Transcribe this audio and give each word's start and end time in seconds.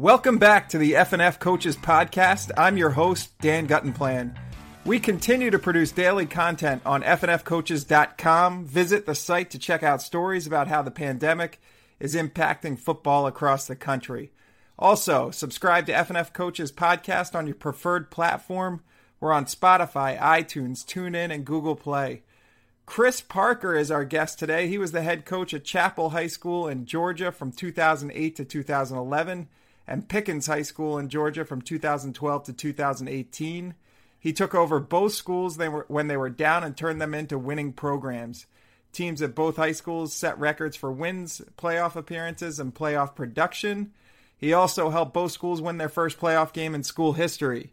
Welcome 0.00 0.38
back 0.38 0.70
to 0.70 0.78
the 0.78 0.94
FNF 0.94 1.38
Coaches 1.40 1.76
Podcast. 1.76 2.50
I'm 2.56 2.78
your 2.78 2.88
host, 2.88 3.38
Dan 3.40 3.68
Guttenplan. 3.68 4.34
We 4.86 4.98
continue 4.98 5.50
to 5.50 5.58
produce 5.58 5.92
daily 5.92 6.24
content 6.24 6.80
on 6.86 7.02
FNFcoaches.com. 7.02 8.64
Visit 8.64 9.04
the 9.04 9.14
site 9.14 9.50
to 9.50 9.58
check 9.58 9.82
out 9.82 10.00
stories 10.00 10.46
about 10.46 10.68
how 10.68 10.80
the 10.80 10.90
pandemic 10.90 11.60
is 11.98 12.14
impacting 12.14 12.78
football 12.78 13.26
across 13.26 13.66
the 13.66 13.76
country. 13.76 14.32
Also, 14.78 15.30
subscribe 15.30 15.84
to 15.84 15.92
FNF 15.92 16.32
Coaches 16.32 16.72
Podcast 16.72 17.34
on 17.34 17.46
your 17.46 17.56
preferred 17.56 18.10
platform. 18.10 18.82
We're 19.20 19.34
on 19.34 19.44
Spotify, 19.44 20.18
iTunes, 20.18 20.82
TuneIn, 20.82 21.30
and 21.30 21.44
Google 21.44 21.76
Play. 21.76 22.22
Chris 22.86 23.20
Parker 23.20 23.76
is 23.76 23.90
our 23.90 24.06
guest 24.06 24.38
today. 24.38 24.66
He 24.66 24.78
was 24.78 24.92
the 24.92 25.02
head 25.02 25.26
coach 25.26 25.52
at 25.52 25.64
Chapel 25.64 26.08
High 26.08 26.28
School 26.28 26.68
in 26.68 26.86
Georgia 26.86 27.30
from 27.30 27.52
2008 27.52 28.36
to 28.36 28.46
2011 28.46 29.48
and 29.90 30.08
Pickens 30.08 30.46
High 30.46 30.62
School 30.62 30.98
in 30.98 31.08
Georgia 31.08 31.44
from 31.44 31.60
2012 31.60 32.44
to 32.44 32.52
2018. 32.52 33.74
He 34.20 34.32
took 34.32 34.54
over 34.54 34.78
both 34.78 35.12
schools 35.12 35.58
when 35.88 36.06
they 36.06 36.16
were 36.16 36.30
down 36.30 36.62
and 36.62 36.76
turned 36.76 37.00
them 37.00 37.12
into 37.12 37.36
winning 37.36 37.72
programs. 37.72 38.46
Teams 38.92 39.20
at 39.20 39.34
both 39.34 39.56
high 39.56 39.72
schools 39.72 40.14
set 40.14 40.38
records 40.38 40.76
for 40.76 40.92
wins, 40.92 41.42
playoff 41.58 41.96
appearances, 41.96 42.60
and 42.60 42.72
playoff 42.72 43.16
production. 43.16 43.92
He 44.36 44.52
also 44.52 44.90
helped 44.90 45.12
both 45.12 45.32
schools 45.32 45.60
win 45.60 45.78
their 45.78 45.88
first 45.88 46.20
playoff 46.20 46.52
game 46.52 46.74
in 46.74 46.84
school 46.84 47.14
history. 47.14 47.72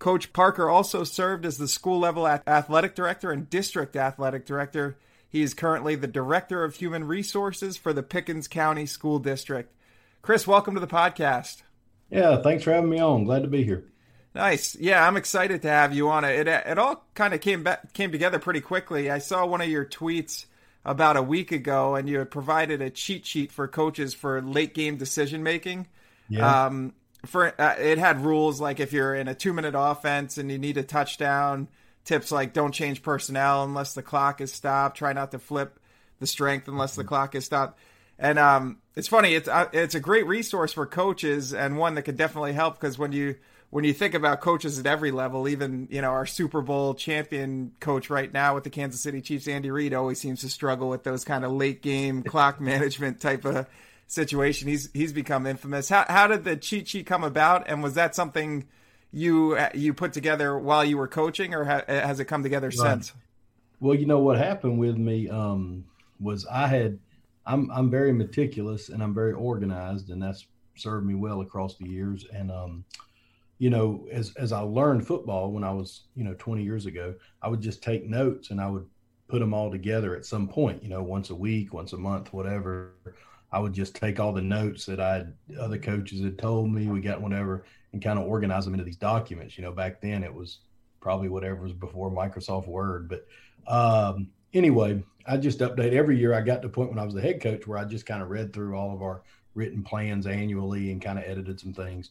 Coach 0.00 0.32
Parker 0.32 0.68
also 0.68 1.04
served 1.04 1.46
as 1.46 1.58
the 1.58 1.68
school 1.68 2.00
level 2.00 2.26
athletic 2.26 2.96
director 2.96 3.30
and 3.30 3.48
district 3.48 3.94
athletic 3.94 4.44
director. 4.44 4.98
He 5.28 5.42
is 5.42 5.54
currently 5.54 5.94
the 5.94 6.08
director 6.08 6.64
of 6.64 6.74
human 6.74 7.04
resources 7.04 7.76
for 7.76 7.92
the 7.92 8.02
Pickens 8.02 8.48
County 8.48 8.84
School 8.84 9.20
District. 9.20 9.72
Chris, 10.22 10.46
welcome 10.46 10.74
to 10.74 10.80
the 10.80 10.86
podcast. 10.86 11.62
Yeah, 12.08 12.40
thanks 12.42 12.62
for 12.62 12.72
having 12.72 12.90
me 12.90 13.00
on. 13.00 13.24
Glad 13.24 13.42
to 13.42 13.48
be 13.48 13.64
here. 13.64 13.84
Nice. 14.36 14.76
Yeah, 14.76 15.04
I'm 15.04 15.16
excited 15.16 15.62
to 15.62 15.68
have 15.68 15.92
you 15.92 16.10
on 16.10 16.24
it. 16.24 16.46
It, 16.46 16.48
it 16.48 16.78
all 16.78 17.04
kind 17.14 17.34
of 17.34 17.40
came 17.40 17.64
back, 17.64 17.92
came 17.92 18.12
together 18.12 18.38
pretty 18.38 18.60
quickly. 18.60 19.10
I 19.10 19.18
saw 19.18 19.44
one 19.44 19.60
of 19.60 19.68
your 19.68 19.84
tweets 19.84 20.46
about 20.84 21.16
a 21.16 21.22
week 21.22 21.50
ago, 21.50 21.96
and 21.96 22.08
you 22.08 22.18
had 22.18 22.30
provided 22.30 22.80
a 22.80 22.88
cheat 22.88 23.26
sheet 23.26 23.50
for 23.50 23.66
coaches 23.66 24.14
for 24.14 24.40
late 24.40 24.74
game 24.74 24.96
decision 24.96 25.42
making. 25.42 25.88
Yeah. 26.28 26.66
Um, 26.66 26.94
for 27.26 27.60
uh, 27.60 27.74
it 27.80 27.98
had 27.98 28.24
rules 28.24 28.60
like 28.60 28.78
if 28.78 28.92
you're 28.92 29.16
in 29.16 29.26
a 29.26 29.34
two 29.34 29.52
minute 29.52 29.74
offense 29.76 30.38
and 30.38 30.52
you 30.52 30.58
need 30.58 30.76
a 30.76 30.84
touchdown, 30.84 31.66
tips 32.04 32.30
like 32.30 32.52
don't 32.52 32.72
change 32.72 33.02
personnel 33.02 33.64
unless 33.64 33.94
the 33.94 34.02
clock 34.02 34.40
is 34.40 34.52
stopped. 34.52 34.96
Try 34.98 35.14
not 35.14 35.32
to 35.32 35.40
flip 35.40 35.80
the 36.20 36.28
strength 36.28 36.68
unless 36.68 36.94
the 36.94 37.04
clock 37.04 37.34
is 37.34 37.44
stopped. 37.44 37.78
And 38.18 38.38
um, 38.38 38.78
it's 38.94 39.08
funny. 39.08 39.34
It's 39.34 39.48
uh, 39.48 39.68
it's 39.72 39.94
a 39.94 40.00
great 40.00 40.26
resource 40.26 40.72
for 40.72 40.86
coaches 40.86 41.54
and 41.54 41.78
one 41.78 41.94
that 41.94 42.02
could 42.02 42.16
definitely 42.16 42.52
help 42.52 42.78
because 42.78 42.98
when 42.98 43.12
you 43.12 43.36
when 43.70 43.84
you 43.84 43.94
think 43.94 44.12
about 44.12 44.42
coaches 44.42 44.78
at 44.78 44.86
every 44.86 45.10
level, 45.10 45.48
even 45.48 45.88
you 45.90 46.02
know 46.02 46.10
our 46.10 46.26
Super 46.26 46.60
Bowl 46.60 46.94
champion 46.94 47.72
coach 47.80 48.10
right 48.10 48.30
now 48.32 48.54
with 48.54 48.64
the 48.64 48.70
Kansas 48.70 49.00
City 49.00 49.22
Chiefs, 49.22 49.48
Andy 49.48 49.70
Reid, 49.70 49.94
always 49.94 50.20
seems 50.20 50.42
to 50.42 50.50
struggle 50.50 50.90
with 50.90 51.04
those 51.04 51.24
kind 51.24 51.44
of 51.44 51.52
late 51.52 51.80
game 51.80 52.22
clock 52.24 52.60
management 52.60 53.20
type 53.20 53.46
of 53.46 53.66
situation. 54.06 54.68
He's 54.68 54.90
he's 54.92 55.14
become 55.14 55.46
infamous. 55.46 55.88
How 55.88 56.04
how 56.06 56.26
did 56.26 56.44
the 56.44 56.56
cheat 56.56 56.88
sheet 56.88 57.06
come 57.06 57.24
about, 57.24 57.64
and 57.68 57.82
was 57.82 57.94
that 57.94 58.14
something 58.14 58.66
you 59.10 59.58
you 59.72 59.94
put 59.94 60.12
together 60.12 60.58
while 60.58 60.84
you 60.84 60.98
were 60.98 61.08
coaching, 61.08 61.54
or 61.54 61.64
ha- 61.64 61.84
has 61.86 62.20
it 62.20 62.26
come 62.26 62.42
together 62.42 62.68
right. 62.68 62.76
since? 62.76 63.14
Well, 63.80 63.94
you 63.94 64.04
know 64.04 64.18
what 64.18 64.36
happened 64.36 64.78
with 64.78 64.98
me 64.98 65.30
um, 65.30 65.86
was 66.20 66.46
I 66.46 66.66
had 66.68 66.98
I'm 67.46 67.70
I'm 67.70 67.90
very 67.90 68.12
meticulous 68.12 68.88
and 68.88 69.02
I'm 69.02 69.14
very 69.14 69.32
organized, 69.32 70.10
and 70.10 70.22
that's 70.22 70.46
served 70.76 71.06
me 71.06 71.14
well 71.14 71.40
across 71.40 71.76
the 71.76 71.88
years. 71.88 72.26
And 72.32 72.50
um, 72.50 72.84
you 73.58 73.70
know, 73.70 74.06
as 74.10 74.34
as 74.36 74.52
I 74.52 74.60
learned 74.60 75.06
football 75.06 75.52
when 75.52 75.64
I 75.64 75.72
was 75.72 76.02
you 76.14 76.24
know 76.24 76.34
20 76.34 76.62
years 76.62 76.86
ago, 76.86 77.14
I 77.42 77.48
would 77.48 77.60
just 77.60 77.82
take 77.82 78.08
notes 78.08 78.50
and 78.50 78.60
I 78.60 78.68
would 78.68 78.86
put 79.28 79.40
them 79.40 79.54
all 79.54 79.70
together 79.70 80.14
at 80.14 80.26
some 80.26 80.48
point. 80.48 80.82
You 80.82 80.88
know, 80.88 81.02
once 81.02 81.30
a 81.30 81.34
week, 81.34 81.72
once 81.72 81.92
a 81.92 81.98
month, 81.98 82.32
whatever. 82.32 82.92
I 83.54 83.58
would 83.58 83.74
just 83.74 83.94
take 83.94 84.18
all 84.18 84.32
the 84.32 84.40
notes 84.40 84.86
that 84.86 84.98
I 84.98 85.24
other 85.60 85.78
coaches 85.78 86.22
had 86.22 86.38
told 86.38 86.72
me, 86.72 86.86
we 86.86 87.00
got 87.00 87.20
whatever, 87.20 87.64
and 87.92 88.02
kind 88.02 88.18
of 88.18 88.26
organize 88.26 88.64
them 88.64 88.72
into 88.72 88.84
these 88.84 88.96
documents. 88.96 89.58
You 89.58 89.64
know, 89.64 89.72
back 89.72 90.00
then 90.00 90.24
it 90.24 90.32
was 90.32 90.60
probably 91.00 91.28
whatever 91.28 91.56
was 91.56 91.72
before 91.72 92.10
Microsoft 92.10 92.66
Word, 92.66 93.08
but 93.08 93.26
um, 93.66 94.28
anyway, 94.54 95.02
I 95.26 95.36
just 95.36 95.60
update 95.60 95.92
every 95.92 96.18
year. 96.18 96.34
I 96.34 96.40
got 96.40 96.62
to 96.62 96.68
the 96.68 96.74
point 96.74 96.90
when 96.90 96.98
I 96.98 97.04
was 97.04 97.14
the 97.14 97.20
head 97.20 97.40
coach 97.40 97.66
where 97.66 97.78
I 97.78 97.84
just 97.84 98.06
kind 98.06 98.22
of 98.22 98.30
read 98.30 98.52
through 98.52 98.76
all 98.76 98.94
of 98.94 99.02
our 99.02 99.22
written 99.54 99.82
plans 99.82 100.26
annually 100.26 100.90
and 100.90 101.00
kind 101.00 101.18
of 101.18 101.24
edited 101.26 101.60
some 101.60 101.72
things. 101.72 102.10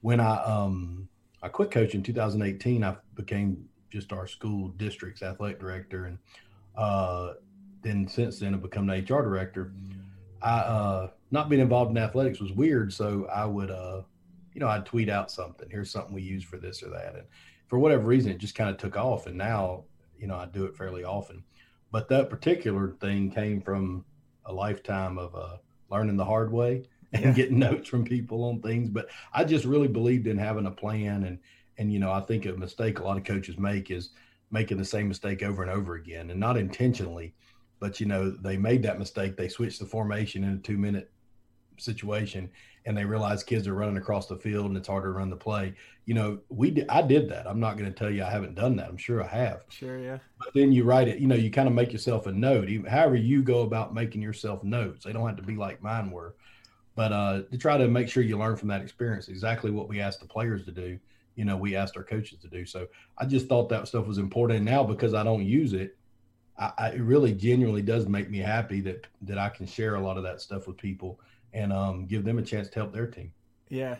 When 0.00 0.20
I 0.20 0.42
um 0.42 1.08
I 1.42 1.48
quit 1.48 1.70
coaching 1.70 2.00
in 2.00 2.04
2018, 2.04 2.82
I 2.82 2.96
became 3.14 3.68
just 3.90 4.12
our 4.12 4.26
school 4.26 4.68
district's 4.76 5.22
athletic 5.22 5.60
director, 5.60 6.06
and 6.06 6.18
uh, 6.76 7.34
then 7.82 8.08
since 8.08 8.38
then 8.38 8.54
I've 8.54 8.62
become 8.62 8.86
the 8.86 8.94
HR 8.94 9.22
director. 9.22 9.72
I 10.42 10.58
uh, 10.58 11.10
not 11.30 11.48
being 11.48 11.62
involved 11.62 11.90
in 11.90 11.98
athletics 11.98 12.40
was 12.40 12.52
weird, 12.52 12.92
so 12.92 13.26
I 13.26 13.44
would 13.44 13.70
uh, 13.70 14.02
you 14.52 14.60
know 14.60 14.68
I'd 14.68 14.86
tweet 14.86 15.08
out 15.08 15.30
something. 15.30 15.68
Here's 15.70 15.90
something 15.90 16.14
we 16.14 16.22
use 16.22 16.44
for 16.44 16.56
this 16.56 16.82
or 16.82 16.90
that, 16.90 17.14
and 17.14 17.24
for 17.66 17.78
whatever 17.78 18.04
reason, 18.04 18.32
it 18.32 18.38
just 18.38 18.54
kind 18.54 18.70
of 18.70 18.78
took 18.78 18.96
off, 18.96 19.26
and 19.26 19.36
now 19.36 19.84
you 20.18 20.26
know 20.26 20.36
I 20.36 20.46
do 20.46 20.64
it 20.64 20.76
fairly 20.76 21.04
often. 21.04 21.44
But 21.94 22.08
that 22.08 22.28
particular 22.28 22.90
thing 23.00 23.30
came 23.30 23.60
from 23.60 24.04
a 24.46 24.52
lifetime 24.52 25.16
of 25.16 25.32
uh, 25.36 25.58
learning 25.92 26.16
the 26.16 26.24
hard 26.24 26.52
way 26.52 26.88
and 27.12 27.26
yeah. 27.26 27.32
getting 27.32 27.58
notes 27.60 27.88
from 27.88 28.04
people 28.04 28.42
on 28.42 28.60
things. 28.60 28.88
But 28.88 29.06
I 29.32 29.44
just 29.44 29.64
really 29.64 29.86
believed 29.86 30.26
in 30.26 30.36
having 30.36 30.66
a 30.66 30.72
plan. 30.72 31.22
And, 31.22 31.38
and, 31.78 31.92
you 31.92 32.00
know, 32.00 32.10
I 32.10 32.20
think 32.20 32.46
a 32.46 32.52
mistake 32.54 32.98
a 32.98 33.04
lot 33.04 33.16
of 33.16 33.22
coaches 33.22 33.58
make 33.58 33.92
is 33.92 34.10
making 34.50 34.78
the 34.78 34.84
same 34.84 35.06
mistake 35.06 35.44
over 35.44 35.62
and 35.62 35.70
over 35.70 35.94
again 35.94 36.30
and 36.30 36.40
not 36.40 36.56
intentionally, 36.56 37.32
but, 37.78 38.00
you 38.00 38.06
know, 38.06 38.28
they 38.28 38.56
made 38.56 38.82
that 38.82 38.98
mistake. 38.98 39.36
They 39.36 39.48
switched 39.48 39.78
the 39.78 39.86
formation 39.86 40.42
in 40.42 40.54
a 40.54 40.58
two 40.58 40.76
minute 40.76 41.12
situation 41.78 42.50
and 42.86 42.96
they 42.96 43.04
realize 43.04 43.42
kids 43.42 43.66
are 43.66 43.74
running 43.74 43.96
across 43.96 44.26
the 44.26 44.36
field 44.36 44.66
and 44.66 44.76
it's 44.76 44.88
harder 44.88 45.08
to 45.08 45.18
run 45.18 45.30
the 45.30 45.36
play. 45.36 45.74
You 46.04 46.14
know, 46.14 46.38
we 46.50 46.70
did, 46.70 46.86
I 46.88 47.00
did 47.00 47.28
that. 47.30 47.46
I'm 47.46 47.60
not 47.60 47.78
going 47.78 47.90
to 47.90 47.98
tell 47.98 48.10
you 48.10 48.22
I 48.22 48.30
haven't 48.30 48.54
done 48.54 48.76
that. 48.76 48.88
I'm 48.88 48.96
sure 48.96 49.22
I 49.22 49.26
have. 49.28 49.62
Sure, 49.70 49.98
yeah. 49.98 50.18
But 50.38 50.52
then 50.54 50.70
you 50.70 50.84
write 50.84 51.08
it. 51.08 51.18
You 51.18 51.26
know, 51.26 51.34
you 51.34 51.50
kind 51.50 51.66
of 51.66 51.74
make 51.74 51.92
yourself 51.92 52.26
a 52.26 52.32
note. 52.32 52.68
Even, 52.68 52.90
however, 52.90 53.16
you 53.16 53.42
go 53.42 53.62
about 53.62 53.94
making 53.94 54.20
yourself 54.20 54.62
notes. 54.62 55.04
They 55.04 55.12
don't 55.12 55.26
have 55.26 55.36
to 55.36 55.42
be 55.42 55.56
like 55.56 55.82
mine 55.82 56.10
were, 56.10 56.34
but 56.94 57.12
uh, 57.12 57.42
to 57.50 57.56
try 57.56 57.78
to 57.78 57.88
make 57.88 58.08
sure 58.08 58.22
you 58.22 58.38
learn 58.38 58.56
from 58.56 58.68
that 58.68 58.82
experience. 58.82 59.28
Exactly 59.28 59.70
what 59.70 59.88
we 59.88 60.00
asked 60.00 60.20
the 60.20 60.26
players 60.26 60.64
to 60.66 60.72
do. 60.72 60.98
You 61.36 61.46
know, 61.46 61.56
we 61.56 61.74
asked 61.74 61.96
our 61.96 62.04
coaches 62.04 62.38
to 62.42 62.48
do. 62.48 62.66
So 62.66 62.86
I 63.16 63.24
just 63.24 63.48
thought 63.48 63.70
that 63.70 63.88
stuff 63.88 64.06
was 64.06 64.18
important. 64.18 64.58
And 64.58 64.66
now 64.66 64.84
because 64.84 65.14
I 65.14 65.24
don't 65.24 65.44
use 65.44 65.72
it, 65.72 65.96
I, 66.58 66.72
I, 66.76 66.88
it 66.90 67.00
really 67.00 67.32
genuinely 67.32 67.82
does 67.82 68.06
make 68.06 68.30
me 68.30 68.38
happy 68.38 68.80
that 68.82 69.06
that 69.22 69.38
I 69.38 69.48
can 69.48 69.66
share 69.66 69.94
a 69.94 70.00
lot 70.00 70.18
of 70.18 70.22
that 70.24 70.42
stuff 70.42 70.68
with 70.68 70.76
people 70.76 71.18
and 71.54 71.72
um, 71.72 72.06
give 72.06 72.24
them 72.24 72.38
a 72.38 72.42
chance 72.42 72.68
to 72.68 72.74
help 72.74 72.92
their 72.92 73.06
team. 73.06 73.32
Yeah. 73.68 73.96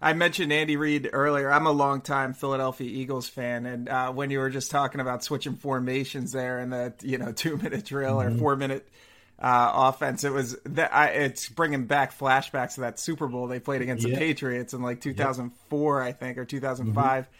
I 0.00 0.14
mentioned 0.14 0.52
Andy 0.52 0.76
Reid 0.76 1.10
earlier. 1.12 1.50
I'm 1.50 1.66
a 1.66 1.70
longtime 1.70 2.34
Philadelphia 2.34 2.90
Eagles 2.90 3.28
fan, 3.28 3.66
and 3.66 3.88
uh, 3.88 4.12
when 4.12 4.30
you 4.30 4.40
were 4.40 4.50
just 4.50 4.72
talking 4.72 5.00
about 5.00 5.22
switching 5.22 5.54
formations 5.54 6.32
there 6.32 6.58
and 6.58 6.72
the 6.72 6.92
you 7.02 7.18
know 7.18 7.30
two 7.36 7.56
minute 7.56 7.84
drill 7.84 8.16
mm-hmm. 8.16 8.34
or 8.34 8.38
four 8.38 8.56
minute 8.56 8.88
uh, 9.38 9.70
offense, 9.72 10.24
it 10.24 10.32
was 10.32 10.56
that 10.64 10.92
I, 10.92 11.06
it's 11.08 11.48
bringing 11.48 11.86
back 11.86 12.18
flashbacks 12.18 12.74
to 12.74 12.80
that 12.80 12.98
Super 12.98 13.28
Bowl 13.28 13.46
they 13.46 13.60
played 13.60 13.80
against 13.80 14.04
yeah. 14.04 14.14
the 14.14 14.18
Patriots 14.18 14.74
in 14.74 14.82
like 14.82 15.00
2004, 15.00 16.00
yeah. 16.00 16.08
I 16.08 16.12
think, 16.12 16.36
or 16.36 16.44
2005. 16.44 17.24
Mm-hmm. 17.24 17.32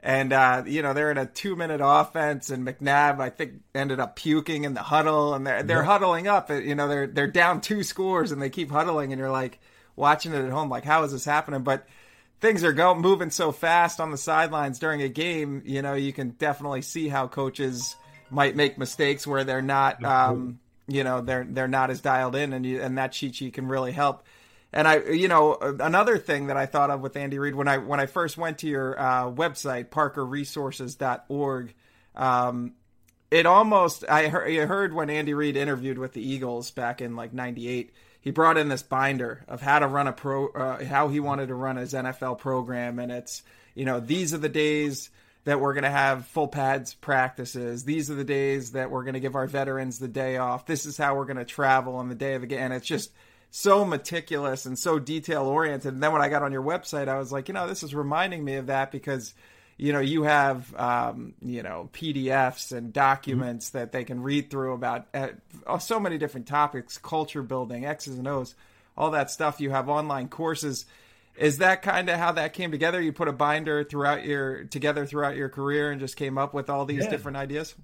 And 0.00 0.32
uh, 0.32 0.62
you 0.66 0.82
know 0.82 0.94
they're 0.94 1.10
in 1.10 1.18
a 1.18 1.26
two 1.26 1.56
minute 1.56 1.80
offense, 1.82 2.50
and 2.50 2.66
McNabb 2.66 3.18
I 3.20 3.30
think 3.30 3.54
ended 3.74 3.98
up 3.98 4.14
puking 4.14 4.64
in 4.64 4.74
the 4.74 4.82
huddle, 4.82 5.34
and 5.34 5.46
they're 5.46 5.62
they're 5.64 5.82
huddling 5.82 6.28
up. 6.28 6.50
You 6.50 6.76
know 6.76 6.86
they're 6.86 7.08
they're 7.08 7.26
down 7.26 7.60
two 7.60 7.82
scores, 7.82 8.30
and 8.30 8.40
they 8.40 8.50
keep 8.50 8.70
huddling, 8.70 9.12
and 9.12 9.18
you're 9.18 9.30
like 9.30 9.58
watching 9.96 10.32
it 10.32 10.44
at 10.44 10.50
home, 10.50 10.68
like 10.68 10.84
how 10.84 11.02
is 11.02 11.10
this 11.10 11.24
happening? 11.24 11.62
But 11.62 11.86
things 12.40 12.62
are 12.62 12.72
going 12.72 13.00
moving 13.00 13.30
so 13.30 13.50
fast 13.50 13.98
on 13.98 14.12
the 14.12 14.16
sidelines 14.16 14.78
during 14.78 15.02
a 15.02 15.08
game. 15.08 15.62
You 15.64 15.82
know 15.82 15.94
you 15.94 16.12
can 16.12 16.30
definitely 16.30 16.82
see 16.82 17.08
how 17.08 17.26
coaches 17.26 17.96
might 18.30 18.56
make 18.56 18.78
mistakes 18.78 19.26
where 19.26 19.44
they're 19.44 19.62
not, 19.62 20.02
um, 20.04 20.58
you 20.86 21.04
know, 21.04 21.20
they're 21.20 21.46
they're 21.48 21.68
not 21.68 21.90
as 21.90 22.00
dialed 22.00 22.36
in, 22.36 22.52
and 22.52 22.64
you, 22.64 22.80
and 22.80 22.98
that 22.98 23.12
cheat 23.12 23.36
sheet 23.36 23.54
can 23.54 23.68
really 23.68 23.92
help. 23.92 24.24
And 24.72 24.86
I, 24.86 24.98
you 25.04 25.28
know, 25.28 25.56
another 25.60 26.18
thing 26.18 26.48
that 26.48 26.56
I 26.56 26.66
thought 26.66 26.90
of 26.90 27.00
with 27.00 27.16
Andy 27.16 27.38
Reid 27.38 27.54
when 27.54 27.68
I 27.68 27.78
when 27.78 28.00
I 28.00 28.06
first 28.06 28.36
went 28.36 28.58
to 28.58 28.68
your 28.68 29.00
uh, 29.00 29.30
website, 29.30 29.88
ParkerResources.org, 29.88 31.74
um, 32.14 32.74
it 33.30 33.46
almost 33.46 34.04
I 34.08 34.28
heard, 34.28 34.48
I 34.48 34.66
heard 34.66 34.92
when 34.92 35.08
Andy 35.08 35.32
Reid 35.32 35.56
interviewed 35.56 35.98
with 35.98 36.12
the 36.12 36.22
Eagles 36.22 36.70
back 36.70 37.00
in 37.00 37.16
like 37.16 37.32
'98. 37.32 37.92
He 38.20 38.30
brought 38.30 38.58
in 38.58 38.68
this 38.68 38.82
binder 38.82 39.44
of 39.48 39.62
how 39.62 39.78
to 39.78 39.86
run 39.86 40.06
a 40.06 40.12
pro, 40.12 40.48
uh, 40.48 40.84
how 40.84 41.08
he 41.08 41.20
wanted 41.20 41.48
to 41.48 41.54
run 41.54 41.76
his 41.76 41.94
NFL 41.94 42.38
program, 42.38 42.98
and 42.98 43.10
it's 43.10 43.42
you 43.74 43.86
know 43.86 44.00
these 44.00 44.34
are 44.34 44.38
the 44.38 44.50
days 44.50 45.08
that 45.44 45.60
we're 45.60 45.72
going 45.72 45.84
to 45.84 45.90
have 45.90 46.26
full 46.26 46.46
pads 46.46 46.92
practices. 46.92 47.84
These 47.84 48.10
are 48.10 48.14
the 48.14 48.22
days 48.22 48.72
that 48.72 48.90
we're 48.90 49.04
going 49.04 49.14
to 49.14 49.20
give 49.20 49.34
our 49.34 49.46
veterans 49.46 49.98
the 49.98 50.06
day 50.06 50.36
off. 50.36 50.66
This 50.66 50.84
is 50.84 50.98
how 50.98 51.16
we're 51.16 51.24
going 51.24 51.38
to 51.38 51.46
travel 51.46 51.96
on 51.96 52.10
the 52.10 52.14
day 52.14 52.34
of 52.34 52.42
the 52.42 52.46
game. 52.46 52.58
And 52.58 52.74
it's 52.74 52.86
just 52.86 53.10
so 53.50 53.84
meticulous 53.84 54.66
and 54.66 54.78
so 54.78 54.98
detail 54.98 55.44
oriented. 55.44 55.94
And 55.94 56.02
then 56.02 56.12
when 56.12 56.22
I 56.22 56.28
got 56.28 56.42
on 56.42 56.52
your 56.52 56.62
website, 56.62 57.08
I 57.08 57.18
was 57.18 57.32
like, 57.32 57.48
you 57.48 57.54
know, 57.54 57.66
this 57.66 57.82
is 57.82 57.94
reminding 57.94 58.44
me 58.44 58.56
of 58.56 58.66
that 58.66 58.90
because 58.90 59.34
you 59.78 59.92
know 59.92 60.00
you 60.00 60.24
have 60.24 60.74
um, 60.74 61.34
you 61.40 61.62
know 61.62 61.88
PDFs 61.92 62.76
and 62.76 62.92
documents 62.92 63.68
mm-hmm. 63.68 63.78
that 63.78 63.92
they 63.92 64.04
can 64.04 64.22
read 64.22 64.50
through 64.50 64.74
about 64.74 65.06
uh, 65.14 65.78
so 65.78 66.00
many 66.00 66.18
different 66.18 66.46
topics, 66.46 66.98
culture 66.98 67.42
building, 67.42 67.86
X's 67.86 68.18
and 68.18 68.26
O's, 68.26 68.54
all 68.96 69.12
that 69.12 69.30
stuff. 69.30 69.60
You 69.60 69.70
have 69.70 69.88
online 69.88 70.28
courses. 70.28 70.84
Is 71.36 71.58
that 71.58 71.82
kind 71.82 72.10
of 72.10 72.18
how 72.18 72.32
that 72.32 72.52
came 72.52 72.72
together? 72.72 73.00
You 73.00 73.12
put 73.12 73.28
a 73.28 73.32
binder 73.32 73.84
throughout 73.84 74.24
your 74.24 74.64
together 74.64 75.06
throughout 75.06 75.36
your 75.36 75.48
career 75.48 75.92
and 75.92 76.00
just 76.00 76.16
came 76.16 76.36
up 76.36 76.52
with 76.52 76.68
all 76.68 76.84
these 76.84 77.04
yeah. 77.04 77.10
different 77.10 77.36
ideas. 77.36 77.76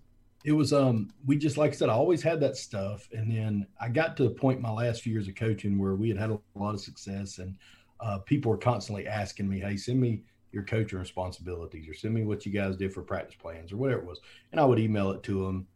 It 0.44 0.52
was 0.52 0.72
um 0.72 1.10
we 1.26 1.36
just 1.36 1.56
like 1.56 1.72
I 1.72 1.74
said 1.74 1.88
I 1.88 1.94
always 1.94 2.22
had 2.22 2.40
that 2.40 2.56
stuff 2.56 3.08
and 3.12 3.30
then 3.30 3.66
I 3.80 3.88
got 3.88 4.16
to 4.18 4.24
the 4.24 4.30
point 4.30 4.60
my 4.60 4.70
last 4.70 5.02
few 5.02 5.12
years 5.12 5.26
of 5.26 5.34
coaching 5.34 5.78
where 5.78 5.94
we 5.94 6.08
had 6.08 6.18
had 6.18 6.30
a 6.30 6.38
lot 6.54 6.74
of 6.74 6.80
success 6.80 7.38
and 7.38 7.56
uh, 8.00 8.18
people 8.18 8.50
were 8.50 8.58
constantly 8.58 9.06
asking 9.06 9.48
me, 9.48 9.60
"Hey, 9.60 9.76
send 9.76 10.00
me 10.00 10.22
your 10.54 10.62
coaching 10.62 10.98
responsibilities 10.98 11.88
or 11.88 11.94
send 11.94 12.14
me 12.14 12.24
what 12.24 12.46
you 12.46 12.52
guys 12.52 12.76
did 12.76 12.94
for 12.94 13.02
practice 13.02 13.34
plans 13.34 13.72
or 13.72 13.76
whatever 13.76 14.00
it 14.00 14.06
was. 14.06 14.20
And 14.52 14.60
I 14.60 14.64
would 14.64 14.78
email 14.78 15.10
it 15.10 15.22
to 15.24 15.44
them. 15.44 15.66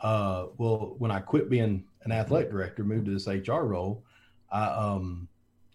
Uh, 0.00 0.46
well, 0.56 0.94
when 0.98 1.10
I 1.10 1.18
quit 1.18 1.50
being 1.50 1.84
an 2.04 2.12
athletic 2.12 2.50
director, 2.50 2.84
moved 2.84 3.06
to 3.06 3.12
this 3.12 3.26
HR 3.26 3.62
role, 3.62 4.04
I, 4.50 4.66
um, 4.66 5.28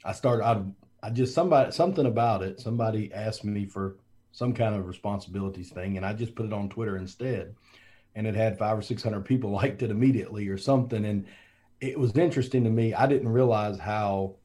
I 0.06 0.14
started, 0.14 0.46
I, 0.46 0.64
I 1.04 1.10
just, 1.10 1.36
somebody, 1.36 1.72
something 1.72 2.06
about 2.06 2.42
it, 2.42 2.62
somebody 2.62 3.14
asked 3.14 3.44
me 3.44 3.66
for 3.66 3.98
some 4.32 4.54
kind 4.54 4.76
of 4.76 4.88
responsibilities 4.88 5.70
thing. 5.70 5.98
And 5.98 6.06
I 6.06 6.14
just 6.14 6.34
put 6.34 6.46
it 6.46 6.54
on 6.54 6.70
Twitter 6.70 6.96
instead. 6.96 7.54
And 8.16 8.28
it 8.28 8.36
had 8.36 8.58
five 8.58 8.78
or 8.78 8.82
600 8.82 9.22
people 9.26 9.50
liked 9.62 9.82
it 9.84 9.92
immediately 9.92 10.48
or 10.48 10.58
something. 10.58 11.06
And 11.06 11.26
it 11.82 12.00
was 12.00 12.16
interesting 12.16 12.64
to 12.64 12.70
me. 12.70 12.94
I 12.94 13.08
didn't 13.08 13.30
realize 13.30 13.78
how 13.80 14.36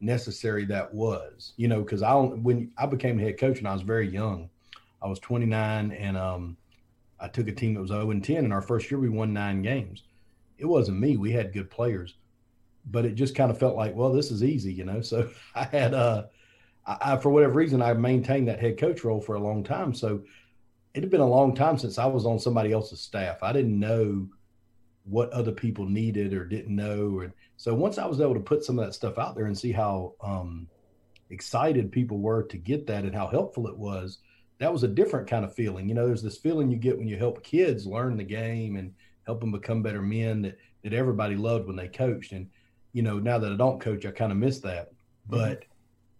necessary 0.00 0.64
that 0.66 0.92
was, 0.92 1.52
you 1.56 1.68
know, 1.68 1.82
because 1.82 2.02
I 2.02 2.14
when 2.14 2.70
I 2.76 2.86
became 2.86 3.18
head 3.18 3.38
coach 3.38 3.56
when 3.56 3.66
I 3.66 3.72
was 3.72 3.82
very 3.82 4.08
young, 4.08 4.50
I 5.02 5.08
was 5.08 5.18
29 5.20 5.92
and 5.92 6.16
um, 6.16 6.56
I 7.18 7.28
took 7.28 7.48
a 7.48 7.52
team 7.52 7.74
that 7.74 7.80
was 7.80 7.90
0 7.90 8.10
and 8.10 8.22
10. 8.22 8.44
In 8.44 8.52
our 8.52 8.62
first 8.62 8.90
year, 8.90 9.00
we 9.00 9.08
won 9.08 9.32
nine 9.32 9.62
games. 9.62 10.02
It 10.58 10.66
wasn't 10.66 11.00
me; 11.00 11.16
we 11.16 11.32
had 11.32 11.52
good 11.52 11.70
players, 11.70 12.14
but 12.86 13.04
it 13.04 13.14
just 13.14 13.34
kind 13.34 13.50
of 13.50 13.58
felt 13.58 13.76
like, 13.76 13.94
well, 13.94 14.12
this 14.12 14.30
is 14.30 14.44
easy, 14.44 14.72
you 14.72 14.84
know. 14.84 15.00
So 15.02 15.30
I 15.54 15.64
had, 15.64 15.94
uh, 15.94 16.24
I 16.86 17.16
for 17.16 17.30
whatever 17.30 17.54
reason, 17.54 17.82
I 17.82 17.94
maintained 17.94 18.48
that 18.48 18.60
head 18.60 18.78
coach 18.78 19.04
role 19.04 19.20
for 19.20 19.34
a 19.34 19.40
long 19.40 19.64
time. 19.64 19.94
So 19.94 20.22
it 20.94 21.02
had 21.02 21.10
been 21.10 21.20
a 21.20 21.28
long 21.28 21.54
time 21.54 21.76
since 21.76 21.98
I 21.98 22.06
was 22.06 22.24
on 22.24 22.38
somebody 22.38 22.72
else's 22.72 23.00
staff. 23.00 23.42
I 23.42 23.52
didn't 23.52 23.78
know 23.78 24.28
what 25.04 25.30
other 25.30 25.52
people 25.52 25.84
needed 25.84 26.32
or 26.32 26.44
didn't 26.44 26.74
know. 26.74 27.20
And 27.20 27.32
so 27.56 27.74
once 27.74 27.98
I 27.98 28.06
was 28.06 28.20
able 28.20 28.34
to 28.34 28.40
put 28.40 28.64
some 28.64 28.78
of 28.78 28.86
that 28.86 28.94
stuff 28.94 29.18
out 29.18 29.34
there 29.34 29.46
and 29.46 29.58
see 29.58 29.72
how 29.72 30.14
um, 30.20 30.68
excited 31.30 31.92
people 31.92 32.18
were 32.18 32.44
to 32.44 32.56
get 32.56 32.86
that 32.86 33.04
and 33.04 33.14
how 33.14 33.26
helpful 33.26 33.66
it 33.66 33.76
was, 33.76 34.18
that 34.58 34.72
was 34.72 34.84
a 34.84 34.88
different 34.88 35.28
kind 35.28 35.44
of 35.44 35.54
feeling. 35.54 35.88
You 35.88 35.96
know, 35.96 36.06
there's 36.06 36.22
this 36.22 36.38
feeling 36.38 36.70
you 36.70 36.78
get 36.78 36.96
when 36.96 37.08
you 37.08 37.18
help 37.18 37.42
kids 37.42 37.86
learn 37.86 38.16
the 38.16 38.24
game 38.24 38.76
and 38.76 38.94
help 39.26 39.40
them 39.40 39.50
become 39.50 39.82
better 39.82 40.00
men 40.00 40.42
that, 40.42 40.56
that 40.84 40.94
everybody 40.94 41.34
loved 41.34 41.66
when 41.66 41.76
they 41.76 41.88
coached. 41.88 42.32
And, 42.32 42.48
you 42.92 43.02
know, 43.02 43.18
now 43.18 43.38
that 43.38 43.52
I 43.52 43.56
don't 43.56 43.80
coach, 43.80 44.06
I 44.06 44.12
kind 44.12 44.30
of 44.30 44.38
miss 44.38 44.60
that. 44.60 44.90
Mm-hmm. 44.90 45.36
But 45.36 45.60
mm-hmm. 45.60 45.64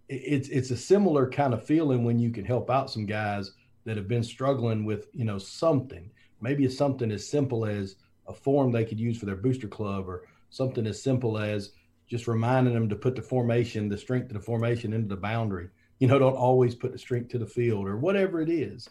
it's 0.09 0.49
it's 0.49 0.73
a 0.73 0.77
similar 0.77 1.31
kind 1.31 1.55
of 1.55 1.65
feeling 1.65 2.05
when 2.05 2.19
you 2.19 2.31
can 2.31 2.45
help 2.45 2.71
out 2.71 2.91
some 2.91 3.07
guys 3.07 3.53
that 3.85 3.97
have 3.97 4.09
been 4.09 4.23
struggling 4.23 4.85
with, 4.85 5.09
you 5.13 5.25
know, 5.25 5.39
something. 5.39 6.11
Maybe 6.41 6.65
it's 6.65 6.77
something 6.77 7.11
as 7.11 7.29
simple 7.29 7.65
as 7.65 7.97
a 8.27 8.35
form 8.35 8.73
they 8.73 8.85
could 8.85 9.01
use 9.01 9.19
for 9.19 9.27
their 9.27 9.37
booster 9.37 9.69
club 9.69 10.09
or 10.09 10.27
something 10.51 10.87
as 10.87 11.03
simple 11.03 11.39
as 11.39 11.73
just 12.09 12.29
reminding 12.29 12.75
them 12.75 12.89
to 12.89 12.97
put 12.97 13.17
the 13.17 13.23
formation, 13.23 13.89
the 13.89 13.99
strength 13.99 14.27
of 14.27 14.35
the 14.35 14.41
formation 14.41 14.93
into 14.93 15.09
the 15.09 15.17
boundary. 15.17 15.69
You 15.99 16.09
know, 16.09 16.19
don't 16.19 16.37
always 16.37 16.75
put 16.75 16.93
the 16.93 16.99
strength 16.99 17.31
to 17.31 17.39
the 17.39 17.47
field 17.47 17.87
or 17.87 17.97
whatever 17.97 18.41
it 18.41 18.51
is. 18.51 18.89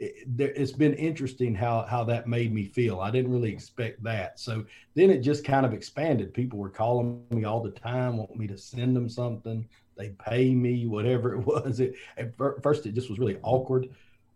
It, 0.00 0.56
has 0.56 0.70
been 0.70 0.94
interesting 0.94 1.56
how 1.56 1.84
how 1.88 2.04
that 2.04 2.28
made 2.28 2.52
me 2.52 2.64
feel. 2.64 3.00
I 3.00 3.10
didn't 3.10 3.32
really 3.32 3.52
expect 3.52 4.00
that. 4.04 4.38
So 4.38 4.64
then 4.94 5.10
it 5.10 5.20
just 5.20 5.44
kind 5.44 5.66
of 5.66 5.72
expanded. 5.72 6.32
People 6.32 6.60
were 6.60 6.70
calling 6.70 7.24
me 7.30 7.44
all 7.44 7.60
the 7.60 7.72
time, 7.72 8.16
want 8.16 8.36
me 8.36 8.46
to 8.46 8.56
send 8.56 8.94
them 8.94 9.08
something. 9.08 9.68
They 9.96 10.10
pay 10.10 10.54
me, 10.54 10.86
whatever 10.86 11.34
it 11.34 11.40
was. 11.46 11.80
It, 11.80 11.94
at 12.16 12.32
first, 12.62 12.86
it 12.86 12.94
just 12.94 13.10
was 13.10 13.18
really 13.18 13.38
awkward 13.42 13.88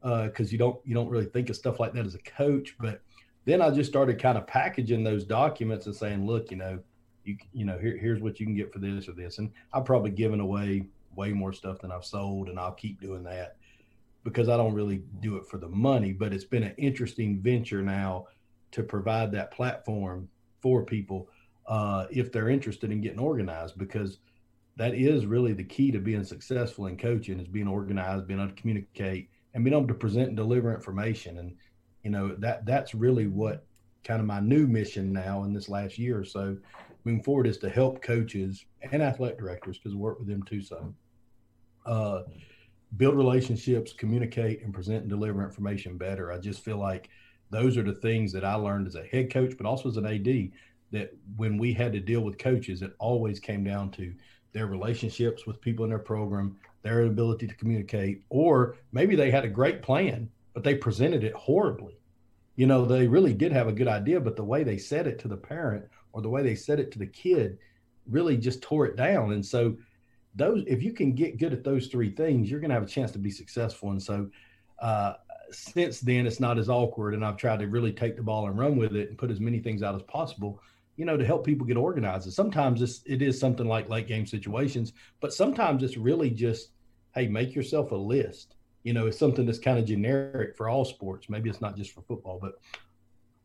because 0.03 0.49
uh, 0.49 0.51
you 0.51 0.59
don't 0.59 0.81
you 0.85 0.95
don't 0.95 1.09
really 1.09 1.27
think 1.27 1.49
of 1.51 1.57
stuff 1.57 1.79
like 1.79 1.93
that 1.93 2.07
as 2.07 2.15
a 2.15 2.19
coach, 2.19 2.77
but 2.81 3.01
then 3.45 3.61
I 3.63 3.71
just 3.71 3.91
started 3.91 4.21
kind 4.21 4.39
of 4.39 4.47
packaging 4.47 5.05
those 5.05 5.25
documents 5.25 5.87
and 5.87 5.95
saying, 5.95 6.27
look, 6.27 6.51
you 6.51 6.57
know, 6.57 6.79
you 7.25 7.37
you 7.53 7.65
know, 7.65 7.79
here, 7.79 7.97
here's 7.97 8.21
what 8.21 8.41
you 8.41 8.47
can 8.47 8.55
get 8.55 8.73
for 8.73 8.79
this 8.79 9.09
or 9.09 9.13
this. 9.13 9.39
And 9.39 9.51
I've 9.73 9.85
probably 9.85 10.11
given 10.11 10.41
away 10.41 10.87
way 11.15 11.33
more 11.33 11.53
stuff 11.53 11.81
than 11.81 11.93
I've 11.93 12.05
sold, 12.05 12.49
and 12.49 12.59
I'll 12.59 12.73
keep 12.73 13.01
doing 13.01 13.23
that 13.25 13.57
because 14.25 14.49
I 14.49 14.57
don't 14.57 14.75
really 14.75 15.03
do 15.21 15.37
it 15.37 15.47
for 15.47 15.59
the 15.59 15.69
money. 15.69 16.13
But 16.13 16.33
it's 16.33 16.45
been 16.45 16.63
an 16.65 16.75
interesting 16.79 17.41
venture 17.41 17.83
now 17.83 18.27
to 18.73 18.83
provide 18.83 19.33
that 19.33 19.53
platform 19.53 20.29
for 20.61 20.85
people 20.85 21.29
uh, 21.67 22.07
if 22.11 22.33
they're 22.33 22.49
interested 22.49 22.91
in 22.91 23.01
getting 23.01 23.19
organized 23.19 23.79
because 23.79 24.19
that 24.77 24.95
is 24.95 25.27
really 25.27 25.53
the 25.53 25.65
key 25.65 25.91
to 25.91 25.99
being 25.99 26.25
successful 26.25 26.87
in 26.87 26.97
coaching 26.97 27.39
is 27.39 27.49
being 27.49 27.69
organized, 27.69 28.27
being 28.27 28.41
able 28.41 28.49
to 28.49 28.61
communicate, 28.61 29.29
and 29.55 29.65
being 29.65 29.77
able 29.77 29.89
to 29.89 29.95
present 29.95 30.29
and 30.29 30.37
deliver 30.37 30.75
information. 30.75 31.39
And 31.39 31.55
you 32.03 32.11
know 32.11 32.35
that 32.37 32.67
that's 32.67 32.95
really 32.95 33.27
what 33.27 33.65
kind 34.05 34.21
of 34.21 34.27
my 34.27 34.41
new 34.41 34.67
mission 34.67 35.13
now 35.13 35.45
in 35.45 35.53
this 35.53 35.69
last 35.69 35.99
year 35.99 36.19
or 36.19 36.25
so 36.25 36.57
moving 37.05 37.23
forward 37.23 37.47
is 37.47 37.59
to 37.59 37.69
help 37.69 38.03
coaches 38.03 38.65
and 38.91 39.03
athletic 39.03 39.39
directors 39.39 39.79
because 39.79 39.95
I 39.95 39.97
work 39.97 40.19
with 40.19 40.29
them 40.29 40.43
too 40.43 40.61
so 40.61 40.95
uh, 41.87 42.23
build 42.97 43.17
relationships 43.17 43.93
communicate 43.93 44.63
and 44.63 44.75
present 44.75 45.03
and 45.03 45.09
deliver 45.09 45.43
information 45.43 45.97
better 45.97 46.33
i 46.33 46.39
just 46.39 46.65
feel 46.65 46.79
like 46.79 47.09
those 47.51 47.77
are 47.77 47.83
the 47.83 47.95
things 47.95 48.33
that 48.33 48.45
i 48.45 48.55
learned 48.55 48.87
as 48.87 48.97
a 48.97 49.05
head 49.05 49.33
coach 49.33 49.55
but 49.57 49.67
also 49.67 49.89
as 49.89 49.97
an 49.97 50.07
ad 50.07 50.51
that 50.91 51.11
when 51.37 51.57
we 51.57 51.73
had 51.73 51.93
to 51.93 52.01
deal 52.01 52.21
with 52.21 52.39
coaches 52.39 52.83
it 52.83 52.93
always 52.99 53.41
came 53.41 53.65
down 53.65 53.91
to 53.91 54.13
their 54.53 54.67
relationships 54.67 55.47
with 55.47 55.61
people 55.61 55.85
in 55.85 55.91
their 55.91 55.99
program 55.99 56.57
their 56.83 57.03
ability 57.03 57.47
to 57.47 57.55
communicate 57.55 58.23
or 58.29 58.77
maybe 58.93 59.17
they 59.17 59.31
had 59.31 59.45
a 59.45 59.49
great 59.49 59.83
plan 59.83 60.29
but 60.55 60.65
they 60.65 60.75
presented 60.75 61.25
it 61.25 61.35
horribly. 61.35 61.99
You 62.57 62.67
know, 62.67 62.85
they 62.85 63.07
really 63.07 63.33
did 63.33 63.53
have 63.53 63.69
a 63.69 63.73
good 63.73 63.89
idea, 63.89 64.21
but 64.21 64.37
the 64.37 64.45
way 64.45 64.63
they 64.63 64.79
said 64.79 65.07
it 65.07 65.19
to 65.21 65.29
the 65.29 65.37
parent 65.37 65.85
or 66.13 66.21
the 66.21 66.29
way 66.29 66.43
they 66.43 66.55
said 66.55 66.79
it 66.79 66.93
to 66.93 66.99
the 66.99 67.07
kid 67.07 67.59
really 68.07 68.37
just 68.37 68.63
tore 68.63 68.87
it 68.87 68.97
down. 68.97 69.33
And 69.33 69.45
so, 69.45 69.77
those, 70.35 70.65
if 70.67 70.83
you 70.83 70.93
can 70.93 71.13
get 71.13 71.39
good 71.39 71.53
at 71.53 71.63
those 71.63 71.89
three 71.89 72.11
things, 72.11 72.51
you're 72.51 72.61
going 72.61 72.71
to 72.71 72.75
have 72.75 72.83
a 72.83 72.87
chance 72.87 73.11
to 73.13 73.19
be 73.19 73.31
successful. 73.31 73.91
And 73.91 74.03
so, 74.03 74.31
uh, 74.79 75.15
since 75.51 76.01
then, 76.01 76.27
it's 76.27 76.41
not 76.41 76.59
as 76.59 76.71
awkward, 76.71 77.13
and 77.13 77.23
I've 77.23 77.37
tried 77.37 77.59
to 77.59 77.67
really 77.67 77.93
take 77.93 78.17
the 78.17 78.23
ball 78.23 78.47
and 78.47 78.59
run 78.59 78.77
with 78.77 78.97
it 78.97 79.11
and 79.11 79.19
put 79.19 79.31
as 79.31 79.41
many 79.41 79.59
things 79.59 79.83
out 79.83 79.95
as 79.95 80.03
possible. 80.03 80.61
You 80.97 81.05
know, 81.05 81.17
to 81.17 81.25
help 81.25 81.45
people 81.47 81.67
get 81.67 81.77
organized. 81.77 82.27
And 82.27 82.35
sometimes 82.35 82.83
it's, 82.83 83.03
it 83.07 83.23
is 83.23 83.41
something 83.41 83.67
like 83.67 83.89
late 83.89 84.07
game 84.07 84.27
situations, 84.27 84.93
but 85.21 85.33
sometimes 85.33 85.83
it's 85.83 85.97
really 85.97 86.31
just, 86.31 86.71
hey, 87.15 87.27
make 87.29 87.55
yourself 87.55 87.93
a 87.93 87.97
list 87.97 88.55
you 88.83 88.93
know, 88.93 89.07
it's 89.07 89.19
something 89.19 89.47
that's 89.47 89.59
kind 89.59 89.79
of 89.79 89.85
generic 89.85 90.57
for 90.57 90.69
all 90.69 90.85
sports. 90.85 91.29
Maybe 91.29 91.49
it's 91.49 91.61
not 91.61 91.77
just 91.77 91.93
for 91.93 92.03
football, 92.03 92.41
but 92.41 92.61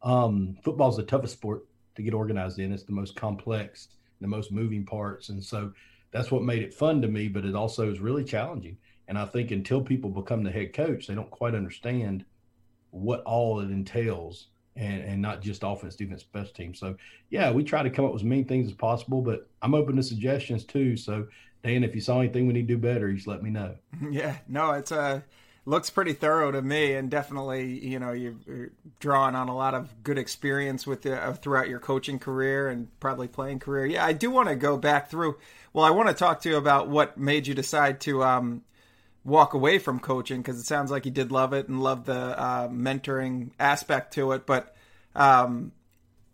um, 0.08 0.58
football 0.64 0.90
is 0.90 0.98
the 0.98 1.04
toughest 1.04 1.34
sport 1.34 1.66
to 1.96 2.02
get 2.02 2.14
organized 2.14 2.60
in. 2.60 2.72
It's 2.72 2.84
the 2.84 2.92
most 2.92 3.16
complex, 3.16 3.90
the 4.20 4.28
most 4.28 4.52
moving 4.52 4.86
parts, 4.86 5.30
and 5.30 5.44
so 5.44 5.74
that's 6.12 6.32
what 6.32 6.44
made 6.44 6.64
it 6.64 6.74
fun 6.74 7.02
to 7.02 7.08
me. 7.08 7.28
But 7.28 7.46
it 7.46 7.56
also 7.56 7.92
is 7.92 8.00
really 8.00 8.24
challenging. 8.24 8.78
And 9.08 9.18
I 9.18 9.26
think 9.26 9.52
until 9.52 9.82
people 9.82 10.10
become 10.10 10.44
the 10.44 10.52
head 10.52 10.74
coach, 10.74 11.08
they 11.08 11.16
don't 11.16 11.30
quite 11.30 11.56
understand 11.56 12.26
what 12.92 13.22
all 13.24 13.60
it 13.60 13.70
entails, 13.70 14.48
and 14.78 15.04
and 15.04 15.22
not 15.22 15.42
just 15.42 15.64
offense, 15.64 15.96
defense, 15.96 16.22
special 16.22 16.54
teams. 16.54 16.80
So 16.80 16.96
yeah, 17.30 17.52
we 17.52 17.64
try 17.64 17.84
to 17.84 17.90
come 17.90 18.06
up 18.06 18.14
with 18.14 18.22
as 18.22 18.26
many 18.26 18.44
things 18.44 18.68
as 18.68 18.74
possible, 18.74 19.22
but 19.22 19.48
I'm 19.62 19.74
open 19.74 19.96
to 19.96 20.04
suggestions 20.04 20.64
too. 20.64 20.96
So 20.96 21.28
Dan, 21.64 21.84
if 21.84 21.96
you 21.96 22.02
saw 22.02 22.20
anything 22.20 22.48
we 22.48 22.54
need 22.54 22.68
to 22.68 22.76
do 22.76 22.78
better, 22.78 23.12
just 23.12 23.28
let 23.28 23.44
me 23.44 23.50
know. 23.50 23.76
Yeah, 24.12 24.38
no, 24.48 24.72
it's 24.72 24.92
a 24.92 25.00
uh, 25.00 25.22
looks 25.68 25.90
pretty 25.90 26.14
thorough 26.14 26.50
to 26.50 26.62
me, 26.62 26.94
and 26.94 27.12
definitely, 27.12 27.86
you 27.86 28.00
know, 28.00 28.14
you've 28.14 28.72
drawn 29.02 29.36
on 29.36 29.50
a 29.50 29.56
lot 29.56 29.74
of 29.74 30.02
good 30.02 30.18
experience 30.18 30.88
with 30.88 31.02
the, 31.02 31.22
uh, 31.22 31.34
throughout 31.34 31.68
your 31.68 31.80
coaching 31.80 32.20
career 32.20 32.70
and 32.70 32.88
probably 33.02 33.28
playing 33.28 33.60
career. 33.60 33.86
Yeah, 33.86 34.06
I 34.06 34.14
do 34.14 34.32
want 34.32 34.48
to 34.48 34.56
go 34.56 34.78
back 34.78 35.10
through. 35.12 35.38
Well, 35.74 35.84
I 35.84 35.90
want 35.90 36.08
to 36.08 36.16
talk 36.16 36.42
to 36.42 36.50
you 36.50 36.56
about 36.56 36.88
what 36.88 37.18
made 37.18 37.48
you 37.48 37.54
decide 37.54 38.00
to 38.02 38.24
um, 38.24 38.64
walk 39.28 39.54
away 39.54 39.78
from 39.78 40.00
coaching 40.00 40.42
because 40.42 40.60
it 40.60 40.66
sounds 40.66 40.90
like 40.90 41.06
you 41.06 41.12
did 41.12 41.32
love 41.32 41.54
it 41.54 41.68
and 41.68 41.84
love 41.84 42.06
the 42.06 42.14
uh, 42.14 42.68
mentoring 42.70 43.52
aspect 43.60 44.14
to 44.14 44.32
it, 44.32 44.46
but. 44.46 44.74
Um, 45.16 45.72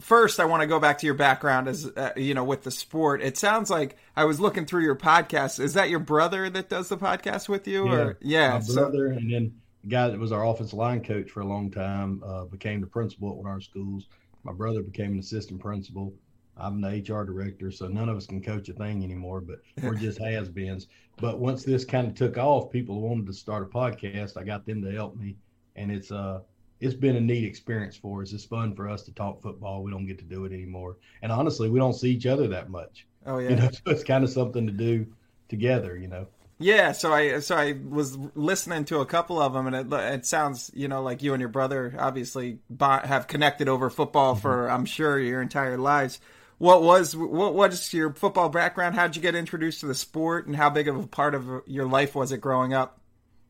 first 0.03 0.41
I 0.41 0.45
want 0.45 0.61
to 0.61 0.67
go 0.67 0.79
back 0.79 0.99
to 0.99 1.05
your 1.05 1.15
background 1.15 1.67
as 1.67 1.85
uh, 1.85 2.11
you 2.15 2.33
know 2.33 2.43
with 2.43 2.63
the 2.63 2.71
sport. 2.71 3.21
It 3.21 3.37
sounds 3.37 3.69
like 3.69 3.97
I 4.15 4.25
was 4.25 4.39
looking 4.39 4.65
through 4.65 4.83
your 4.83 4.95
podcast. 4.95 5.59
Is 5.59 5.75
that 5.75 5.89
your 5.89 5.99
brother 5.99 6.49
that 6.49 6.69
does 6.69 6.89
the 6.89 6.97
podcast 6.97 7.49
with 7.49 7.67
you? 7.67 7.85
Yeah, 7.85 7.93
or 7.93 8.17
yeah, 8.21 8.59
my 8.59 8.73
brother, 8.73 9.07
and 9.07 9.31
then 9.31 9.61
the 9.81 9.89
guy 9.89 10.09
that 10.09 10.19
was 10.19 10.31
our 10.31 10.45
offensive 10.45 10.77
line 10.77 11.03
coach 11.03 11.31
for 11.31 11.41
a 11.41 11.47
long 11.47 11.71
time 11.71 12.21
uh, 12.25 12.43
became 12.45 12.81
the 12.81 12.87
principal 12.87 13.31
at 13.31 13.37
one 13.37 13.45
of 13.45 13.51
our 13.51 13.61
schools. 13.61 14.07
My 14.43 14.53
brother 14.53 14.81
became 14.81 15.13
an 15.13 15.19
assistant 15.19 15.61
principal, 15.61 16.13
I'm 16.57 16.81
the 16.81 16.89
HR 16.89 17.25
director, 17.25 17.71
so 17.71 17.87
none 17.87 18.09
of 18.09 18.17
us 18.17 18.27
can 18.27 18.41
coach 18.41 18.69
a 18.69 18.73
thing 18.73 19.03
anymore, 19.03 19.41
but 19.41 19.61
we're 19.81 19.95
just 19.95 20.19
has 20.23 20.49
beens. 20.49 20.87
But 21.17 21.39
once 21.39 21.63
this 21.63 21.85
kind 21.85 22.07
of 22.07 22.15
took 22.15 22.37
off, 22.37 22.71
people 22.71 23.01
wanted 23.01 23.27
to 23.27 23.33
start 23.33 23.63
a 23.63 23.65
podcast. 23.65 24.37
I 24.37 24.43
got 24.43 24.65
them 24.65 24.81
to 24.83 24.91
help 24.91 25.15
me, 25.15 25.35
and 25.75 25.91
it's 25.91 26.11
uh 26.11 26.41
it's 26.79 26.93
been 26.93 27.15
a 27.15 27.21
neat 27.21 27.45
experience 27.45 27.95
for 27.95 28.21
us. 28.21 28.33
It's 28.33 28.43
fun 28.43 28.75
for 28.75 28.89
us 28.89 29.03
to 29.03 29.13
talk 29.13 29.41
football. 29.41 29.83
We 29.83 29.91
don't 29.91 30.05
get 30.05 30.19
to 30.19 30.25
do 30.25 30.45
it 30.45 30.51
anymore, 30.51 30.97
and 31.21 31.31
honestly, 31.31 31.69
we 31.69 31.79
don't 31.79 31.93
see 31.93 32.11
each 32.11 32.25
other 32.25 32.47
that 32.49 32.69
much. 32.69 33.07
Oh 33.25 33.39
yeah, 33.39 33.51
you 33.51 33.55
know, 33.55 33.69
so 33.71 33.81
it's 33.87 34.03
kind 34.03 34.23
of 34.23 34.29
something 34.29 34.67
to 34.67 34.73
do 34.73 35.07
together. 35.49 35.97
You 35.97 36.07
know. 36.07 36.27
Yeah, 36.59 36.91
so 36.91 37.11
I 37.11 37.39
so 37.39 37.55
I 37.55 37.73
was 37.89 38.17
listening 38.35 38.85
to 38.85 38.99
a 38.99 39.05
couple 39.05 39.41
of 39.41 39.53
them, 39.53 39.67
and 39.67 39.75
it, 39.75 39.93
it 39.93 40.25
sounds 40.25 40.71
you 40.73 40.87
know 40.87 41.01
like 41.01 41.23
you 41.23 41.33
and 41.33 41.41
your 41.41 41.49
brother 41.49 41.95
obviously 41.97 42.59
have 42.79 43.27
connected 43.27 43.67
over 43.67 43.89
football 43.89 44.33
mm-hmm. 44.33 44.41
for 44.41 44.69
I'm 44.69 44.85
sure 44.85 45.19
your 45.19 45.41
entire 45.41 45.77
lives. 45.77 46.19
What 46.57 46.83
was 46.83 47.15
what 47.15 47.53
was 47.53 47.93
your 47.93 48.13
football 48.13 48.49
background? 48.49 48.95
How'd 48.95 49.15
you 49.15 49.21
get 49.21 49.35
introduced 49.35 49.81
to 49.81 49.87
the 49.87 49.95
sport, 49.95 50.47
and 50.47 50.55
how 50.55 50.69
big 50.69 50.87
of 50.87 50.97
a 50.97 51.07
part 51.07 51.35
of 51.35 51.63
your 51.65 51.85
life 51.85 52.15
was 52.15 52.31
it 52.31 52.39
growing 52.39 52.73
up? 52.73 52.99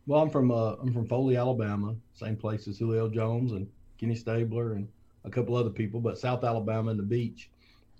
Well, 0.07 0.21
I'm 0.21 0.29
from 0.29 0.51
uh, 0.51 0.75
I'm 0.81 0.93
from 0.93 1.07
Foley, 1.07 1.37
Alabama, 1.37 1.95
same 2.13 2.35
place 2.35 2.67
as 2.67 2.77
Julio 2.77 3.09
Jones 3.09 3.51
and 3.51 3.67
Kenny 3.97 4.15
Stabler 4.15 4.73
and 4.73 4.87
a 5.25 5.29
couple 5.29 5.55
other 5.55 5.69
people, 5.69 5.99
but 5.99 6.17
South 6.17 6.43
Alabama 6.43 6.91
and 6.91 6.99
the 6.99 7.03
beach. 7.03 7.49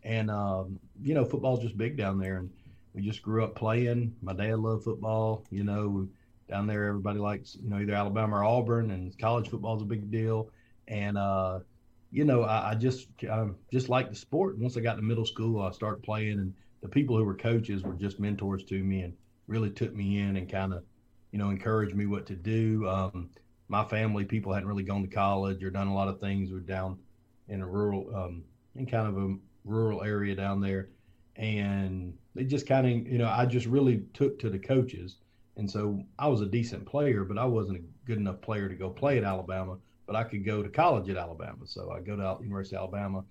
And 0.03 0.29
um, 0.29 0.79
you 1.01 1.13
know, 1.13 1.24
football's 1.25 1.62
just 1.62 1.77
big 1.77 1.95
down 1.95 2.19
there, 2.19 2.38
and 2.38 2.50
we 2.93 3.01
just 3.01 3.22
grew 3.22 3.43
up 3.43 3.55
playing. 3.55 4.15
My 4.22 4.33
dad 4.33 4.60
loved 4.60 4.83
football. 4.83 5.45
You 5.50 5.63
know, 5.63 6.07
down 6.50 6.67
there 6.67 6.86
everybody 6.86 7.19
likes 7.19 7.57
you 7.62 7.69
know 7.69 7.79
either 7.79 7.93
Alabama 7.93 8.38
or 8.38 8.43
Auburn, 8.43 8.91
and 8.91 9.17
college 9.17 9.50
football 9.50 9.75
is 9.75 9.81
a 9.81 9.86
big 9.86 10.12
deal. 10.12 10.50
And 10.88 11.17
uh, 11.17 11.60
you 12.13 12.24
know, 12.24 12.43
I, 12.43 12.72
I 12.72 12.75
just 12.75 13.08
I 13.24 13.48
just 13.72 13.89
like 13.89 14.10
the 14.10 14.15
sport. 14.15 14.60
Once 14.60 14.77
I 14.77 14.82
got 14.82 14.96
to 14.96 15.01
middle 15.01 15.25
school, 15.25 15.63
I 15.63 15.72
started 15.72 16.03
playing, 16.03 16.39
and 16.39 16.53
the 16.82 16.88
people 16.88 17.17
who 17.17 17.25
were 17.25 17.34
coaches 17.34 17.82
were 17.82 17.96
just 17.96 18.20
mentors 18.20 18.63
to 18.65 18.84
me 18.84 19.01
and 19.01 19.13
really 19.48 19.72
took 19.72 19.96
me 19.96 20.20
in 20.20 20.38
and 20.38 20.50
kind 20.50 20.74
of, 20.74 20.84
you 21.32 21.39
know, 21.39 21.50
encouraged 21.50 21.96
me 21.96 22.05
what 22.05 22.27
to 22.27 22.36
do. 22.36 22.88
Um, 22.88 23.32
my 23.67 23.84
family, 23.84 24.25
people 24.25 24.53
hadn't 24.53 24.70
really 24.70 24.84
gone 24.84 25.01
to 25.01 25.08
college 25.08 25.63
or 25.63 25.72
done 25.72 25.88
a 25.88 25.93
lot 25.93 26.08
of 26.08 26.20
things. 26.20 26.51
We're 26.51 26.60
down 26.60 27.00
in 27.50 27.62
a 27.62 27.67
rural, 27.67 28.15
um, 28.15 28.43
in 28.75 28.86
kind 28.86 29.08
of 29.08 29.17
a 29.17 29.36
rural 29.65 30.03
area 30.03 30.36
down 30.36 30.62
there, 30.62 30.89
and 31.36 32.15
they 32.36 32.43
just 32.43 32.67
kind 32.67 32.86
of, 32.86 33.12
you 33.12 33.17
know, 33.17 33.27
I 33.27 33.48
just 33.48 33.65
really 33.65 34.03
took 34.13 34.38
to 34.39 34.51
the 34.51 34.60
coaches, 34.60 35.17
and 35.58 35.70
so 35.70 36.03
I 36.20 36.27
was 36.27 36.41
a 36.41 36.46
decent 36.46 36.86
player, 36.86 37.24
but 37.24 37.39
I 37.39 37.46
wasn't 37.46 37.79
a 37.79 37.82
good 38.05 38.20
enough 38.20 38.39
player 38.41 38.70
to 38.70 38.75
go 38.75 38.91
play 38.91 39.17
at 39.17 39.24
Alabama 39.24 39.77
but 40.13 40.20
I 40.20 40.29
could 40.29 40.46
go 40.46 40.62
to 40.62 40.70
college 40.70 41.10
at 41.10 41.17
Alabama. 41.17 41.65
So 41.65 41.91
I 41.91 42.00
go 42.00 42.15
to 42.15 42.43
University 42.43 42.75
of 42.75 42.84
Alabama, 42.84 43.24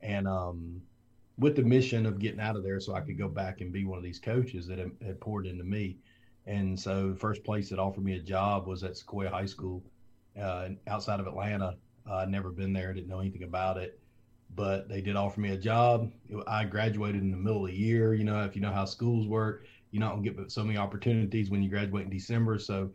and 0.00 0.28
um, 0.28 0.80
with 1.38 1.56
the 1.56 1.62
mission 1.62 2.06
of 2.06 2.20
getting 2.20 2.38
out 2.38 2.54
of 2.54 2.62
there, 2.62 2.78
so 2.78 2.94
I 2.94 3.00
could 3.00 3.18
go 3.18 3.28
back 3.28 3.60
and 3.60 3.72
be 3.72 3.84
one 3.84 3.98
of 3.98 4.04
these 4.04 4.20
coaches 4.20 4.66
that 4.68 4.78
had, 4.78 4.92
had 5.04 5.20
poured 5.20 5.46
into 5.46 5.64
me. 5.64 5.98
And 6.46 6.78
so 6.78 7.10
the 7.10 7.16
first 7.16 7.42
place 7.42 7.68
that 7.70 7.80
offered 7.80 8.04
me 8.04 8.14
a 8.14 8.20
job 8.20 8.68
was 8.68 8.84
at 8.84 8.92
Sequoyah 8.92 9.30
High 9.30 9.46
School 9.46 9.82
uh, 10.40 10.68
outside 10.86 11.18
of 11.18 11.26
Atlanta. 11.26 11.76
Uh, 12.08 12.14
I'd 12.14 12.28
never 12.28 12.50
been 12.50 12.72
there, 12.72 12.94
didn't 12.94 13.08
know 13.08 13.20
anything 13.20 13.42
about 13.42 13.76
it, 13.76 13.98
but 14.54 14.88
they 14.88 15.00
did 15.00 15.16
offer 15.16 15.40
me 15.40 15.50
a 15.50 15.56
job. 15.56 16.12
I 16.46 16.64
graduated 16.64 17.22
in 17.22 17.32
the 17.32 17.36
middle 17.36 17.64
of 17.64 17.72
the 17.72 17.76
year. 17.76 18.14
You 18.14 18.22
know, 18.22 18.44
if 18.44 18.54
you 18.54 18.62
know 18.62 18.72
how 18.72 18.84
schools 18.84 19.26
work, 19.26 19.64
not 19.92 20.10
gonna 20.10 20.22
get 20.22 20.52
so 20.52 20.62
many 20.62 20.78
opportunities 20.78 21.50
when 21.50 21.60
you 21.60 21.68
graduate 21.68 22.04
in 22.04 22.10
December. 22.10 22.58
So 22.60 22.90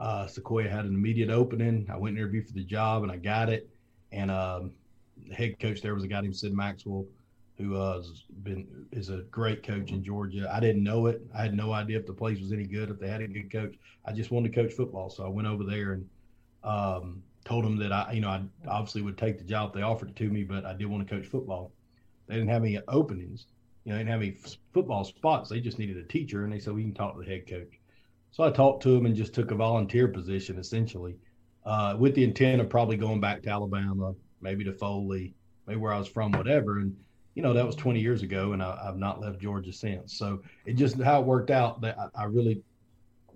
uh, 0.00 0.26
Sequoyah 0.26 0.70
had 0.70 0.86
an 0.86 0.94
immediate 0.94 1.30
opening. 1.30 1.86
I 1.92 1.96
went 1.96 2.16
and 2.16 2.18
interviewed 2.18 2.46
for 2.46 2.54
the 2.54 2.64
job 2.64 3.02
and 3.02 3.12
I 3.12 3.16
got 3.16 3.50
it. 3.50 3.68
And 4.12 4.30
um, 4.30 4.72
the 5.28 5.34
head 5.34 5.60
coach 5.60 5.82
there 5.82 5.94
was 5.94 6.04
a 6.04 6.08
guy 6.08 6.22
named 6.22 6.34
Sid 6.34 6.54
Maxwell, 6.54 7.04
who 7.58 7.76
uh, 7.76 7.98
has 7.98 8.24
been 8.42 8.66
is 8.92 9.10
a 9.10 9.18
great 9.30 9.62
coach 9.62 9.90
in 9.90 10.02
Georgia. 10.02 10.50
I 10.52 10.58
didn't 10.58 10.82
know 10.82 11.06
it. 11.06 11.22
I 11.36 11.42
had 11.42 11.54
no 11.54 11.72
idea 11.72 11.98
if 11.98 12.06
the 12.06 12.14
place 12.14 12.40
was 12.40 12.52
any 12.52 12.64
good, 12.64 12.88
if 12.90 12.98
they 12.98 13.08
had 13.08 13.20
a 13.20 13.28
good 13.28 13.52
coach. 13.52 13.74
I 14.06 14.12
just 14.12 14.30
wanted 14.30 14.54
to 14.54 14.62
coach 14.62 14.72
football, 14.72 15.10
so 15.10 15.24
I 15.24 15.28
went 15.28 15.46
over 15.46 15.64
there 15.64 15.92
and 15.92 16.08
um, 16.64 17.22
told 17.44 17.64
them 17.64 17.76
that 17.76 17.92
I, 17.92 18.12
you 18.12 18.20
know, 18.22 18.30
I 18.30 18.42
obviously 18.66 19.02
would 19.02 19.18
take 19.18 19.36
the 19.36 19.44
job 19.44 19.68
if 19.68 19.74
they 19.74 19.82
offered 19.82 20.08
it 20.08 20.16
to 20.16 20.28
me, 20.30 20.44
but 20.44 20.64
I 20.64 20.72
did 20.72 20.86
want 20.86 21.06
to 21.06 21.14
coach 21.14 21.26
football. 21.26 21.72
They 22.26 22.36
didn't 22.36 22.48
have 22.48 22.62
any 22.62 22.78
openings. 22.88 23.46
You 23.84 23.92
know, 23.92 23.98
they 23.98 24.04
didn't 24.04 24.12
have 24.12 24.22
any 24.22 24.36
football 24.72 25.04
spots. 25.04 25.50
They 25.50 25.60
just 25.60 25.78
needed 25.78 25.98
a 25.98 26.04
teacher, 26.04 26.44
and 26.44 26.52
they 26.52 26.58
said 26.58 26.72
we 26.72 26.82
can 26.82 26.94
talk 26.94 27.14
to 27.14 27.20
the 27.20 27.30
head 27.30 27.46
coach. 27.46 27.79
So 28.32 28.44
I 28.44 28.50
talked 28.50 28.82
to 28.84 28.94
him 28.94 29.06
and 29.06 29.16
just 29.16 29.34
took 29.34 29.50
a 29.50 29.56
volunteer 29.56 30.08
position 30.08 30.58
essentially, 30.58 31.16
uh, 31.64 31.96
with 31.98 32.14
the 32.14 32.24
intent 32.24 32.60
of 32.60 32.68
probably 32.68 32.96
going 32.96 33.20
back 33.20 33.42
to 33.42 33.50
Alabama, 33.50 34.14
maybe 34.40 34.64
to 34.64 34.72
Foley, 34.72 35.34
maybe 35.66 35.80
where 35.80 35.92
I 35.92 35.98
was 35.98 36.08
from, 36.08 36.32
whatever. 36.32 36.78
And 36.78 36.96
you 37.34 37.42
know 37.42 37.52
that 37.52 37.66
was 37.66 37.76
20 37.76 38.00
years 38.00 38.22
ago, 38.22 38.52
and 38.52 38.62
I, 38.62 38.78
have 38.84 38.96
not 38.96 39.20
left 39.20 39.40
Georgia 39.40 39.72
since. 39.72 40.16
So 40.16 40.42
it 40.64 40.74
just 40.74 41.00
how 41.00 41.20
it 41.20 41.26
worked 41.26 41.50
out 41.50 41.80
that 41.80 41.98
I, 41.98 42.22
I 42.22 42.24
really 42.24 42.62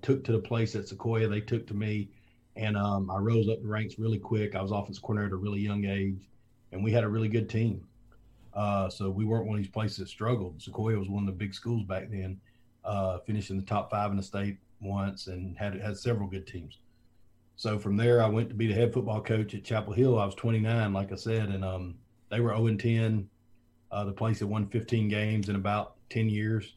took 0.02 0.22
to 0.24 0.32
the 0.32 0.38
place 0.38 0.74
at 0.76 0.84
Sequoyah. 0.84 1.28
They 1.28 1.40
took 1.40 1.66
to 1.68 1.74
me, 1.74 2.08
and 2.56 2.76
um, 2.76 3.10
I 3.10 3.18
rose 3.18 3.48
up 3.48 3.62
the 3.62 3.68
ranks 3.68 3.98
really 3.98 4.18
quick. 4.18 4.54
I 4.54 4.62
was 4.62 4.70
offensive 4.70 5.02
coordinator 5.02 5.34
at 5.34 5.38
a 5.38 5.42
really 5.42 5.60
young 5.60 5.84
age, 5.84 6.28
and 6.72 6.84
we 6.84 6.92
had 6.92 7.04
a 7.04 7.08
really 7.08 7.28
good 7.28 7.48
team. 7.48 7.84
Uh, 8.52 8.88
so 8.88 9.10
we 9.10 9.24
weren't 9.24 9.46
one 9.46 9.56
of 9.56 9.62
these 9.62 9.72
places 9.72 9.98
that 9.98 10.08
struggled. 10.08 10.58
Sequoyah 10.58 10.98
was 10.98 11.08
one 11.08 11.24
of 11.24 11.26
the 11.26 11.32
big 11.32 11.52
schools 11.52 11.82
back 11.84 12.08
then, 12.10 12.40
uh, 12.84 13.18
finishing 13.26 13.56
the 13.56 13.64
top 13.64 13.90
five 13.90 14.12
in 14.12 14.16
the 14.16 14.22
state 14.22 14.58
once 14.84 15.26
and 15.26 15.56
had 15.56 15.80
had 15.80 15.96
several 15.96 16.28
good 16.28 16.46
teams. 16.46 16.78
So 17.56 17.78
from 17.78 17.96
there, 17.96 18.22
I 18.22 18.28
went 18.28 18.48
to 18.48 18.54
be 18.54 18.66
the 18.66 18.74
head 18.74 18.92
football 18.92 19.20
coach 19.20 19.54
at 19.54 19.64
Chapel 19.64 19.92
Hill. 19.92 20.18
I 20.18 20.26
was 20.26 20.34
29, 20.34 20.92
like 20.92 21.12
I 21.12 21.16
said, 21.16 21.48
and 21.50 21.64
um, 21.64 21.94
they 22.30 22.40
were 22.40 22.50
0 22.50 22.66
and 22.66 22.80
10. 22.80 23.28
Uh, 23.90 24.04
the 24.04 24.12
place 24.12 24.40
that 24.40 24.48
won 24.48 24.66
15 24.66 25.08
games 25.08 25.48
in 25.48 25.54
about 25.54 25.94
10 26.10 26.28
years. 26.28 26.74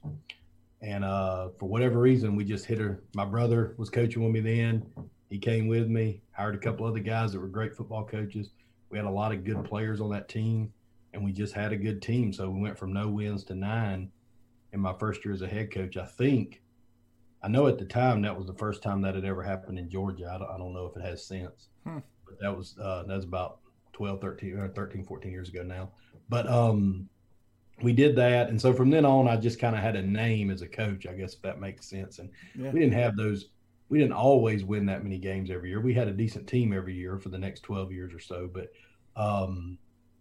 And 0.81 1.03
uh, 1.03 1.49
for 1.57 1.67
whatever 1.67 1.99
reason, 1.99 2.35
we 2.35 2.43
just 2.43 2.65
hit 2.65 2.77
her. 2.77 3.01
My 3.15 3.25
brother 3.25 3.73
was 3.77 3.89
coaching 3.89 4.23
with 4.23 4.31
me 4.31 4.39
then. 4.39 4.85
He 5.29 5.39
came 5.39 5.67
with 5.67 5.87
me, 5.87 6.21
hired 6.31 6.55
a 6.55 6.59
couple 6.59 6.85
other 6.85 6.99
guys 6.99 7.33
that 7.33 7.39
were 7.39 7.47
great 7.47 7.75
football 7.75 8.05
coaches. 8.05 8.51
We 8.89 8.97
had 8.97 9.07
a 9.07 9.11
lot 9.11 9.31
of 9.31 9.43
good 9.43 9.65
players 9.65 9.99
on 9.99 10.11
that 10.11 10.29
team, 10.29 10.71
and 11.13 11.25
we 11.25 11.31
just 11.31 11.53
had 11.53 11.73
a 11.73 11.77
good 11.77 12.01
team. 12.01 12.31
So 12.31 12.49
we 12.49 12.61
went 12.61 12.77
from 12.77 12.93
no 12.93 13.09
wins 13.09 13.43
to 13.45 13.55
nine 13.55 14.11
in 14.71 14.79
my 14.79 14.93
first 14.93 15.25
year 15.25 15.33
as 15.33 15.41
a 15.41 15.47
head 15.47 15.73
coach. 15.73 15.97
I 15.97 16.05
think 16.05 16.61
I 17.43 17.47
know 17.47 17.67
at 17.67 17.77
the 17.77 17.85
time 17.85 18.21
that 18.23 18.35
was 18.35 18.47
the 18.47 18.53
first 18.53 18.81
time 18.81 19.01
that 19.01 19.15
had 19.15 19.25
ever 19.25 19.43
happened 19.43 19.77
in 19.77 19.89
Georgia. 19.89 20.31
I 20.33 20.37
don't, 20.39 20.49
I 20.49 20.57
don't 20.57 20.73
know 20.73 20.85
if 20.87 20.97
it 20.97 21.05
has 21.05 21.25
since, 21.25 21.69
hmm. 21.83 21.99
but 22.25 22.39
that 22.39 22.55
was 22.55 22.75
uh, 22.81 23.03
that 23.03 23.15
was 23.15 23.25
about 23.25 23.59
12, 23.93 24.21
13, 24.21 24.57
or 24.57 24.67
13, 24.69 25.03
14 25.03 25.31
years 25.31 25.49
ago 25.49 25.63
now. 25.63 25.89
But 26.29 26.47
um, 26.47 27.07
we 27.81 27.93
did 27.93 28.15
that, 28.15 28.49
and 28.49 28.59
so 28.59 28.73
from 28.73 28.89
then 28.89 29.05
on, 29.05 29.27
I 29.27 29.37
just 29.37 29.59
kind 29.59 29.75
of 29.75 29.81
had 29.81 29.95
a 29.95 30.01
name 30.01 30.49
as 30.49 30.61
a 30.61 30.67
coach. 30.67 31.05
I 31.05 31.13
guess 31.13 31.35
if 31.35 31.41
that 31.43 31.59
makes 31.59 31.87
sense. 31.87 32.19
And 32.19 32.29
yeah. 32.55 32.71
we 32.71 32.79
didn't 32.79 32.95
have 32.95 33.15
those. 33.15 33.49
We 33.89 33.99
didn't 33.99 34.13
always 34.13 34.65
win 34.65 34.85
that 34.87 35.03
many 35.03 35.17
games 35.17 35.49
every 35.49 35.69
year. 35.69 35.79
We 35.79 35.93
had 35.93 36.09
a 36.09 36.13
decent 36.13 36.47
team 36.47 36.73
every 36.73 36.93
year 36.93 37.17
for 37.17 37.29
the 37.29 37.37
next 37.37 37.61
twelve 37.61 37.91
years 37.91 38.13
or 38.13 38.19
so, 38.19 38.49
but 38.51 38.71
um, 39.15 39.77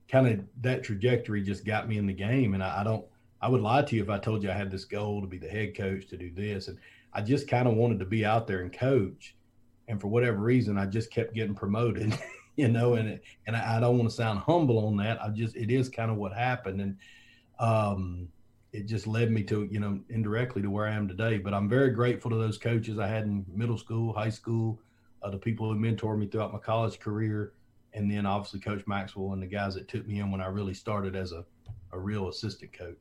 kind 0.08 0.28
of 0.28 0.44
that 0.60 0.84
trajectory 0.84 1.42
just 1.42 1.64
got 1.64 1.88
me 1.88 1.98
in 1.98 2.06
the 2.06 2.12
game. 2.12 2.54
And 2.54 2.62
I, 2.62 2.82
I 2.82 2.84
don't. 2.84 3.04
I 3.40 3.48
would 3.48 3.60
lie 3.60 3.82
to 3.82 3.96
you 3.96 4.02
if 4.02 4.08
I 4.08 4.18
told 4.18 4.42
you 4.42 4.50
I 4.50 4.54
had 4.54 4.70
this 4.70 4.86
goal 4.86 5.20
to 5.20 5.26
be 5.26 5.38
the 5.38 5.48
head 5.48 5.76
coach 5.76 6.06
to 6.08 6.16
do 6.16 6.30
this 6.30 6.68
and 6.68 6.78
I 7.16 7.22
just 7.22 7.48
kind 7.48 7.66
of 7.66 7.74
wanted 7.74 7.98
to 8.00 8.04
be 8.04 8.26
out 8.26 8.46
there 8.46 8.60
and 8.60 8.70
coach. 8.70 9.34
And 9.88 9.98
for 9.98 10.08
whatever 10.08 10.36
reason, 10.36 10.76
I 10.76 10.84
just 10.84 11.10
kept 11.10 11.34
getting 11.34 11.54
promoted, 11.54 12.16
you 12.56 12.68
know, 12.68 12.94
and, 12.94 13.18
and 13.46 13.56
I, 13.56 13.78
I 13.78 13.80
don't 13.80 13.96
want 13.96 14.10
to 14.10 14.14
sound 14.14 14.40
humble 14.40 14.86
on 14.86 14.98
that. 14.98 15.22
I 15.22 15.30
just, 15.30 15.56
it 15.56 15.70
is 15.70 15.88
kind 15.88 16.10
of 16.10 16.18
what 16.18 16.34
happened. 16.34 16.80
And, 16.82 16.96
um, 17.58 18.28
it 18.72 18.84
just 18.84 19.06
led 19.06 19.30
me 19.30 19.42
to, 19.44 19.66
you 19.70 19.80
know, 19.80 19.98
indirectly 20.10 20.60
to 20.60 20.68
where 20.68 20.86
I 20.86 20.92
am 20.92 21.08
today. 21.08 21.38
But 21.38 21.54
I'm 21.54 21.70
very 21.70 21.90
grateful 21.90 22.30
to 22.30 22.36
those 22.36 22.58
coaches 22.58 22.98
I 22.98 23.06
had 23.06 23.24
in 23.24 23.46
middle 23.48 23.78
school, 23.78 24.12
high 24.12 24.28
school, 24.28 24.78
uh, 25.22 25.30
the 25.30 25.38
people 25.38 25.72
who 25.72 25.80
mentored 25.80 26.18
me 26.18 26.26
throughout 26.26 26.52
my 26.52 26.58
college 26.58 27.00
career, 27.00 27.54
and 27.94 28.10
then 28.10 28.26
obviously 28.26 28.60
Coach 28.60 28.86
Maxwell 28.86 29.32
and 29.32 29.42
the 29.42 29.46
guys 29.46 29.74
that 29.74 29.88
took 29.88 30.06
me 30.06 30.20
in 30.20 30.30
when 30.30 30.42
I 30.42 30.46
really 30.48 30.74
started 30.74 31.16
as 31.16 31.32
a, 31.32 31.46
a 31.92 31.98
real 31.98 32.28
assistant 32.28 32.74
coach. 32.74 32.98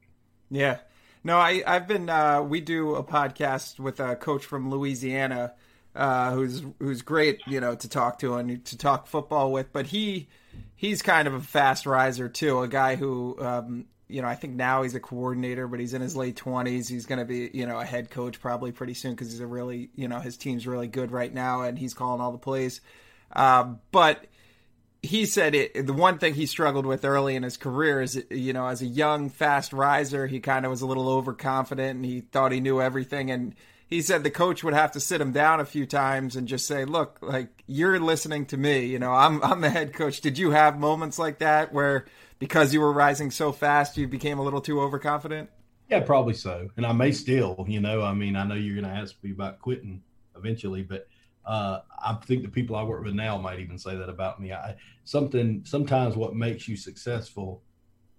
Yeah. 0.50 0.78
No, 1.25 1.39
I 1.39 1.63
I've 1.65 1.88
been 1.88 2.08
uh, 2.08 2.44
we 2.44 2.62
do 2.62 2.94
a 2.94 3.03
podcast 3.03 3.79
with 3.79 4.00
a 4.00 4.15
coach 4.15 4.46
from 4.46 4.70
Louisiana 4.70 5.55
uh, 5.96 6.32
who's 6.34 6.62
who's 6.77 7.01
great, 7.01 7.41
you 7.48 7.60
know, 7.60 7.74
to 7.74 7.89
talk 7.89 8.20
to 8.20 8.36
and 8.36 8.63
to 8.63 8.77
talk 8.77 9.08
football 9.08 9.51
with. 9.51 9.74
But 9.74 9.88
he 9.88 10.27
he's 10.75 11.01
kind 11.01 11.27
of 11.27 11.34
a 11.34 11.41
fast 11.41 11.88
riser 11.88 12.29
too, 12.29 12.62
a 12.62 12.67
guy 12.67 12.96
who 12.96 13.36
um, 13.39 13.86
you 14.08 14.22
know 14.22 14.27
I 14.27 14.36
think 14.36 14.53
now 14.53 14.84
he's 14.84 14.94
a 14.94 15.00
coordinator, 15.00 15.67
but 15.67 15.79
he's 15.79 15.96
in 15.96 16.01
his 16.03 16.15
late 16.15 16.36
twenties. 16.36 16.88
He's 16.88 17.08
going 17.08 17.17
to 17.17 17.25
be 17.25 17.50
you 17.51 17.65
know 17.65 17.79
a 17.79 17.86
head 17.86 18.12
coach 18.12 18.39
probably 18.39 18.72
pretty 18.72 18.94
soon 18.94 19.13
because 19.15 19.32
he's 19.32 19.39
a 19.39 19.48
really 19.48 19.89
you 19.96 20.08
know 20.08 20.20
his 20.20 20.38
team's 20.38 20.67
really 20.67 20.88
good 20.88 21.12
right 21.12 21.34
now 21.34 21.63
and 21.63 21.75
he's 21.75 21.96
calling 21.96 22.22
all 22.22 22.34
the 22.34 22.38
plays. 22.38 22.82
Uh, 23.36 23.74
but 23.91 24.24
he 25.06 25.26
said 25.26 25.56
it, 25.56 25.86
the 25.86 25.94
one 25.94 26.18
thing 26.18 26.34
he 26.34 26.46
struggled 26.46 26.86
with 26.86 27.06
early 27.06 27.36
in 27.36 27.44
his 27.44 27.58
career 27.58 28.02
is, 28.02 28.22
you 28.30 28.54
know, 28.54 28.68
as 28.68 28.82
a 28.82 28.86
young, 28.86 29.30
fast 29.30 29.74
riser, 29.74 30.28
he 30.28 30.40
kind 30.40 30.66
of 30.66 30.72
was 30.72 30.82
a 30.82 30.86
little 30.86 31.08
overconfident 31.08 31.96
and 31.96 32.06
he 32.06 32.22
thought 32.22 32.52
he 32.52 32.60
knew 32.60 32.82
everything. 32.82 33.32
And 33.32 33.56
he 33.88 34.02
said 34.02 34.24
the 34.24 34.32
coach 34.32 34.64
would 34.64 34.74
have 34.74 34.92
to 34.94 35.00
sit 35.00 35.22
him 35.22 35.32
down 35.32 35.60
a 35.60 35.66
few 35.66 35.86
times 35.86 36.36
and 36.36 36.48
just 36.48 36.68
say, 36.68 36.86
"Look, 36.86 37.20
like 37.22 37.64
you're 37.68 38.00
listening 38.00 38.46
to 38.48 38.58
me. 38.58 38.86
You 38.86 39.00
know, 39.00 39.12
I'm 39.12 39.44
I'm 39.44 39.62
the 39.62 39.70
head 39.70 39.94
coach. 39.94 40.22
Did 40.22 40.38
you 40.38 40.52
have 40.52 40.80
moments 40.80 41.20
like 41.20 41.40
that 41.40 41.72
where 41.72 42.06
because 42.40 42.74
you 42.74 42.82
were 42.82 42.92
rising 42.92 43.32
so 43.32 43.52
fast, 43.52 43.98
you 43.98 44.08
became 44.08 44.40
a 44.40 44.44
little 44.44 44.62
too 44.62 44.82
overconfident? 44.82 45.50
Yeah, 45.90 46.00
probably 46.00 46.34
so. 46.34 46.70
And 46.78 46.86
I 46.86 46.94
may 46.94 47.12
still, 47.12 47.64
you 47.68 47.80
know, 47.80 48.02
I 48.02 48.14
mean, 48.14 48.36
I 48.36 48.44
know 48.44 48.56
you're 48.56 48.82
going 48.82 48.92
to 48.92 49.00
ask 49.00 49.16
me 49.22 49.32
about 49.32 49.60
quitting 49.60 50.02
eventually, 50.36 50.82
but 50.82 51.08
uh, 51.46 51.82
I 52.04 52.14
think 52.25 52.44
the 52.44 52.50
people 52.50 52.75
I 52.75 52.84
work 52.84 53.04
with 53.04 53.14
now 53.14 53.38
might 53.38 53.60
even 53.60 53.78
say 53.78 53.96
that 53.96 54.10
about 54.10 54.42
me. 54.42 54.54
I 54.54 54.75
something 55.04 55.62
sometimes 55.66 56.16
what 56.16 56.36
makes 56.36 56.68
you 56.68 56.75
successful 56.75 57.62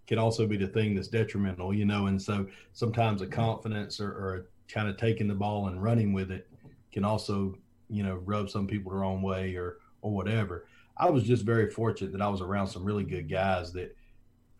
can 0.06 0.18
also 0.18 0.46
be 0.46 0.56
the 0.56 0.68
thing 0.68 0.94
that's 0.94 1.08
detrimental, 1.08 1.74
you 1.74 1.84
know. 1.84 2.06
And 2.06 2.20
so 2.20 2.46
sometimes 2.72 3.22
a 3.22 3.26
confidence 3.26 4.00
or, 4.00 4.08
or 4.08 4.46
kind 4.68 4.88
of 4.88 4.96
taking 4.96 5.26
the 5.26 5.34
ball 5.34 5.66
and 5.66 5.82
running 5.82 6.12
with 6.12 6.30
it 6.30 6.48
can 6.92 7.04
also, 7.04 7.56
you 7.88 8.04
know, 8.04 8.16
rub 8.24 8.48
some 8.48 8.66
people 8.66 8.92
the 8.92 8.98
wrong 8.98 9.22
way 9.22 9.56
or 9.56 9.78
or 10.02 10.12
whatever. 10.12 10.66
I 10.96 11.10
was 11.10 11.24
just 11.24 11.44
very 11.44 11.70
fortunate 11.70 12.12
that 12.12 12.22
I 12.22 12.28
was 12.28 12.40
around 12.40 12.68
some 12.68 12.84
really 12.84 13.04
good 13.04 13.28
guys 13.28 13.72
that 13.72 13.94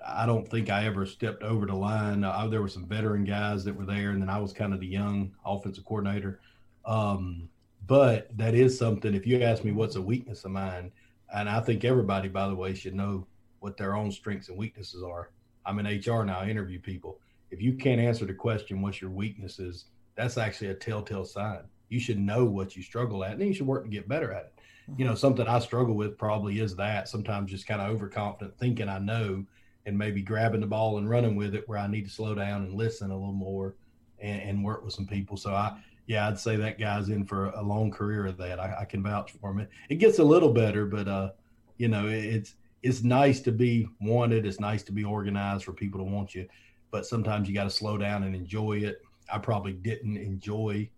I 0.07 0.27
don't 0.27 0.47
think 0.49 0.69
I 0.69 0.85
ever 0.85 1.07
stepped 1.07 1.43
over 1.43 1.67
the 1.67 1.75
line. 1.75 2.21
There 2.51 2.61
were 2.61 2.69
some 2.69 2.87
veteran 2.87 3.25
guys 3.25 3.65
that 3.65 3.75
were 3.75 3.87
there, 3.87 4.11
and 4.11 4.21
then 4.21 4.29
I 4.29 4.39
was 4.39 4.53
kind 4.53 4.75
of 4.75 4.81
the 4.81 4.87
young 4.87 5.35
offensive 5.45 5.85
coordinator. 5.85 6.41
Um, 6.85 7.49
but 7.87 8.37
that 8.37 8.55
is 8.55 8.79
something. 8.79 9.15
If 9.15 9.27
you 9.27 9.41
ask 9.43 9.65
me 9.65 9.73
what's 9.73 9.97
a 9.97 10.03
weakness 10.03 10.45
of 10.45 10.51
mine, 10.53 10.93
and 11.35 11.49
I 11.49 11.61
think 11.61 11.85
everybody, 11.85 12.29
by 12.29 12.49
the 12.49 12.55
way, 12.55 12.75
should 12.75 12.95
know 12.95 13.27
what 13.61 13.77
their 13.77 13.97
own 13.97 14.13
strengths 14.13 14.49
and 14.49 14.59
weaknesses 14.59 15.03
are. 15.03 15.31
I'm 15.65 15.79
in 15.79 15.87
HR 15.87 16.25
now. 16.25 16.39
I 16.39 16.49
interview 16.49 16.79
people. 16.79 17.19
If 17.51 17.61
you 17.61 17.75
can't 17.75 18.01
answer 18.01 18.25
the 18.25 18.35
question, 18.35 18.83
"What's 18.83 19.01
your 19.01 19.11
weaknesses?" 19.11 19.87
That's 20.15 20.39
actually 20.39 20.69
a 20.69 20.75
telltale 20.75 21.25
sign. 21.25 21.61
You 21.89 22.01
should 22.01 22.19
know 22.19 22.45
what 22.45 22.75
you 22.75 22.83
struggle 22.83 23.25
at, 23.25 23.33
and 23.33 23.41
then 23.41 23.49
you 23.49 23.55
should 23.55 23.67
work 23.67 23.85
to 23.85 23.91
get 23.91 24.09
better 24.09 24.33
at 24.33 24.47
it 24.47 24.57
you 24.97 25.05
know, 25.05 25.13
mm-hmm. 25.13 25.19
something 25.19 25.47
I 25.47 25.59
struggle 25.59 25.95
with 25.95 26.17
probably 26.17 26.61
is 26.61 26.77
that 26.77 27.09
sometimes 27.09 27.51
just 27.51 27.67
kind 27.67 27.81
of 27.81 27.91
overconfident 27.91 28.57
thinking 28.59 28.89
I 28.89 28.99
know 28.99 29.45
and 29.85 29.99
maybe 29.99 30.23
grabbing 30.23 30.61
the 30.61 30.67
ball 30.67 30.99
and 30.99 31.09
running 31.09 31.37
with 31.37 31.55
it 31.55 31.69
where 31.69 31.79
I 31.79 31.87
need 31.87 32.05
to 32.05 32.11
slow 32.11 32.35
down 32.35 32.63
and 32.63 32.75
listen 32.75 33.11
a 33.11 33.15
little 33.15 33.33
more 33.33 33.75
and, 34.21 34.41
and 34.43 34.65
work 34.65 34.85
with 34.85 34.95
some 34.95 35.07
people. 35.07 35.37
So 35.37 35.55
I, 35.55 35.77
yeah, 36.07 36.29
I'd 36.29 36.39
say 36.39 36.57
that 36.57 36.79
guy's 36.79 37.09
in 37.09 37.25
for 37.25 37.51
a 37.51 37.63
long 37.63 37.91
career 37.91 38.27
of 38.27 38.37
that. 38.39 38.61
I, 38.61 38.79
I 38.81 38.85
can 38.85 39.03
vouch 39.03 39.33
for 39.33 39.51
him. 39.51 39.61
It, 39.61 39.71
it 39.89 39.95
gets 39.97 40.19
a 40.19 40.25
little 40.25 40.53
better, 40.53 40.87
but, 40.87 41.09
uh, 41.09 41.31
you 41.79 41.89
know, 41.89 42.07
it, 42.07 42.25
it's, 42.25 42.55
it's 42.83 43.03
nice 43.03 43.41
to 43.41 43.53
be 43.53 43.89
wanted. 44.01 44.47
It's 44.47 44.61
nice 44.61 44.83
to 44.85 44.93
be 44.93 45.05
organized 45.05 45.65
for 45.65 45.73
people 45.73 45.99
to 45.99 46.05
want 46.05 46.35
you, 46.35 46.47
but 46.91 47.07
sometimes 47.07 47.49
you 47.49 47.55
got 47.55 47.65
to 47.65 47.71
slow 47.71 47.99
down 47.99 48.23
and 48.23 48.35
enjoy 48.35 48.79
it. 48.79 49.03
I 49.33 49.39
probably 49.39 49.73
didn't 49.73 50.17
enjoy 50.17 50.89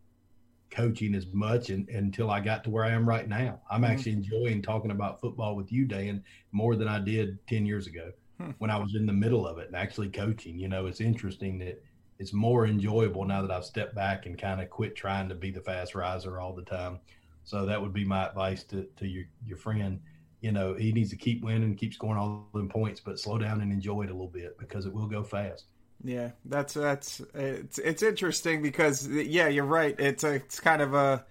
coaching 0.70 1.14
as 1.14 1.26
much 1.32 1.70
and, 1.70 1.88
until 1.88 2.30
I 2.30 2.40
got 2.40 2.62
to 2.64 2.70
where 2.70 2.84
I 2.84 2.90
am 2.90 3.08
right 3.08 3.26
now. 3.26 3.60
I'm 3.70 3.82
mm-hmm. 3.82 3.92
actually 3.92 4.12
enjoying 4.12 4.60
talking 4.60 4.90
about 4.90 5.20
football 5.20 5.56
with 5.56 5.72
you, 5.72 5.86
Dan, 5.86 6.22
more 6.52 6.76
than 6.76 6.88
I 6.88 6.98
did 6.98 7.38
10 7.46 7.64
years 7.64 7.86
ago 7.86 8.12
hmm. 8.38 8.50
when 8.58 8.70
I 8.70 8.76
was 8.76 8.94
in 8.94 9.06
the 9.06 9.12
middle 9.12 9.46
of 9.46 9.58
it 9.58 9.68
and 9.68 9.76
actually 9.76 10.10
coaching. 10.10 10.58
You 10.58 10.68
know, 10.68 10.86
it's 10.86 11.00
interesting 11.00 11.58
that 11.60 11.82
it's 12.18 12.32
more 12.32 12.66
enjoyable 12.66 13.25
now 13.25 13.42
that 13.42 13.50
I've 13.50 13.64
stepped 13.64 13.94
back 13.94 14.26
and 14.26 14.38
kind 14.38 14.60
of 14.60 14.70
quit 14.70 14.96
trying 14.96 15.28
to 15.28 15.34
be 15.34 15.50
the 15.50 15.60
fast 15.60 15.94
riser 15.94 16.40
all 16.40 16.52
the 16.52 16.62
time. 16.62 16.98
So 17.44 17.64
that 17.66 17.80
would 17.80 17.92
be 17.92 18.04
my 18.04 18.26
advice 18.26 18.64
to, 18.64 18.87
to 18.96 19.06
your, 19.06 19.25
your 19.46 19.56
friend. 19.56 20.00
You 20.40 20.52
know, 20.52 20.75
he 20.75 20.92
needs 20.92 21.10
to 21.10 21.16
keep 21.16 21.42
winning, 21.42 21.75
keep 21.75 21.94
scoring 21.94 22.18
all 22.18 22.48
them 22.52 22.68
points, 22.68 23.00
but 23.00 23.18
slow 23.18 23.38
down 23.38 23.60
and 23.60 23.72
enjoy 23.72 24.02
it 24.02 24.10
a 24.10 24.12
little 24.12 24.26
bit 24.26 24.58
because 24.58 24.87
it 24.87 24.92
will 24.92 25.06
go 25.06 25.22
fast. 25.22 25.64
Yeah, 26.04 26.30
that's 26.44 26.75
that's 26.75 27.20
it's 27.34 27.78
it's 27.78 28.04
interesting 28.04 28.62
because 28.62 29.08
yeah, 29.08 29.48
you're 29.48 29.64
right. 29.64 29.98
It's 29.98 30.22
a, 30.22 30.34
it's 30.34 30.60
kind 30.60 30.80
of 30.80 30.94
a 30.94 31.25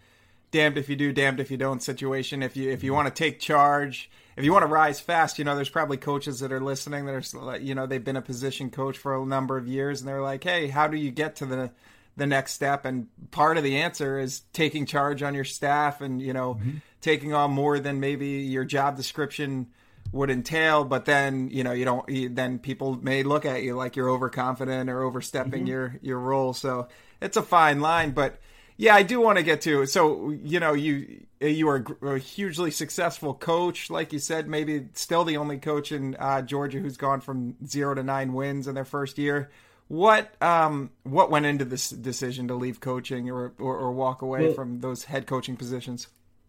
damned 0.51 0.77
if 0.77 0.89
you 0.89 0.96
do, 0.96 1.12
damned 1.12 1.39
if 1.39 1.51
you 1.51 1.58
don't 1.58 1.82
situation. 1.82 2.44
If 2.44 2.56
you 2.56 2.72
if 2.72 2.84
you 2.84 2.94
want 2.94 3.08
to 3.08 3.13
take 3.13 3.39
charge, 3.39 4.10
if 4.36 4.44
you 4.44 4.51
want 4.54 4.63
to 4.63 4.68
rise 4.68 5.00
fast, 5.00 5.39
you 5.39 5.46
know, 5.46 5.56
there's 5.56 5.70
probably 5.70 5.98
coaches 5.98 6.39
that 6.39 6.51
are 6.51 6.62
listening 6.62 7.06
that 7.06 7.34
are 7.34 7.58
you 7.58 7.75
know 7.75 7.86
they've 7.86 8.04
been 8.04 8.16
a 8.16 8.22
position 8.22 8.70
coach 8.70 8.98
for 8.98 9.16
a 9.16 9.25
number 9.25 9.58
of 9.58 9.68
years 9.68 10.01
and 10.01 10.08
they're 10.08 10.22
like, 10.22 10.44
hey, 10.44 10.68
how 10.68 10.88
do 10.88 10.98
you 10.98 11.12
get 11.12 11.38
to 11.38 11.46
the 11.46 11.72
the 12.16 12.27
next 12.27 12.54
step? 12.54 12.86
And 12.86 13.08
part 13.32 13.58
of 13.58 13.63
the 13.63 13.77
answer 13.77 14.20
is 14.20 14.42
taking 14.54 14.86
charge 14.86 15.24
on 15.24 15.34
your 15.34 15.46
staff 15.46 16.01
and 16.01 16.22
you 16.22 16.34
know 16.34 16.56
mm-hmm. 16.56 16.77
taking 17.01 17.34
on 17.34 17.51
more 17.51 17.80
than 17.80 18.00
maybe 18.00 18.28
your 18.28 18.65
job 18.65 18.95
description 18.95 19.67
would 20.13 20.30
entail 20.30 20.86
but 20.86 21.04
then 21.04 21.50
you 21.52 21.65
know 21.65 21.74
you 21.74 21.84
don't 21.84 22.08
you, 22.08 22.30
then 22.30 22.60
people 22.60 22.98
may 23.02 23.24
look 23.24 23.45
at 23.45 23.62
you 23.62 23.76
like 23.76 23.98
you're 23.98 24.10
overconfident 24.10 24.89
or 24.89 25.04
overstepping 25.04 25.63
mm-hmm. 25.63 25.67
your 25.67 26.00
your 26.02 26.17
role 26.17 26.54
so 26.54 26.88
it's 27.21 27.36
a 27.36 27.41
fine 27.41 27.82
line 27.82 28.12
but 28.12 28.39
yeah 28.78 28.96
i 28.96 29.04
do 29.04 29.20
want 29.20 29.38
to 29.38 29.44
get 29.44 29.62
to 29.62 29.86
so 29.86 30.32
you 30.44 30.60
know 30.60 30.74
you 30.74 31.26
you 31.42 31.68
are 31.68 31.86
a 32.04 32.18
hugely 32.18 32.72
successful 32.72 33.34
coach 33.34 33.90
like 33.90 34.13
you 34.13 34.20
said 34.20 34.48
maybe 34.48 34.88
still 34.94 35.24
the 35.24 35.38
only 35.38 35.58
coach 35.58 35.92
in 35.92 36.16
uh, 36.16 36.42
georgia 36.42 36.80
who's 36.80 36.98
gone 36.98 37.20
from 37.20 37.56
zero 37.66 37.94
to 37.94 38.04
nine 38.04 38.34
wins 38.34 38.68
in 38.68 38.76
their 38.76 38.86
first 38.86 39.18
year 39.18 39.50
what 39.88 40.42
um 40.42 40.90
what 41.04 41.30
went 41.30 41.46
into 41.46 41.66
this 41.66 41.90
decision 41.90 42.48
to 42.48 42.56
leave 42.56 42.80
coaching 42.80 43.30
or 43.30 43.54
or, 43.60 43.78
or 43.78 43.92
walk 43.92 44.22
away 44.22 44.46
well, 44.46 44.54
from 44.54 44.80
those 44.80 45.06
head 45.06 45.28
coaching 45.28 45.58
positions 45.58 46.08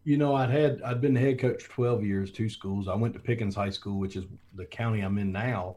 you 0.09 0.17
know, 0.17 0.35
I'd 0.35 0.49
had 0.49 0.81
I'd 0.83 1.03
been 1.03 1.14
head 1.14 1.38
coach 1.38 1.62
for 1.64 1.71
12 1.71 2.03
years, 2.03 2.31
two 2.31 2.49
schools. 2.49 2.88
I 2.88 2.95
went 2.95 3.12
to 3.12 3.21
Pickens 3.21 3.55
High 3.55 3.69
School, 3.69 3.99
which 3.99 4.17
is 4.17 4.25
the 4.55 4.64
county 4.64 5.03
I'm 5.03 5.19
in 5.19 5.33
now, 5.33 5.77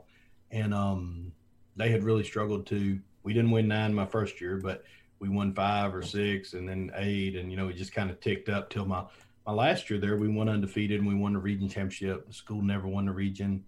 and 0.52 0.74
um, 0.74 1.34
they 1.76 1.92
had 1.92 2.06
really 2.06 2.24
struggled 2.24 2.66
to. 2.68 2.98
We 3.24 3.34
didn't 3.34 3.52
win 3.52 3.68
nine 3.68 3.94
my 3.94 4.06
first 4.06 4.40
year, 4.40 4.56
but 4.56 4.86
we 5.22 5.30
won 5.30 5.54
five 5.54 5.96
or 5.96 6.02
six, 6.02 6.54
and 6.54 6.68
then 6.68 6.92
eight, 6.96 7.36
and 7.36 7.50
you 7.50 7.56
know, 7.56 7.70
it 7.70 7.78
just 7.78 7.94
kind 7.94 8.10
of 8.10 8.20
ticked 8.20 8.50
up 8.50 8.70
till 8.70 8.86
my 8.86 9.04
my 9.46 9.54
last 9.54 9.90
year 9.90 10.00
there. 10.00 10.18
We 10.18 10.28
won 10.28 10.50
undefeated, 10.50 11.00
and 11.00 11.08
we 11.08 11.16
won 11.16 11.34
the 11.34 11.40
region 11.40 11.70
championship. 11.70 12.28
The 12.28 12.34
school 12.34 12.62
never 12.62 12.88
won 12.88 13.06
the 13.06 13.12
region. 13.12 13.64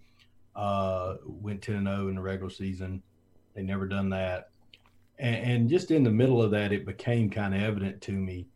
Uh, 0.56 1.16
went 1.26 1.62
10 1.64 1.76
and 1.76 1.88
0 1.88 2.10
in 2.10 2.16
the 2.16 2.22
regular 2.22 2.50
season. 2.50 3.02
They 3.56 3.64
never 3.64 3.88
done 3.88 4.10
that, 4.10 4.50
and, 5.20 5.36
and 5.36 5.70
just 5.70 5.92
in 5.92 6.04
the 6.04 6.12
middle 6.12 6.42
of 6.42 6.52
that, 6.52 6.74
it 6.74 6.86
became 6.86 7.30
kind 7.30 7.54
of 7.54 7.62
evident 7.62 8.02
to 8.02 8.12
me 8.12 8.48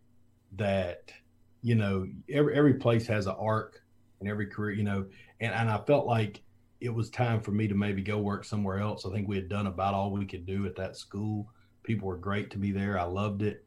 that 0.58 1.14
you 1.62 1.76
know, 1.76 2.08
every 2.30 2.56
every 2.56 2.74
place 2.76 3.06
has 3.08 3.28
an 3.28 3.36
arc 3.38 3.84
and 4.20 4.30
every 4.30 4.48
career, 4.48 4.72
you 4.72 4.84
know, 4.84 5.06
and, 5.40 5.54
and 5.54 5.70
I 5.70 5.78
felt 5.86 6.08
like 6.08 6.42
it 6.80 6.90
was 6.90 7.10
time 7.10 7.42
for 7.42 7.52
me 7.52 7.68
to 7.68 7.76
maybe 7.76 8.02
go 8.02 8.20
work 8.20 8.46
somewhere 8.46 8.80
else. 8.80 9.06
I 9.06 9.12
think 9.12 9.28
we 9.28 9.36
had 9.36 9.50
done 9.50 9.68
about 9.68 9.94
all 9.94 10.12
we 10.12 10.26
could 10.26 10.46
do 10.46 10.66
at 10.66 10.76
that 10.76 10.96
school. 10.96 11.50
People 11.88 12.08
were 12.08 12.18
great 12.18 12.52
to 12.52 12.58
be 12.58 12.72
there. 12.72 13.00
I 13.00 13.04
loved 13.04 13.42
it, 13.42 13.66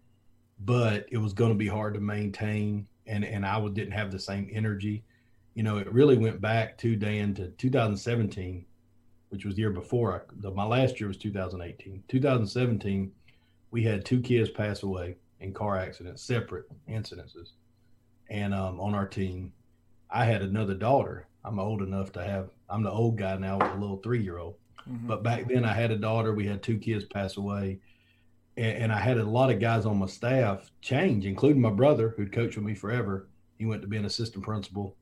but 0.60 1.06
it 1.10 1.16
was 1.18 1.32
going 1.32 1.50
to 1.50 1.58
be 1.58 1.66
hard 1.66 1.94
to 1.94 2.00
maintain, 2.00 2.86
and 3.06 3.24
and 3.24 3.44
I 3.44 3.60
didn't 3.68 3.92
have 3.92 4.12
the 4.12 4.18
same 4.20 4.48
energy. 4.52 5.02
You 5.54 5.64
know, 5.64 5.78
it 5.78 5.92
really 5.92 6.16
went 6.16 6.40
back 6.40 6.78
to 6.78 6.94
Dan 6.94 7.34
to 7.34 7.48
2017, 7.48 8.64
which 9.30 9.44
was 9.44 9.56
the 9.56 9.62
year 9.62 9.70
before. 9.70 10.14
I, 10.14 10.20
the, 10.40 10.52
my 10.52 10.64
last 10.64 11.00
year 11.00 11.08
was 11.08 11.16
2018. 11.16 12.04
2017, 12.06 13.12
we 13.72 13.82
had 13.82 14.04
two 14.04 14.20
kids 14.20 14.50
pass 14.50 14.84
away 14.84 15.16
in 15.40 15.52
car 15.52 15.76
accidents, 15.76 16.22
separate 16.22 16.66
incidences 16.88 17.52
and 18.30 18.54
um, 18.54 18.80
on 18.80 18.94
our 18.94 19.06
team, 19.06 19.52
I 20.08 20.24
had 20.24 20.42
another 20.42 20.74
daughter. 20.74 21.26
I'm 21.44 21.58
old 21.58 21.82
enough 21.82 22.12
to 22.12 22.22
have. 22.22 22.50
I'm 22.68 22.82
the 22.82 22.90
old 22.90 23.18
guy 23.18 23.36
now 23.36 23.58
with 23.58 23.72
a 23.72 23.76
little 23.76 23.98
three 23.98 24.22
year 24.22 24.38
old. 24.38 24.54
Mm-hmm. 24.88 25.08
But 25.08 25.22
back 25.22 25.48
then, 25.48 25.64
I 25.64 25.74
had 25.74 25.90
a 25.90 25.96
daughter. 25.96 26.32
We 26.32 26.46
had 26.46 26.62
two 26.62 26.78
kids 26.78 27.04
pass 27.04 27.36
away, 27.36 27.80
and, 28.56 28.84
and, 28.84 28.92
I 28.92 28.98
had 28.98 29.18
a 29.18 29.24
lot 29.24 29.50
of 29.50 29.60
guys 29.60 29.86
on 29.86 29.98
my 29.98 30.06
staff 30.06 30.70
change, 30.80 31.24
including 31.24 31.62
my 31.62 31.70
brother, 31.70 32.14
who'd 32.16 32.32
coached 32.32 32.56
with 32.56 32.64
me 32.64 32.74
forever. 32.74 33.28
He 33.58 33.66
went 33.66 33.82
to 33.82 33.88
be 33.88 33.96
an 33.96 34.04
assistant 34.04 34.44
principal. 34.44 34.96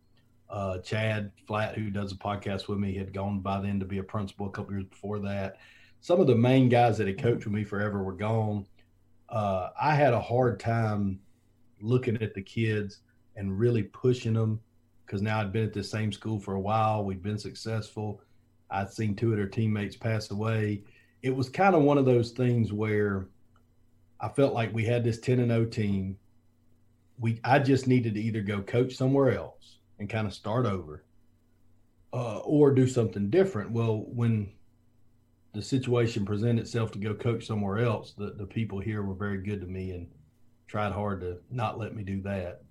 Uh, 0.50 0.78
Chad 0.78 1.30
Flat, 1.46 1.76
who 1.76 1.90
does 1.90 2.12
a 2.12 2.16
podcast 2.16 2.68
with 2.68 2.78
me, 2.78 2.94
had 2.94 3.12
gone 3.12 3.40
by 3.40 3.61
then 3.61 3.78
to 3.80 3.87
be 3.87 3.98
a 3.98 4.02
principal 4.02 4.46
a 4.46 4.50
couple 4.50 4.72
years 4.72 4.84
before 4.84 5.18
that. 5.20 5.58
Some 6.00 6.20
of 6.20 6.26
the 6.26 6.34
main 6.34 6.68
guys 6.68 6.98
that 6.98 7.06
had 7.06 7.20
coached 7.20 7.44
with 7.44 7.54
me 7.54 7.64
forever 7.64 8.02
were 8.02 8.12
gone. 8.12 8.66
Uh, 9.28 9.70
I 9.80 9.94
had 9.94 10.14
a 10.14 10.20
hard 10.20 10.58
time 10.58 11.20
looking 11.80 12.20
at 12.22 12.34
the 12.34 12.42
kids 12.42 13.00
and 13.37 13.58
really 13.58 13.82
pushing 13.82 14.34
them 14.34 14.61
because 15.04 15.22
now 15.22 15.40
I'd 15.40 15.52
been 15.52 15.64
at 15.64 15.72
the 15.72 15.84
same 15.84 16.12
school 16.12 16.38
for 16.38 16.54
a 16.54 16.61
while. 16.61 17.04
We'd 17.04 17.22
been 17.22 17.38
successful. 17.38 18.20
I'd 18.70 18.92
seen 18.92 19.16
two 19.16 19.30
of 19.30 19.37
their 19.37 19.46
teammates 19.46 19.96
pass 19.96 20.30
away. 20.30 20.82
It 21.22 21.34
was 21.34 21.48
kind 21.48 21.74
of 21.74 21.82
one 21.82 21.98
of 21.98 22.04
those 22.04 22.32
things 22.32 22.72
where 22.72 23.28
I 24.20 24.28
felt 24.28 24.54
like 24.54 24.74
we 24.74 24.85
had 24.85 25.04
this 25.04 25.18
10 25.20 25.40
and 25.40 25.50
0 25.50 25.66
team. 25.66 26.18
We 27.18 27.40
I 27.44 27.59
just 27.59 27.87
needed 27.87 28.14
to 28.14 28.20
either 28.20 28.42
go 28.42 28.62
coach 28.62 28.94
somewhere 28.94 29.37
else 29.37 29.78
and 29.98 30.09
kind 30.09 30.26
of 30.26 30.35
start 30.35 30.66
over 30.66 31.04
uh, 32.12 32.38
or 32.38 32.72
do 32.72 32.87
something 32.87 33.31
different. 33.31 33.70
Well, 33.70 34.04
when 34.07 34.52
the 35.52 35.62
situation 35.62 36.24
presented 36.24 36.62
itself 36.62 36.92
to 36.92 36.98
go 36.98 37.14
coach 37.14 37.46
somewhere 37.46 37.78
else, 37.78 38.12
the, 38.12 38.35
the 38.37 38.46
people 38.46 38.78
here 38.78 39.02
were 39.02 39.14
very 39.14 39.42
good 39.42 39.61
to 39.61 39.66
me 39.66 39.90
and 39.92 40.07
tried 40.66 40.92
hard 40.92 41.20
to 41.22 41.38
not 41.50 41.78
let 41.78 41.94
me 41.94 42.02
do 42.02 42.20
that 42.22 42.62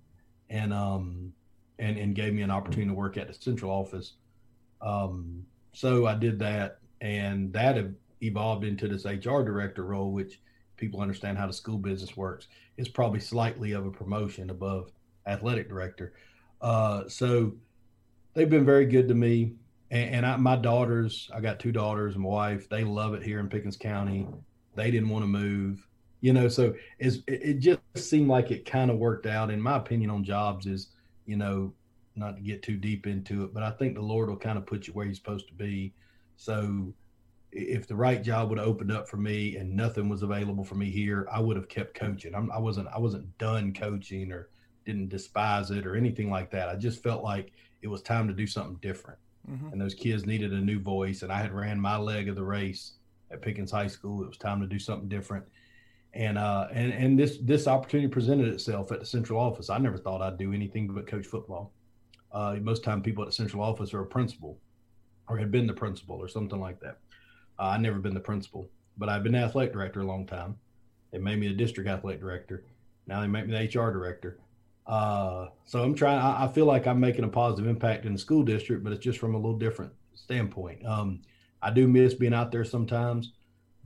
and 0.50 0.72
um 0.72 1.32
and 1.78 1.98
and 1.98 2.14
gave 2.14 2.32
me 2.32 2.42
an 2.42 2.50
opportunity 2.50 2.88
to 2.88 2.94
work 2.94 3.16
at 3.16 3.28
the 3.28 3.34
central 3.34 3.70
office. 3.70 4.14
Um, 4.80 5.44
so 5.72 6.06
I 6.06 6.14
did 6.14 6.38
that, 6.40 6.78
and 7.00 7.52
that 7.52 7.76
evolved 8.20 8.64
into 8.64 8.88
this 8.88 9.04
HR 9.04 9.42
director 9.42 9.84
role, 9.84 10.12
which 10.12 10.40
people 10.78 11.00
understand 11.00 11.36
how 11.36 11.46
the 11.46 11.52
school 11.52 11.76
business 11.76 12.16
works. 12.16 12.48
It's 12.76 12.88
probably 12.88 13.20
slightly 13.20 13.72
of 13.72 13.84
a 13.86 13.90
promotion 13.90 14.50
above 14.50 14.90
athletic 15.26 15.68
director. 15.68 16.14
Uh, 16.60 17.08
so 17.08 17.54
they've 18.34 18.50
been 18.50 18.64
very 18.64 18.86
good 18.86 19.08
to 19.08 19.14
me. 19.14 19.52
and, 19.90 20.14
and 20.16 20.26
I, 20.26 20.36
my 20.36 20.56
daughters, 20.56 21.30
I 21.34 21.40
got 21.40 21.60
two 21.60 21.72
daughters 21.72 22.14
and 22.14 22.22
my 22.22 22.30
wife. 22.30 22.68
They 22.68 22.84
love 22.84 23.14
it 23.14 23.22
here 23.22 23.40
in 23.40 23.48
Pickens 23.48 23.76
County. 23.76 24.26
They 24.74 24.90
didn't 24.90 25.08
want 25.08 25.24
to 25.24 25.28
move, 25.28 25.86
you 26.20 26.32
know. 26.32 26.48
So 26.48 26.74
it, 26.98 27.22
it 27.26 27.58
just 27.58 27.80
seemed 27.96 28.28
like 28.28 28.50
it 28.50 28.64
kind 28.64 28.90
of 28.90 28.98
worked 28.98 29.26
out. 29.26 29.50
In 29.50 29.60
my 29.60 29.76
opinion, 29.76 30.10
on 30.10 30.24
jobs 30.24 30.66
is, 30.66 30.88
you 31.26 31.36
know, 31.36 31.72
not 32.14 32.36
to 32.36 32.42
get 32.42 32.62
too 32.62 32.76
deep 32.76 33.06
into 33.06 33.44
it, 33.44 33.54
but 33.54 33.62
I 33.62 33.70
think 33.70 33.94
the 33.94 34.02
Lord 34.02 34.28
will 34.28 34.36
kind 34.36 34.58
of 34.58 34.66
put 34.66 34.86
you 34.86 34.92
where 34.92 35.06
He's 35.06 35.16
supposed 35.16 35.48
to 35.48 35.54
be. 35.54 35.92
So 36.36 36.92
if 37.52 37.86
the 37.86 37.96
right 37.96 38.22
job 38.22 38.50
would 38.50 38.58
have 38.58 38.68
opened 38.68 38.92
up 38.92 39.08
for 39.08 39.16
me 39.16 39.56
and 39.56 39.74
nothing 39.74 40.08
was 40.08 40.22
available 40.22 40.64
for 40.64 40.74
me 40.74 40.90
here, 40.90 41.26
I 41.32 41.40
would 41.40 41.56
have 41.56 41.68
kept 41.68 41.94
coaching. 41.94 42.34
I'm, 42.34 42.50
I 42.52 42.58
wasn't 42.58 42.88
I 42.88 42.98
wasn't 42.98 43.36
done 43.38 43.72
coaching 43.72 44.32
or 44.32 44.50
didn't 44.84 45.08
despise 45.08 45.70
it 45.70 45.86
or 45.86 45.96
anything 45.96 46.30
like 46.30 46.50
that. 46.50 46.68
I 46.68 46.76
just 46.76 47.02
felt 47.02 47.22
like 47.22 47.52
it 47.82 47.88
was 47.88 48.02
time 48.02 48.28
to 48.28 48.34
do 48.34 48.46
something 48.46 48.76
different. 48.76 49.18
Mm-hmm. 49.50 49.68
And 49.72 49.80
those 49.80 49.94
kids 49.94 50.26
needed 50.26 50.52
a 50.52 50.60
new 50.60 50.80
voice. 50.80 51.22
And 51.22 51.32
I 51.32 51.38
had 51.38 51.52
ran 51.52 51.80
my 51.80 51.96
leg 51.96 52.28
of 52.28 52.36
the 52.36 52.44
race 52.44 52.94
at 53.30 53.42
Pickens 53.42 53.70
High 53.70 53.86
School. 53.86 54.22
It 54.22 54.28
was 54.28 54.36
time 54.36 54.60
to 54.60 54.66
do 54.66 54.78
something 54.78 55.08
different. 55.08 55.44
And 56.14 56.38
uh, 56.38 56.68
and 56.72 56.92
and 56.92 57.18
this 57.18 57.38
this 57.42 57.66
opportunity 57.66 58.08
presented 58.08 58.48
itself 58.48 58.92
at 58.92 59.00
the 59.00 59.06
central 59.06 59.38
office. 59.38 59.70
I 59.70 59.78
never 59.78 59.98
thought 59.98 60.22
I'd 60.22 60.38
do 60.38 60.52
anything 60.52 60.88
but 60.88 61.06
coach 61.06 61.26
football. 61.26 61.72
Uh, 62.32 62.56
most 62.60 62.82
time, 62.82 63.02
people 63.02 63.22
at 63.22 63.28
the 63.28 63.34
central 63.34 63.62
office 63.62 63.94
are 63.94 64.00
a 64.00 64.06
principal, 64.06 64.58
or 65.28 65.36
had 65.38 65.50
been 65.50 65.66
the 65.66 65.72
principal, 65.74 66.16
or 66.16 66.28
something 66.28 66.60
like 66.60 66.80
that. 66.80 66.98
Uh, 67.58 67.64
I 67.64 67.78
never 67.78 67.98
been 67.98 68.14
the 68.14 68.20
principal, 68.20 68.68
but 68.96 69.08
I've 69.08 69.22
been 69.22 69.32
the 69.32 69.38
athletic 69.38 69.72
director 69.72 70.00
a 70.00 70.06
long 70.06 70.26
time. 70.26 70.56
They 71.10 71.18
made 71.18 71.38
me 71.38 71.48
the 71.48 71.54
district 71.54 71.88
athletic 71.88 72.20
director. 72.20 72.64
Now 73.06 73.20
they 73.20 73.26
make 73.26 73.46
me 73.46 73.52
the 73.52 73.80
HR 73.80 73.90
director. 73.90 74.38
Uh, 74.86 75.48
so 75.64 75.82
I'm 75.82 75.94
trying. 75.94 76.18
I, 76.18 76.44
I, 76.44 76.48
feel 76.48 76.64
like 76.64 76.86
I'm 76.86 76.98
making 76.98 77.24
a 77.24 77.28
positive 77.28 77.68
impact 77.68 78.06
in 78.06 78.14
the 78.14 78.18
school 78.18 78.42
district, 78.42 78.82
but 78.82 78.92
it's 78.92 79.04
just 79.04 79.18
from 79.18 79.34
a 79.34 79.38
little 79.38 79.58
different 79.58 79.92
standpoint. 80.14 80.84
Um, 80.86 81.20
I 81.60 81.70
do 81.70 81.86
miss 81.86 82.14
being 82.14 82.32
out 82.32 82.50
there 82.50 82.64
sometimes, 82.64 83.32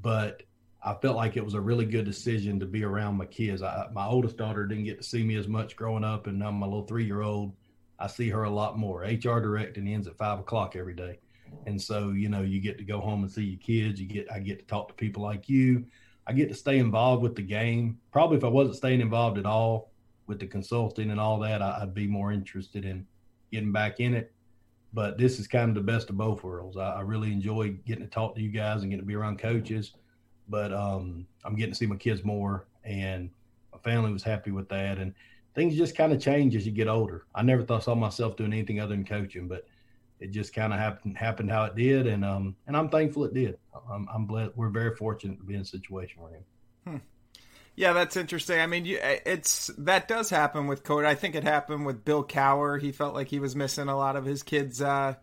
but 0.00 0.44
I 0.84 0.94
felt 0.94 1.16
like 1.16 1.36
it 1.36 1.44
was 1.44 1.54
a 1.54 1.60
really 1.60 1.86
good 1.86 2.04
decision 2.04 2.60
to 2.60 2.66
be 2.66 2.84
around 2.84 3.16
my 3.16 3.26
kids. 3.26 3.62
I, 3.62 3.88
my 3.92 4.06
oldest 4.06 4.36
daughter 4.36 4.64
didn't 4.64 4.84
get 4.84 4.98
to 4.98 5.04
see 5.04 5.24
me 5.24 5.34
as 5.36 5.48
much 5.48 5.74
growing 5.74 6.04
up, 6.04 6.28
and 6.28 6.38
now 6.38 6.52
my 6.52 6.66
little 6.66 6.86
three 6.86 7.04
year 7.04 7.22
old, 7.22 7.52
I 7.98 8.06
see 8.06 8.28
her 8.30 8.44
a 8.44 8.50
lot 8.50 8.78
more. 8.78 9.02
HR 9.02 9.40
directing 9.40 9.88
ends 9.88 10.06
at 10.06 10.16
five 10.16 10.38
o'clock 10.38 10.76
every 10.76 10.94
day, 10.94 11.18
and 11.66 11.80
so 11.80 12.10
you 12.10 12.28
know 12.28 12.42
you 12.42 12.60
get 12.60 12.78
to 12.78 12.84
go 12.84 13.00
home 13.00 13.22
and 13.22 13.30
see 13.30 13.44
your 13.44 13.60
kids. 13.60 14.00
You 14.00 14.06
get 14.06 14.30
I 14.30 14.38
get 14.40 14.58
to 14.58 14.64
talk 14.66 14.88
to 14.88 14.94
people 14.94 15.22
like 15.22 15.48
you. 15.48 15.84
I 16.26 16.32
get 16.32 16.48
to 16.48 16.54
stay 16.54 16.78
involved 16.78 17.22
with 17.22 17.34
the 17.34 17.42
game. 17.42 17.98
Probably 18.12 18.36
if 18.36 18.44
I 18.44 18.48
wasn't 18.48 18.76
staying 18.76 19.00
involved 19.00 19.38
at 19.38 19.46
all, 19.46 19.92
with 20.26 20.40
the 20.40 20.46
consulting 20.46 21.10
and 21.10 21.20
all 21.20 21.38
that, 21.40 21.62
I, 21.62 21.80
would 21.80 21.94
be 21.94 22.06
more 22.06 22.32
interested 22.32 22.84
in 22.84 23.06
getting 23.50 23.72
back 23.72 24.00
in 24.00 24.14
it. 24.14 24.32
But 24.94 25.18
this 25.18 25.38
is 25.38 25.46
kind 25.46 25.68
of 25.68 25.74
the 25.74 25.92
best 25.92 26.10
of 26.10 26.16
both 26.16 26.44
worlds. 26.44 26.76
I, 26.76 26.92
I 26.92 27.00
really 27.00 27.32
enjoy 27.32 27.70
getting 27.86 28.04
to 28.04 28.10
talk 28.10 28.34
to 28.34 28.42
you 28.42 28.50
guys 28.50 28.82
and 28.82 28.90
getting 28.90 29.04
to 29.04 29.06
be 29.06 29.14
around 29.14 29.38
coaches. 29.38 29.92
But 30.48 30.72
um, 30.72 31.26
I'm 31.44 31.56
getting 31.56 31.72
to 31.72 31.78
see 31.78 31.86
my 31.86 31.96
kids 31.96 32.24
more, 32.24 32.66
and 32.84 33.30
my 33.72 33.78
family 33.78 34.12
was 34.12 34.22
happy 34.22 34.50
with 34.50 34.68
that. 34.68 34.98
And 34.98 35.14
things 35.54 35.76
just 35.76 35.96
kind 35.96 36.12
of 36.12 36.20
change 36.20 36.56
as 36.56 36.66
you 36.66 36.72
get 36.72 36.88
older. 36.88 37.26
I 37.34 37.42
never 37.42 37.62
thought 37.62 37.84
saw 37.84 37.94
myself 37.94 38.36
doing 38.36 38.52
anything 38.52 38.80
other 38.80 38.94
than 38.94 39.04
coaching, 39.04 39.48
but 39.48 39.66
it 40.22 40.30
just 40.30 40.54
kind 40.54 40.72
of 40.72 40.78
happened 40.78 41.18
happened 41.18 41.50
how 41.50 41.64
it 41.64 41.74
did, 41.74 42.06
and 42.06 42.24
um, 42.24 42.54
and 42.66 42.76
I'm 42.76 42.88
thankful 42.88 43.24
it 43.24 43.34
did. 43.34 43.58
I'm, 43.90 44.08
I'm 44.12 44.26
blessed. 44.26 44.52
We're 44.56 44.68
very 44.68 44.94
fortunate 44.94 45.38
to 45.38 45.44
be 45.44 45.54
in 45.54 45.60
a 45.60 45.64
situation 45.64 46.22
we're 46.22 46.36
in. 46.36 46.44
Hmm. 46.86 47.02
Yeah, 47.74 47.92
that's 47.92 48.16
interesting. 48.16 48.60
I 48.60 48.66
mean, 48.66 48.84
it's 48.86 49.68
that 49.78 50.06
does 50.06 50.30
happen 50.30 50.66
with 50.66 50.84
Cody. 50.84 51.06
I 51.06 51.14
think 51.14 51.34
it 51.34 51.42
happened 51.42 51.86
with 51.86 52.04
Bill 52.04 52.22
Cowher. 52.22 52.80
He 52.80 52.92
felt 52.92 53.14
like 53.14 53.28
he 53.28 53.40
was 53.40 53.56
missing 53.56 53.88
a 53.88 53.96
lot 53.96 54.14
of 54.14 54.24
his 54.24 54.42
kids' 54.42 54.80
uh, 54.80 55.14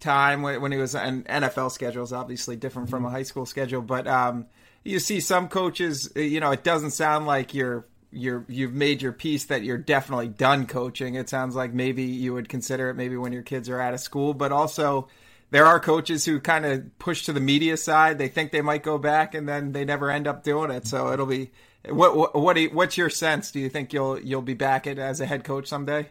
time 0.00 0.42
when, 0.42 0.60
when 0.60 0.72
he 0.72 0.78
was 0.78 0.94
an 0.94 1.22
NFL 1.24 1.70
schedule 1.70 2.02
is 2.02 2.12
obviously 2.12 2.56
different 2.56 2.90
from 2.90 3.04
a 3.04 3.10
high 3.10 3.22
school 3.22 3.46
schedule. 3.46 3.82
But 3.82 4.08
um, 4.08 4.46
you 4.82 4.98
see 4.98 5.20
some 5.20 5.48
coaches, 5.48 6.10
you 6.16 6.40
know, 6.40 6.50
it 6.50 6.64
doesn't 6.64 6.90
sound 6.90 7.26
like 7.26 7.54
you're 7.54 7.86
you're 8.14 8.44
you've 8.48 8.72
made 8.72 9.02
your 9.02 9.12
piece 9.12 9.46
that 9.46 9.62
you're 9.62 9.78
definitely 9.78 10.28
done 10.28 10.66
coaching. 10.66 11.14
It 11.14 11.28
sounds 11.28 11.54
like 11.54 11.72
maybe 11.72 12.04
you 12.04 12.32
would 12.32 12.48
consider 12.48 12.90
it 12.90 12.94
maybe 12.94 13.16
when 13.16 13.32
your 13.32 13.42
kids 13.42 13.68
are 13.68 13.80
out 13.80 13.94
of 13.94 14.00
school, 14.00 14.34
but 14.34 14.52
also 14.52 15.08
there 15.50 15.66
are 15.66 15.78
coaches 15.78 16.24
who 16.24 16.40
kind 16.40 16.64
of 16.64 16.98
push 16.98 17.26
to 17.26 17.32
the 17.32 17.40
media 17.40 17.76
side. 17.76 18.18
They 18.18 18.28
think 18.28 18.50
they 18.50 18.62
might 18.62 18.82
go 18.82 18.98
back, 18.98 19.34
and 19.34 19.48
then 19.48 19.72
they 19.72 19.84
never 19.84 20.10
end 20.10 20.26
up 20.26 20.42
doing 20.42 20.70
it. 20.70 20.86
So 20.86 21.12
it'll 21.12 21.26
be 21.26 21.50
what 21.88 22.16
what, 22.16 22.34
what 22.34 22.58
what's 22.72 22.96
your 22.96 23.10
sense? 23.10 23.50
Do 23.50 23.60
you 23.60 23.68
think 23.68 23.92
you'll 23.92 24.18
you'll 24.20 24.42
be 24.42 24.54
back 24.54 24.86
at, 24.86 24.98
as 24.98 25.20
a 25.20 25.26
head 25.26 25.44
coach 25.44 25.68
someday? 25.68 26.08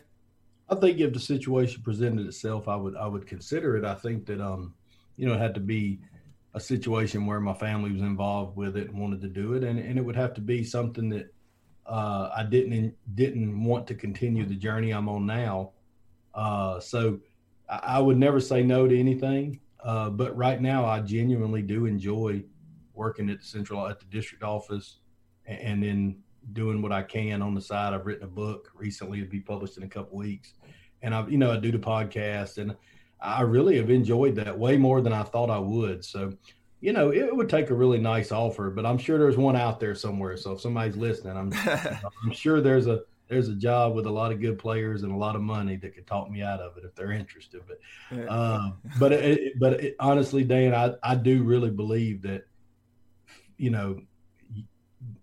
I 0.69 0.75
think 0.75 0.99
if 0.99 1.13
the 1.13 1.19
situation 1.19 1.83
presented 1.83 2.25
itself, 2.25 2.67
I 2.67 2.75
would 2.75 2.95
I 2.95 3.07
would 3.07 3.27
consider 3.27 3.75
it. 3.77 3.85
I 3.85 3.95
think 3.95 4.25
that 4.27 4.39
um, 4.39 4.73
you 5.17 5.27
know, 5.27 5.33
it 5.33 5.39
had 5.39 5.55
to 5.55 5.59
be 5.59 5.99
a 6.53 6.59
situation 6.59 7.25
where 7.25 7.39
my 7.39 7.53
family 7.53 7.91
was 7.91 8.01
involved 8.01 8.55
with 8.55 8.77
it 8.77 8.89
and 8.89 8.99
wanted 8.99 9.21
to 9.21 9.27
do 9.27 9.53
it, 9.53 9.63
and 9.63 9.79
and 9.79 9.97
it 9.97 10.01
would 10.01 10.15
have 10.15 10.33
to 10.35 10.41
be 10.41 10.63
something 10.63 11.09
that 11.09 11.32
uh, 11.85 12.29
I 12.35 12.43
didn't 12.43 12.95
didn't 13.15 13.63
want 13.63 13.87
to 13.87 13.95
continue 13.95 14.45
the 14.45 14.55
journey 14.55 14.91
I'm 14.91 15.09
on 15.09 15.25
now. 15.25 15.71
Uh, 16.33 16.79
so 16.79 17.19
I, 17.69 17.79
I, 17.83 17.99
would 17.99 18.17
never 18.17 18.39
say 18.39 18.63
no 18.63 18.87
to 18.87 18.97
anything. 18.97 19.59
Uh, 19.83 20.09
but 20.09 20.35
right 20.35 20.61
now, 20.61 20.85
I 20.85 21.01
genuinely 21.01 21.61
do 21.61 21.85
enjoy 21.85 22.43
working 22.93 23.29
at 23.29 23.39
the 23.39 23.45
central 23.45 23.85
at 23.87 23.99
the 23.99 24.05
district 24.05 24.43
office 24.43 24.99
and 25.45 25.83
then 25.83 26.17
doing 26.53 26.81
what 26.81 26.91
I 26.91 27.03
can 27.03 27.41
on 27.41 27.53
the 27.53 27.61
side. 27.61 27.93
I've 27.93 28.05
written 28.05 28.23
a 28.23 28.29
book 28.29 28.71
recently 28.75 29.19
to 29.19 29.25
be 29.25 29.41
published 29.41 29.77
in 29.77 29.83
a 29.83 29.87
couple 29.87 30.17
weeks, 30.17 30.53
and 31.01 31.13
I've 31.13 31.29
you 31.29 31.37
know, 31.37 31.51
I 31.51 31.57
do 31.57 31.71
the 31.71 31.79
podcast, 31.79 32.57
and 32.59 32.75
I 33.19 33.41
really 33.41 33.77
have 33.77 33.89
enjoyed 33.89 34.35
that 34.35 34.57
way 34.57 34.77
more 34.77 35.01
than 35.01 35.13
I 35.13 35.23
thought 35.23 35.49
I 35.49 35.59
would. 35.59 36.03
So, 36.05 36.33
you 36.83 36.91
know, 36.91 37.13
it 37.13 37.33
would 37.33 37.47
take 37.47 37.69
a 37.69 37.73
really 37.73 37.97
nice 37.97 38.33
offer, 38.33 38.69
but 38.69 38.85
I'm 38.85 38.97
sure 38.97 39.17
there's 39.17 39.37
one 39.37 39.55
out 39.55 39.79
there 39.79 39.95
somewhere. 39.95 40.35
So 40.35 40.51
if 40.51 40.59
somebody's 40.59 40.97
listening, 40.97 41.37
I'm 41.37 41.53
I'm 42.25 42.33
sure 42.33 42.59
there's 42.59 42.87
a 42.87 43.03
there's 43.29 43.47
a 43.47 43.55
job 43.55 43.95
with 43.95 44.05
a 44.05 44.11
lot 44.11 44.33
of 44.33 44.41
good 44.41 44.59
players 44.59 45.03
and 45.03 45.13
a 45.13 45.15
lot 45.15 45.37
of 45.37 45.41
money 45.41 45.77
that 45.77 45.95
could 45.95 46.05
talk 46.05 46.29
me 46.29 46.41
out 46.41 46.59
of 46.59 46.75
it 46.75 46.83
if 46.83 46.93
they're 46.93 47.13
interested. 47.13 47.61
But, 47.65 48.29
um, 48.29 48.81
but 48.99 49.13
it, 49.13 49.53
but 49.61 49.73
it, 49.81 49.95
honestly, 49.97 50.43
Dan, 50.43 50.75
I 50.75 50.95
I 51.01 51.15
do 51.15 51.43
really 51.43 51.71
believe 51.71 52.21
that, 52.23 52.47
you 53.55 53.69
know, 53.69 54.01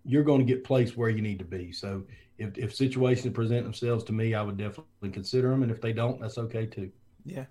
you're 0.06 0.24
going 0.24 0.40
to 0.40 0.50
get 0.50 0.64
placed 0.64 0.96
where 0.96 1.10
you 1.10 1.20
need 1.20 1.40
to 1.40 1.44
be. 1.44 1.72
So 1.72 2.04
if, 2.38 2.56
if 2.56 2.74
situations 2.74 3.34
present 3.34 3.64
themselves 3.64 4.02
to 4.04 4.14
me, 4.14 4.32
I 4.32 4.40
would 4.40 4.56
definitely 4.56 5.10
consider 5.10 5.50
them. 5.50 5.62
And 5.62 5.70
if 5.70 5.82
they 5.82 5.92
don't, 5.92 6.22
that's 6.22 6.38
okay 6.38 6.64
too. 6.64 6.90
Yeah. 7.26 7.44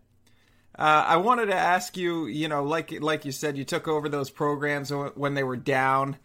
Uh, 0.77 1.03
I 1.07 1.17
wanted 1.17 1.47
to 1.47 1.55
ask 1.55 1.97
you, 1.97 2.27
you 2.27 2.47
know, 2.47 2.63
like 2.63 3.01
like 3.01 3.25
you 3.25 3.31
said, 3.31 3.57
you 3.57 3.65
took 3.65 3.87
over 3.87 4.07
those 4.07 4.29
programs 4.29 4.91
when 4.91 5.33
they 5.33 5.43
were 5.43 5.57
down, 5.57 6.17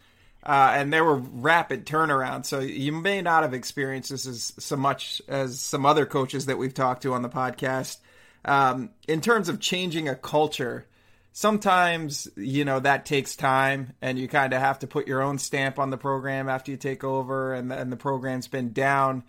uh, 0.45 0.73
and 0.77 0.93
they 0.93 1.01
were 1.01 1.17
rapid 1.17 1.87
turnaround. 1.87 2.47
So 2.47 2.61
you 2.61 2.93
may 2.93 3.23
not 3.23 3.43
have 3.43 3.55
experienced 3.55 4.11
this 4.11 4.27
as 4.27 4.53
so 4.59 4.77
much 4.77 5.21
as 5.29 5.61
some 5.61 5.85
other 5.85 6.07
coaches 6.07 6.47
that 6.47 6.59
we've 6.59 6.75
talked 6.75 7.03
to 7.03 7.15
on 7.15 7.23
the 7.23 7.29
podcast. 7.29 7.99
Um, 8.45 8.91
in 9.09 9.21
terms 9.21 9.49
of 9.49 9.59
changing 9.59 10.09
a 10.09 10.15
culture, 10.15 10.87
sometimes 11.33 12.29
you 12.37 12.65
know 12.65 12.79
that 12.79 13.07
takes 13.07 13.37
time 13.37 13.95
and 14.01 14.19
you 14.19 14.29
kind 14.29 14.53
of 14.53 14.61
have 14.61 14.79
to 14.81 14.87
put 14.87 15.09
your 15.09 15.21
own 15.21 15.39
stamp 15.39 15.79
on 15.79 15.91
the 15.91 15.99
program 15.99 16.49
after 16.49 16.71
you 16.71 16.77
take 16.77 17.03
over 17.03 17.55
and 17.55 17.71
the, 17.71 17.79
and 17.79 17.91
the 17.91 17.97
program's 17.97 18.47
been 18.47 18.73
down 18.73 19.25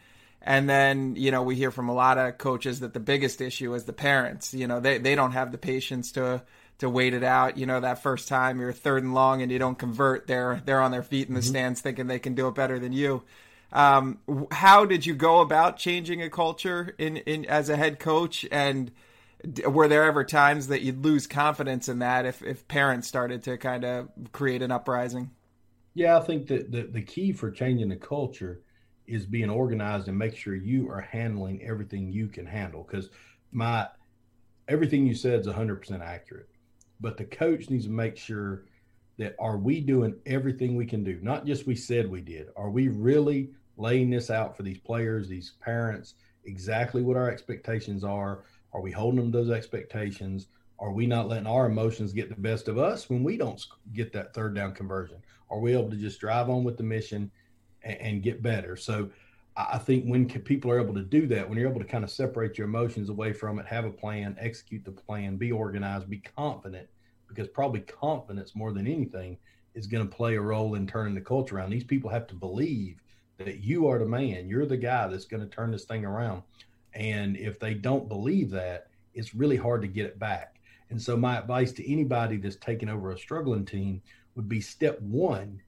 and 0.46 0.70
then 0.70 1.16
you 1.18 1.32
know 1.32 1.44
we 1.44 1.56
hear 1.56 1.72
from 1.72 1.90
a 1.90 1.94
lot 1.94 2.18
of 2.18 2.38
coaches 2.38 2.80
that 2.80 2.94
the 2.94 3.00
biggest 3.00 3.42
issue 3.42 3.74
is 3.74 3.84
the 3.84 3.94
parents 3.94 4.54
you 4.54 4.68
know 4.68 4.80
they, 4.80 4.98
they 4.98 5.16
don't 5.16 5.32
have 5.32 5.52
the 5.52 5.58
patience 5.58 6.14
to 6.14 6.42
to 6.78 6.90
wait 6.90 7.14
it 7.14 7.24
out 7.24 7.58
you 7.58 7.66
know 7.66 7.80
that 7.80 8.02
first 8.02 8.28
time 8.28 8.60
you're 8.60 8.72
third 8.72 9.04
and 9.04 9.14
long 9.14 9.42
and 9.42 9.52
you 9.52 9.60
don't 9.60 9.80
convert 9.80 10.28
they're 10.28 10.62
they're 10.66 10.82
on 10.82 10.92
their 10.92 11.04
feet 11.04 11.28
in 11.28 11.34
the 11.34 11.42
mm-hmm. 11.42 11.50
stands 11.50 11.82
thinking 11.82 12.08
they 12.08 12.20
can 12.20 12.36
do 12.36 12.48
it 12.48 12.56
better 12.56 12.80
than 12.80 12.94
you 12.94 13.24
um, 13.74 14.20
how 14.52 14.86
did 14.86 15.06
you 15.06 15.14
go 15.16 15.42
about 15.42 15.76
changing 15.76 16.22
a 16.22 16.30
culture 16.30 16.96
in, 16.98 17.18
in 17.18 17.46
as 17.46 17.68
a 17.68 17.76
head 17.76 18.00
coach 18.00 18.46
and 18.50 18.92
were 19.68 19.88
there 19.88 20.04
ever 20.04 20.24
times 20.24 20.68
that 20.68 20.82
you'd 20.82 21.04
lose 21.04 21.28
confidence 21.28 21.90
in 21.90 22.00
that 22.00 22.26
if, 22.26 22.42
if 22.42 22.68
parents 22.68 23.08
started 23.08 23.44
to 23.44 23.58
kind 23.58 23.84
of 23.84 24.10
create 24.32 24.62
an 24.62 24.72
uprising? 24.72 25.32
Yeah, 25.94 26.18
I 26.18 26.22
think 26.22 26.48
that 26.48 26.72
the, 26.72 26.84
the 26.84 27.02
key 27.02 27.32
for 27.32 27.52
changing 27.52 27.90
the 27.90 27.96
culture 27.96 28.62
is 29.08 29.26
being 29.26 29.50
organized 29.50 30.08
and 30.08 30.18
make 30.18 30.36
sure 30.36 30.56
you 30.56 30.90
are 30.90 31.02
handling 31.02 31.62
everything 31.64 32.12
you 32.12 32.28
can 32.28 32.46
handle. 32.46 32.88
Because 32.90 33.10
my 33.52 33.88
everything 34.68 35.06
you 35.06 35.16
said 35.16 35.40
is 35.40 35.48
100% 35.48 36.02
accurate, 36.02 36.50
but 37.00 37.18
the 37.18 37.26
coach 37.26 37.70
needs 37.70 37.86
to 37.86 37.92
make 37.92 38.18
sure 38.18 38.66
that 39.18 39.36
are 39.40 39.58
we 39.58 39.80
doing 39.80 40.16
everything 40.26 40.76
we 40.76 40.86
can 40.86 41.04
do? 41.04 41.20
Not 41.22 41.46
just 41.46 41.68
we 41.68 41.76
said 41.76 42.10
we 42.10 42.22
did. 42.22 42.48
Are 42.56 42.70
we 42.70 42.90
really 42.90 43.52
laying 43.78 44.10
this 44.10 44.30
out 44.30 44.58
for 44.58 44.64
these 44.64 44.80
players, 44.80 45.28
these 45.28 45.54
parents, 45.62 46.16
exactly 46.46 47.02
what 47.02 47.18
our 47.18 47.30
expectations 47.30 48.04
are? 48.04 48.44
Are 48.74 48.82
we 48.82 48.92
holding 48.92 49.20
them 49.20 49.32
to 49.32 49.38
those 49.38 49.52
expectations? 49.52 50.48
Are 50.80 50.92
we 50.92 51.08
not 51.08 51.30
letting 51.30 51.48
our 51.48 51.68
emotions 51.68 52.12
get 52.12 52.28
the 52.28 52.36
best 52.36 52.68
of 52.68 52.78
us 52.78 53.10
when 53.10 53.24
we 53.24 53.38
don't 53.38 53.64
get 53.94 54.12
that 54.14 54.34
third 54.34 54.56
down 54.56 54.74
conversion? 54.74 55.18
Are 55.50 55.60
we 55.60 55.74
able 55.74 55.90
to 55.90 55.96
just 55.96 56.20
drive 56.20 56.50
on 56.50 56.64
with 56.64 56.76
the 56.76 56.84
mission 56.84 57.32
and, 57.86 58.24
get 58.24 58.42
better? 58.42 58.76
So 58.76 59.10
I 59.56 59.78
think 59.78 60.06
when 60.06 60.28
people 60.28 60.72
are 60.72 60.82
able 60.82 60.94
to 60.96 61.04
do 61.04 61.28
that, 61.28 61.48
when 61.48 61.58
you're 61.58 61.70
able 61.70 61.80
to 61.80 61.88
kind 61.88 62.04
of 62.04 62.10
separate 62.10 62.58
your 62.58 62.68
emotions 62.68 63.10
away 63.10 63.32
from 63.32 63.60
it, 63.60 63.66
have 63.66 63.86
a 63.86 63.92
plan, 63.92 64.36
execute 64.40 64.84
the 64.84 64.92
plan, 64.92 65.38
be 65.38 65.52
organized, 65.52 66.10
be 66.10 66.22
confident, 66.36 66.88
because 67.28 67.48
probably 67.48 67.82
confidence 67.82 68.56
more 68.56 68.74
than 68.74 68.88
anything 68.88 69.38
is 69.74 69.88
going 69.88 70.08
to 70.08 70.16
play 70.16 70.36
a 70.36 70.42
role 70.42 70.76
in 70.76 70.88
turning 70.88 71.16
the 71.16 71.22
culture 71.22 71.58
around. 71.58 71.70
These 71.70 71.84
people 71.84 72.10
have 72.10 72.28
to 72.28 72.36
believe 72.36 73.02
that 73.38 73.64
you 73.64 73.88
are 73.88 74.00
the 74.00 74.06
man, 74.06 74.48
you're 74.48 74.66
the 74.66 74.78
guy 74.78 75.08
that's 75.08 75.26
going 75.26 75.44
to 75.44 75.56
turn 75.56 75.72
this 75.72 75.86
thing 75.86 76.06
around. 76.06 76.44
And 76.94 77.36
if 77.36 77.60
they 77.60 77.74
don't 77.74 78.08
believe 78.08 78.50
that, 78.52 78.88
it's 79.14 79.36
really 79.36 79.58
hard 79.58 79.82
to 79.82 79.88
get 79.88 80.06
it 80.06 80.20
back. 80.20 80.60
And 80.90 81.02
so, 81.02 81.18
my 81.18 81.38
advice 81.38 81.72
to 81.74 81.92
anybody 81.92 82.38
that's 82.38 82.56
taking 82.58 82.90
over 82.90 83.12
a 83.12 83.18
struggling 83.18 83.66
team 83.66 84.02
would 84.36 84.48
be 84.48 84.62
step 84.62 85.02
one 85.02 85.62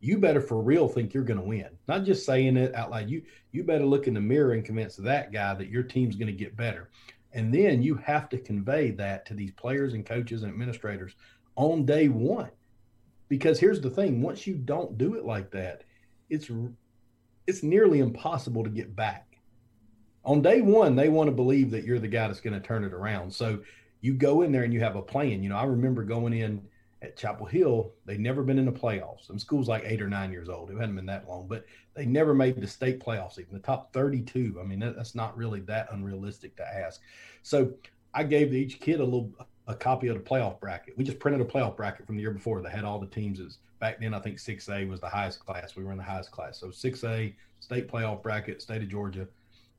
you 0.00 0.18
better 0.18 0.40
for 0.40 0.62
real 0.62 0.88
think 0.88 1.12
you're 1.12 1.24
going 1.24 1.40
to 1.40 1.46
win. 1.46 1.68
Not 1.86 2.04
just 2.04 2.24
saying 2.24 2.56
it 2.56 2.74
out 2.74 2.90
loud. 2.90 3.10
You 3.10 3.22
you 3.52 3.64
better 3.64 3.84
look 3.84 4.06
in 4.06 4.14
the 4.14 4.20
mirror 4.20 4.52
and 4.52 4.64
convince 4.64 4.96
that 4.96 5.32
guy 5.32 5.54
that 5.54 5.70
your 5.70 5.82
team's 5.82 6.16
going 6.16 6.28
to 6.28 6.32
get 6.32 6.56
better. 6.56 6.90
And 7.32 7.52
then 7.52 7.82
you 7.82 7.96
have 7.96 8.28
to 8.30 8.38
convey 8.38 8.90
that 8.92 9.26
to 9.26 9.34
these 9.34 9.52
players 9.52 9.94
and 9.94 10.06
coaches 10.06 10.42
and 10.42 10.52
administrators 10.52 11.14
on 11.56 11.84
day 11.84 12.08
one. 12.08 12.50
Because 13.28 13.60
here's 13.60 13.80
the 13.80 13.90
thing, 13.90 14.22
once 14.22 14.46
you 14.46 14.54
don't 14.54 14.96
do 14.96 15.14
it 15.14 15.24
like 15.24 15.50
that, 15.50 15.82
it's 16.30 16.50
it's 17.46 17.62
nearly 17.62 18.00
impossible 18.00 18.64
to 18.64 18.70
get 18.70 18.94
back. 18.94 19.38
On 20.24 20.42
day 20.42 20.60
1, 20.60 20.94
they 20.94 21.08
want 21.08 21.28
to 21.28 21.34
believe 21.34 21.70
that 21.70 21.84
you're 21.84 21.98
the 21.98 22.08
guy 22.08 22.26
that's 22.26 22.40
going 22.40 22.52
to 22.52 22.60
turn 22.60 22.84
it 22.84 22.92
around. 22.92 23.32
So 23.32 23.60
you 24.02 24.12
go 24.12 24.42
in 24.42 24.52
there 24.52 24.64
and 24.64 24.72
you 24.72 24.80
have 24.80 24.96
a 24.96 25.02
plan. 25.02 25.42
You 25.42 25.48
know, 25.48 25.56
I 25.56 25.64
remember 25.64 26.04
going 26.04 26.34
in 26.34 26.62
at 27.00 27.16
Chapel 27.16 27.46
Hill, 27.46 27.92
they'd 28.06 28.20
never 28.20 28.42
been 28.42 28.58
in 28.58 28.64
the 28.64 28.72
playoffs. 28.72 29.26
Some 29.26 29.38
schools 29.38 29.68
like 29.68 29.84
eight 29.84 30.02
or 30.02 30.08
nine 30.08 30.32
years 30.32 30.48
old. 30.48 30.70
It 30.70 30.76
hadn't 30.76 30.96
been 30.96 31.06
that 31.06 31.28
long, 31.28 31.46
but 31.46 31.64
they 31.94 32.06
never 32.06 32.34
made 32.34 32.60
the 32.60 32.66
state 32.66 33.00
playoffs, 33.00 33.38
even 33.38 33.52
the 33.52 33.60
top 33.60 33.92
32. 33.92 34.58
I 34.60 34.64
mean, 34.64 34.80
that, 34.80 34.96
that's 34.96 35.14
not 35.14 35.36
really 35.36 35.60
that 35.60 35.88
unrealistic 35.92 36.56
to 36.56 36.66
ask. 36.66 37.00
So 37.42 37.72
I 38.14 38.24
gave 38.24 38.52
each 38.52 38.80
kid 38.80 39.00
a 39.00 39.04
little 39.04 39.32
a 39.68 39.74
copy 39.74 40.08
of 40.08 40.16
the 40.16 40.28
playoff 40.28 40.58
bracket. 40.60 40.96
We 40.96 41.04
just 41.04 41.18
printed 41.18 41.42
a 41.42 41.44
playoff 41.44 41.76
bracket 41.76 42.06
from 42.06 42.16
the 42.16 42.22
year 42.22 42.30
before 42.30 42.62
that 42.62 42.72
had 42.72 42.84
all 42.84 42.98
the 42.98 43.06
teams. 43.06 43.38
As 43.38 43.58
back 43.80 44.00
then, 44.00 44.14
I 44.14 44.18
think 44.18 44.38
6A 44.38 44.88
was 44.88 44.98
the 44.98 45.08
highest 45.08 45.44
class. 45.44 45.76
We 45.76 45.84
were 45.84 45.92
in 45.92 45.98
the 45.98 46.04
highest 46.04 46.30
class. 46.30 46.58
So 46.58 46.68
6A 46.68 47.34
state 47.60 47.88
playoff 47.88 48.22
bracket, 48.22 48.62
state 48.62 48.82
of 48.82 48.88
Georgia. 48.88 49.28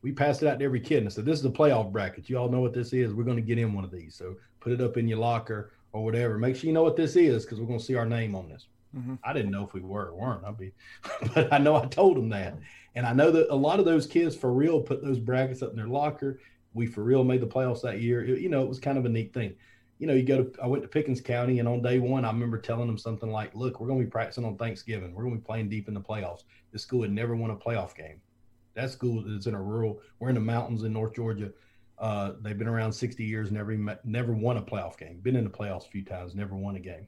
We 0.01 0.11
passed 0.13 0.43
it 0.43 0.47
out 0.47 0.59
to 0.59 0.65
every 0.65 0.79
kid 0.79 0.99
and 0.99 1.07
I 1.07 1.09
said, 1.09 1.25
"This 1.25 1.37
is 1.37 1.43
the 1.43 1.51
playoff 1.51 1.91
bracket. 1.91 2.29
You 2.29 2.37
all 2.37 2.49
know 2.49 2.61
what 2.61 2.73
this 2.73 2.93
is. 2.93 3.13
We're 3.13 3.25
going 3.25 3.35
to 3.35 3.41
get 3.41 3.57
in 3.57 3.73
one 3.73 3.83
of 3.83 3.91
these. 3.91 4.15
So 4.15 4.37
put 4.61 4.71
it 4.71 4.79
up 4.79 4.95
in 4.95 5.07
your 5.07 5.17
locker." 5.17 5.73
Or 5.91 6.03
whatever. 6.03 6.37
Make 6.37 6.55
sure 6.55 6.67
you 6.67 6.73
know 6.73 6.83
what 6.83 6.95
this 6.95 7.15
is 7.15 7.45
because 7.45 7.59
we're 7.59 7.67
going 7.67 7.79
to 7.79 7.85
see 7.85 7.95
our 7.95 8.05
name 8.05 8.35
on 8.35 8.49
this. 8.49 8.67
Mm-hmm. 8.95 9.15
I 9.23 9.33
didn't 9.33 9.51
know 9.51 9.63
if 9.63 9.73
we 9.73 9.81
were 9.81 10.07
or 10.07 10.15
weren't. 10.15 10.43
I'd 10.43 10.57
be, 10.57 10.71
but 11.33 11.51
I 11.53 11.57
know 11.57 11.75
I 11.75 11.85
told 11.85 12.17
them 12.17 12.29
that, 12.29 12.55
and 12.95 13.05
I 13.05 13.13
know 13.13 13.31
that 13.31 13.53
a 13.53 13.55
lot 13.55 13.79
of 13.79 13.85
those 13.85 14.07
kids 14.07 14.35
for 14.35 14.51
real 14.51 14.81
put 14.81 15.03
those 15.03 15.19
brackets 15.19 15.61
up 15.61 15.71
in 15.71 15.77
their 15.77 15.87
locker. 15.87 16.39
We 16.73 16.85
for 16.87 17.03
real 17.03 17.23
made 17.23 17.41
the 17.41 17.47
playoffs 17.47 17.81
that 17.81 18.01
year. 18.01 18.23
It, 18.23 18.39
you 18.39 18.49
know, 18.49 18.63
it 18.63 18.69
was 18.69 18.79
kind 18.79 18.97
of 18.97 19.05
a 19.05 19.09
neat 19.09 19.33
thing. 19.33 19.55
You 19.99 20.07
know, 20.07 20.13
you 20.13 20.23
go 20.23 20.43
to 20.43 20.61
I 20.61 20.67
went 20.67 20.81
to 20.83 20.89
Pickens 20.89 21.21
County, 21.21 21.59
and 21.59 21.67
on 21.67 21.81
day 21.81 21.99
one, 21.99 22.25
I 22.25 22.29
remember 22.29 22.57
telling 22.57 22.87
them 22.87 22.97
something 22.97 23.31
like, 23.31 23.53
"Look, 23.53 23.79
we're 23.79 23.87
going 23.87 23.99
to 23.99 24.05
be 24.05 24.11
practicing 24.11 24.45
on 24.45 24.57
Thanksgiving. 24.57 25.13
We're 25.13 25.23
going 25.23 25.35
to 25.35 25.41
be 25.41 25.45
playing 25.45 25.69
deep 25.69 25.87
in 25.87 25.93
the 25.93 26.01
playoffs. 26.01 26.43
This 26.71 26.83
school 26.83 27.01
had 27.01 27.11
never 27.11 27.35
won 27.35 27.51
a 27.51 27.55
playoff 27.55 27.95
game. 27.95 28.21
That 28.75 28.91
school 28.91 29.23
is 29.35 29.45
in 29.45 29.55
a 29.55 29.61
rural. 29.61 29.99
We're 30.19 30.29
in 30.29 30.35
the 30.35 30.41
mountains 30.41 30.83
in 30.83 30.93
North 30.93 31.13
Georgia." 31.15 31.51
Uh, 31.99 32.33
they've 32.41 32.57
been 32.57 32.67
around 32.67 32.93
60 32.93 33.23
years, 33.23 33.51
never 33.51 33.75
never 34.05 34.33
won 34.33 34.57
a 34.57 34.61
playoff 34.61 34.97
game. 34.97 35.19
Been 35.21 35.35
in 35.35 35.43
the 35.43 35.49
playoffs 35.49 35.85
a 35.85 35.89
few 35.89 36.03
times, 36.03 36.33
never 36.33 36.55
won 36.55 36.77
a 36.77 36.79
game. 36.79 37.07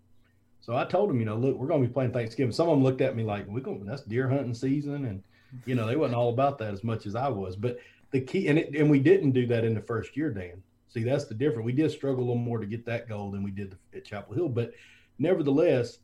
So 0.59 0.75
I 0.75 0.85
told 0.85 1.09
them, 1.09 1.19
you 1.19 1.25
know, 1.25 1.37
look, 1.37 1.55
we're 1.55 1.67
going 1.67 1.81
to 1.81 1.87
be 1.87 1.93
playing 1.93 2.11
Thanksgiving. 2.11 2.51
Some 2.51 2.67
of 2.67 2.75
them 2.75 2.83
looked 2.83 3.01
at 3.01 3.15
me 3.15 3.23
like, 3.23 3.47
"We're 3.47 3.61
going, 3.61 3.85
that's 3.85 4.03
deer 4.03 4.27
hunting 4.27 4.53
season," 4.53 5.05
and 5.05 5.23
you 5.65 5.75
know, 5.75 5.87
they 5.87 5.95
wasn't 5.95 6.17
all 6.17 6.29
about 6.29 6.57
that 6.59 6.73
as 6.73 6.83
much 6.83 7.05
as 7.05 7.15
I 7.15 7.29
was. 7.29 7.55
But 7.55 7.79
the 8.11 8.19
key, 8.19 8.47
and 8.47 8.59
it, 8.59 8.75
and 8.75 8.89
we 8.89 8.99
didn't 8.99 9.31
do 9.31 9.47
that 9.47 9.63
in 9.63 9.73
the 9.73 9.81
first 9.81 10.17
year, 10.17 10.29
Dan. 10.29 10.61
See, 10.89 11.03
that's 11.03 11.25
the 11.25 11.35
difference. 11.35 11.65
We 11.65 11.71
did 11.71 11.89
struggle 11.89 12.19
a 12.19 12.27
little 12.27 12.35
more 12.35 12.59
to 12.59 12.65
get 12.65 12.85
that 12.85 13.07
goal 13.07 13.31
than 13.31 13.43
we 13.43 13.51
did 13.51 13.77
at 13.95 14.03
Chapel 14.03 14.35
Hill, 14.35 14.49
but 14.49 14.73
nevertheless, 15.17 15.99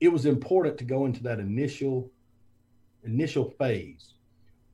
it 0.00 0.08
was 0.08 0.26
important 0.26 0.78
to 0.78 0.84
go 0.84 1.06
into 1.06 1.22
that 1.22 1.38
initial 1.38 2.10
initial 3.04 3.50
phase 3.50 4.14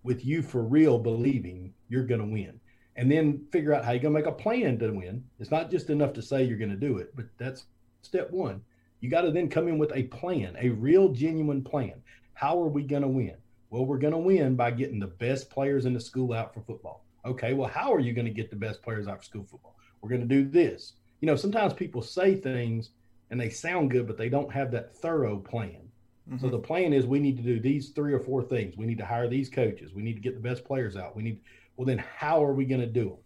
with 0.02 0.24
you 0.24 0.42
for 0.42 0.62
real 0.62 0.98
believing 0.98 1.74
you're 1.88 2.04
going 2.04 2.20
to 2.20 2.26
win 2.26 2.61
and 2.99 3.11
then 3.11 3.47
figure 3.53 3.73
out 3.73 3.85
how 3.85 3.93
you're 3.93 4.03
going 4.03 4.13
to 4.13 4.21
make 4.21 4.27
a 4.27 4.33
plan 4.33 4.77
to 4.77 4.91
win. 4.91 5.25
It's 5.39 5.53
not 5.53 5.71
just 5.71 5.89
enough 5.89 6.13
to 6.15 6.23
say 6.23 6.43
you're 6.43 6.59
going 6.59 6.69
to 6.71 6.77
do 6.77 6.99
it, 6.99 7.15
but 7.15 7.27
that's 7.39 7.67
step 8.03 8.31
one. 8.33 8.61
You 9.01 9.09
got 9.09 9.21
to 9.21 9.31
then 9.31 9.49
come 9.49 9.69
in 9.69 9.79
with 9.79 9.93
a 9.95 10.03
plan, 10.03 10.57
a 10.61 10.71
real, 10.71 11.11
genuine 11.11 11.63
plan. 11.63 12.03
How 12.35 12.61
are 12.61 12.69
we 12.69 12.83
going 12.83 13.03
to 13.03 13.09
win? 13.09 13.37
Well, 13.71 13.87
we're 13.87 13.99
going 13.99 14.15
to 14.15 14.19
win 14.19 14.57
by 14.57 14.73
getting 14.73 14.99
the 14.99 15.07
best 15.07 15.49
players 15.49 15.87
in 15.87 15.95
the 15.95 16.01
school 16.01 16.33
out 16.33 16.53
for 16.53 16.61
football. 16.63 17.05
Okay, 17.25 17.55
well, 17.55 17.69
how 17.69 17.95
are 17.95 18.01
you 18.01 18.13
going 18.13 18.27
to 18.27 18.33
get 18.33 18.51
the 18.51 18.57
best 18.57 18.83
players 18.83 19.07
out 19.07 19.19
for 19.19 19.25
school 19.25 19.47
football? 19.49 19.77
We're 20.01 20.11
going 20.11 20.27
to 20.27 20.27
do 20.27 20.45
this. 20.45 20.95
You 21.21 21.27
know, 21.27 21.37
sometimes 21.37 21.75
people 21.75 22.03
say 22.03 22.35
things 22.35 22.91
and 23.31 23.41
they 23.41 23.49
sound 23.49 23.93
good, 23.93 24.09
but 24.09 24.19
they 24.19 24.29
don't 24.29 24.53
have 24.53 24.73
that 24.73 24.97
thorough 24.97 25.39
plan. 25.39 25.88
Mm-hmm. 26.29 26.38
So 26.38 26.51
the 26.51 26.59
plan 26.59 26.93
is 26.93 27.07
we 27.07 27.21
need 27.21 27.37
to 27.38 27.43
do 27.43 27.59
these 27.59 27.91
three 27.91 28.12
or 28.12 28.21
four 28.21 28.43
things. 28.43 28.77
We 28.77 28.87
need 28.87 28.99
to 28.99 29.05
hire 29.05 29.29
these 29.29 29.49
coaches. 29.49 29.95
We 29.95 30.03
need 30.03 30.14
to 30.14 30.21
get 30.21 30.35
the 30.35 30.41
best 30.41 30.64
players 30.64 30.97
out. 30.97 31.17
We 31.17 31.23
need 31.23 31.41
well, 31.77 31.87
then 31.87 32.05
how 32.17 32.45
are 32.45 32.53
we 32.53 32.64
going 32.64 32.81
to 32.81 32.87
do 32.87 33.05
them? 33.05 33.19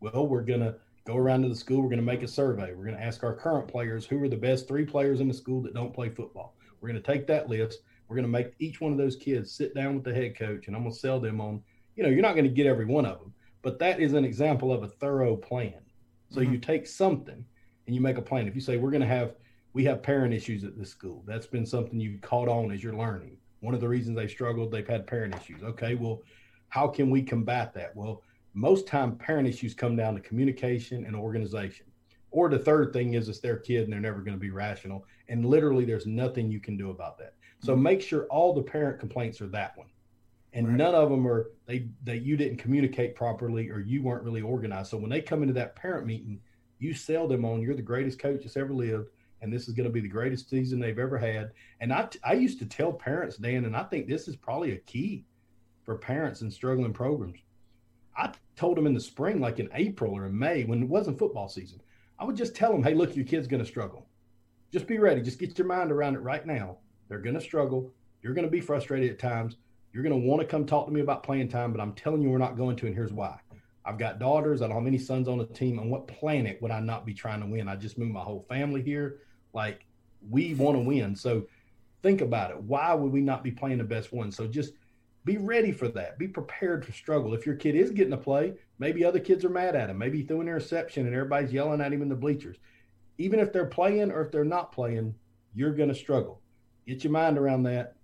Well, 0.00 0.28
we're 0.28 0.42
going 0.42 0.60
to 0.60 0.76
go 1.04 1.16
around 1.16 1.42
to 1.42 1.48
the 1.48 1.56
school. 1.56 1.82
We're 1.82 1.88
going 1.88 1.98
to 1.98 2.04
make 2.04 2.22
a 2.22 2.28
survey. 2.28 2.72
We're 2.72 2.84
going 2.84 2.96
to 2.96 3.02
ask 3.02 3.24
our 3.24 3.34
current 3.34 3.66
players 3.66 4.06
who 4.06 4.22
are 4.22 4.28
the 4.28 4.36
best 4.36 4.68
three 4.68 4.84
players 4.84 5.20
in 5.20 5.26
the 5.26 5.34
school 5.34 5.62
that 5.62 5.74
don't 5.74 5.92
play 5.92 6.08
football. 6.08 6.54
We're 6.80 6.90
going 6.90 7.02
to 7.02 7.12
take 7.12 7.26
that 7.26 7.48
list. 7.48 7.80
We're 8.06 8.14
going 8.14 8.24
to 8.24 8.30
make 8.30 8.52
each 8.60 8.80
one 8.80 8.92
of 8.92 8.98
those 8.98 9.16
kids 9.16 9.52
sit 9.52 9.74
down 9.74 9.96
with 9.96 10.04
the 10.04 10.14
head 10.14 10.38
coach, 10.38 10.68
and 10.68 10.76
I'm 10.76 10.82
going 10.82 10.94
to 10.94 10.98
sell 10.98 11.18
them 11.18 11.40
on. 11.40 11.60
You 11.96 12.04
know, 12.04 12.08
you're 12.08 12.22
not 12.22 12.34
going 12.34 12.44
to 12.44 12.50
get 12.50 12.66
every 12.66 12.84
one 12.84 13.04
of 13.04 13.18
them, 13.18 13.34
but 13.62 13.80
that 13.80 14.00
is 14.00 14.12
an 14.12 14.24
example 14.24 14.72
of 14.72 14.84
a 14.84 14.88
thorough 14.88 15.36
plan. 15.36 15.80
So 16.30 16.40
mm-hmm. 16.40 16.52
you 16.52 16.58
take 16.58 16.86
something 16.86 17.44
and 17.86 17.94
you 17.94 18.00
make 18.00 18.18
a 18.18 18.22
plan. 18.22 18.46
If 18.46 18.54
you 18.54 18.60
say 18.60 18.76
we're 18.76 18.92
going 18.92 19.00
to 19.00 19.08
have 19.08 19.34
we 19.78 19.84
have 19.84 20.02
parent 20.02 20.34
issues 20.34 20.64
at 20.64 20.76
this 20.76 20.90
school, 20.90 21.22
that's 21.24 21.46
been 21.46 21.64
something 21.64 22.00
you've 22.00 22.20
caught 22.20 22.48
on 22.48 22.72
as 22.72 22.82
you're 22.82 22.96
learning. 22.96 23.36
One 23.60 23.74
of 23.74 23.80
the 23.80 23.86
reasons 23.86 24.16
they've 24.16 24.28
struggled, 24.28 24.72
they've 24.72 24.88
had 24.88 25.06
parent 25.06 25.36
issues. 25.36 25.62
Okay, 25.62 25.94
well, 25.94 26.20
how 26.68 26.88
can 26.88 27.10
we 27.10 27.22
combat 27.22 27.72
that? 27.74 27.94
Well, 27.94 28.24
most 28.54 28.88
time 28.88 29.14
parent 29.14 29.46
issues 29.46 29.74
come 29.74 29.94
down 29.94 30.16
to 30.16 30.20
communication 30.20 31.06
and 31.06 31.14
organization. 31.14 31.86
Or 32.32 32.48
the 32.48 32.58
third 32.58 32.92
thing 32.92 33.14
is 33.14 33.28
it's 33.28 33.38
their 33.38 33.56
kid 33.56 33.84
and 33.84 33.92
they're 33.92 34.00
never 34.00 34.18
going 34.18 34.36
to 34.36 34.40
be 34.40 34.50
rational. 34.50 35.04
And 35.28 35.44
literally 35.44 35.84
there's 35.84 36.06
nothing 36.06 36.50
you 36.50 36.58
can 36.58 36.76
do 36.76 36.90
about 36.90 37.16
that. 37.18 37.34
So 37.62 37.74
mm-hmm. 37.74 37.82
make 37.84 38.02
sure 38.02 38.24
all 38.30 38.52
the 38.52 38.62
parent 38.62 38.98
complaints 38.98 39.40
are 39.40 39.46
that 39.50 39.78
one. 39.78 39.86
And 40.54 40.66
right. 40.66 40.76
none 40.76 40.96
of 40.96 41.08
them 41.08 41.24
are 41.24 41.52
they 41.66 41.86
that 42.02 42.22
you 42.22 42.36
didn't 42.36 42.58
communicate 42.58 43.14
properly 43.14 43.70
or 43.70 43.78
you 43.78 44.02
weren't 44.02 44.24
really 44.24 44.42
organized. 44.42 44.90
So 44.90 44.96
when 44.96 45.10
they 45.10 45.20
come 45.20 45.42
into 45.42 45.54
that 45.54 45.76
parent 45.76 46.04
meeting, 46.04 46.40
you 46.80 46.94
sell 46.94 47.28
them 47.28 47.44
on 47.44 47.62
you're 47.62 47.76
the 47.76 47.82
greatest 47.82 48.18
coach 48.18 48.40
that's 48.42 48.56
ever 48.56 48.74
lived 48.74 49.10
and 49.40 49.52
this 49.52 49.68
is 49.68 49.74
going 49.74 49.86
to 49.86 49.92
be 49.92 50.00
the 50.00 50.08
greatest 50.08 50.50
season 50.50 50.80
they've 50.80 50.98
ever 50.98 51.18
had. 51.18 51.52
And 51.80 51.92
I, 51.92 52.08
I 52.24 52.34
used 52.34 52.58
to 52.60 52.66
tell 52.66 52.92
parents, 52.92 53.36
Dan, 53.36 53.64
and 53.64 53.76
I 53.76 53.84
think 53.84 54.06
this 54.06 54.28
is 54.28 54.36
probably 54.36 54.72
a 54.72 54.78
key 54.78 55.24
for 55.84 55.96
parents 55.96 56.42
in 56.42 56.50
struggling 56.50 56.92
programs. 56.92 57.38
I 58.16 58.32
told 58.56 58.76
them 58.76 58.86
in 58.86 58.94
the 58.94 59.00
spring, 59.00 59.40
like 59.40 59.60
in 59.60 59.68
April 59.74 60.12
or 60.12 60.26
in 60.26 60.38
May, 60.38 60.64
when 60.64 60.82
it 60.82 60.88
wasn't 60.88 61.18
football 61.18 61.48
season, 61.48 61.80
I 62.18 62.24
would 62.24 62.36
just 62.36 62.54
tell 62.54 62.72
them, 62.72 62.82
hey, 62.82 62.94
look, 62.94 63.14
your 63.14 63.24
kid's 63.24 63.46
going 63.46 63.62
to 63.62 63.68
struggle. 63.68 64.06
Just 64.72 64.86
be 64.86 64.98
ready. 64.98 65.22
Just 65.22 65.38
get 65.38 65.56
your 65.56 65.68
mind 65.68 65.92
around 65.92 66.16
it 66.16 66.20
right 66.20 66.44
now. 66.44 66.78
They're 67.08 67.20
going 67.20 67.36
to 67.36 67.40
struggle. 67.40 67.92
You're 68.22 68.34
going 68.34 68.44
to 68.44 68.50
be 68.50 68.60
frustrated 68.60 69.10
at 69.10 69.18
times. 69.18 69.56
You're 69.92 70.02
going 70.02 70.20
to 70.20 70.28
want 70.28 70.40
to 70.40 70.46
come 70.46 70.66
talk 70.66 70.86
to 70.86 70.92
me 70.92 71.00
about 71.00 71.22
playing 71.22 71.48
time, 71.48 71.72
but 71.72 71.80
I'm 71.80 71.94
telling 71.94 72.20
you, 72.20 72.28
we're 72.28 72.38
not 72.38 72.56
going 72.56 72.76
to. 72.76 72.86
And 72.86 72.94
here's 72.94 73.12
why. 73.12 73.38
I've 73.84 73.98
got 73.98 74.18
daughters. 74.18 74.60
I 74.60 74.66
don't 74.66 74.76
have 74.76 74.86
any 74.86 74.98
sons 74.98 75.28
on 75.28 75.38
the 75.38 75.46
team. 75.46 75.78
On 75.78 75.88
what 75.88 76.08
planet 76.08 76.60
would 76.60 76.70
I 76.70 76.80
not 76.80 77.06
be 77.06 77.14
trying 77.14 77.40
to 77.40 77.46
win? 77.46 77.68
I 77.68 77.76
just 77.76 77.96
moved 77.96 78.12
my 78.12 78.20
whole 78.20 78.44
family 78.48 78.82
here. 78.82 79.20
Like, 79.52 79.84
we 80.30 80.54
want 80.54 80.76
to 80.76 80.80
win. 80.80 81.14
So 81.14 81.46
think 82.02 82.20
about 82.20 82.50
it. 82.50 82.62
Why 82.62 82.94
would 82.94 83.12
we 83.12 83.20
not 83.20 83.44
be 83.44 83.50
playing 83.50 83.78
the 83.78 83.84
best 83.84 84.12
one? 84.12 84.30
So 84.32 84.46
just 84.46 84.72
be 85.24 85.36
ready 85.36 85.72
for 85.72 85.88
that. 85.88 86.18
Be 86.18 86.28
prepared 86.28 86.84
to 86.86 86.92
struggle. 86.92 87.34
If 87.34 87.46
your 87.46 87.56
kid 87.56 87.74
is 87.74 87.90
getting 87.90 88.12
a 88.12 88.18
play, 88.18 88.54
maybe 88.78 89.04
other 89.04 89.20
kids 89.20 89.44
are 89.44 89.50
mad 89.50 89.76
at 89.76 89.90
him. 89.90 89.98
Maybe 89.98 90.18
he 90.18 90.24
threw 90.24 90.40
an 90.40 90.48
interception 90.48 91.06
and 91.06 91.14
everybody's 91.14 91.52
yelling 91.52 91.80
at 91.80 91.92
him 91.92 92.02
in 92.02 92.08
the 92.08 92.14
bleachers. 92.14 92.56
Even 93.18 93.40
if 93.40 93.52
they're 93.52 93.66
playing 93.66 94.10
or 94.10 94.22
if 94.22 94.30
they're 94.30 94.44
not 94.44 94.72
playing, 94.72 95.14
you're 95.54 95.74
going 95.74 95.88
to 95.88 95.94
struggle. 95.94 96.40
Get 96.86 97.04
your 97.04 97.12
mind 97.12 97.36
around 97.36 97.64
that. 97.64 97.96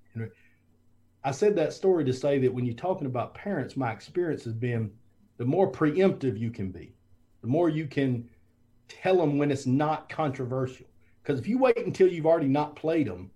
I 1.23 1.31
said 1.31 1.57
that 1.57 1.73
story 1.73 2.05
to 2.05 2.13
say 2.13 2.39
that 2.41 2.53
when 2.53 2.67
you're 2.67 2.75
talking 2.75 3.07
about 3.07 3.35
parents, 3.35 3.77
my 3.77 3.93
experience 3.93 4.45
has 4.45 4.53
been 4.53 4.91
the 5.39 5.45
more 5.45 5.71
preemptive 5.71 6.39
you 6.39 6.51
can 6.51 6.71
be, 6.71 6.95
the 7.41 7.47
more 7.47 7.69
you 7.69 7.87
can 7.87 8.29
tell 8.89 9.17
them 9.17 9.39
when 9.39 9.51
it's 9.51 9.67
not 9.67 10.09
controversial. 10.09 10.87
Because 11.25 11.41
if 11.41 11.49
you 11.49 11.59
wait 11.59 11.79
until 11.79 12.07
you've 12.07 12.27
already 12.27 12.49
not 12.49 12.77
played 12.77 13.09
them 13.09 13.31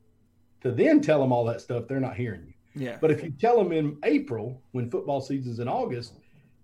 to 0.61 0.71
then 0.71 1.01
tell 1.01 1.21
them 1.21 1.33
all 1.33 1.45
that 1.47 1.61
stuff, 1.61 1.89
they're 1.89 2.01
not 2.01 2.17
hearing 2.17 2.45
you. 2.47 2.85
Yeah. 2.87 2.99
But 3.01 3.11
if 3.11 3.25
you 3.25 3.31
tell 3.31 3.57
them 3.57 3.73
in 3.73 3.97
April 4.05 4.63
when 4.73 4.91
football 4.91 5.21
season's 5.21 5.59
in 5.59 5.69
August, 5.69 6.15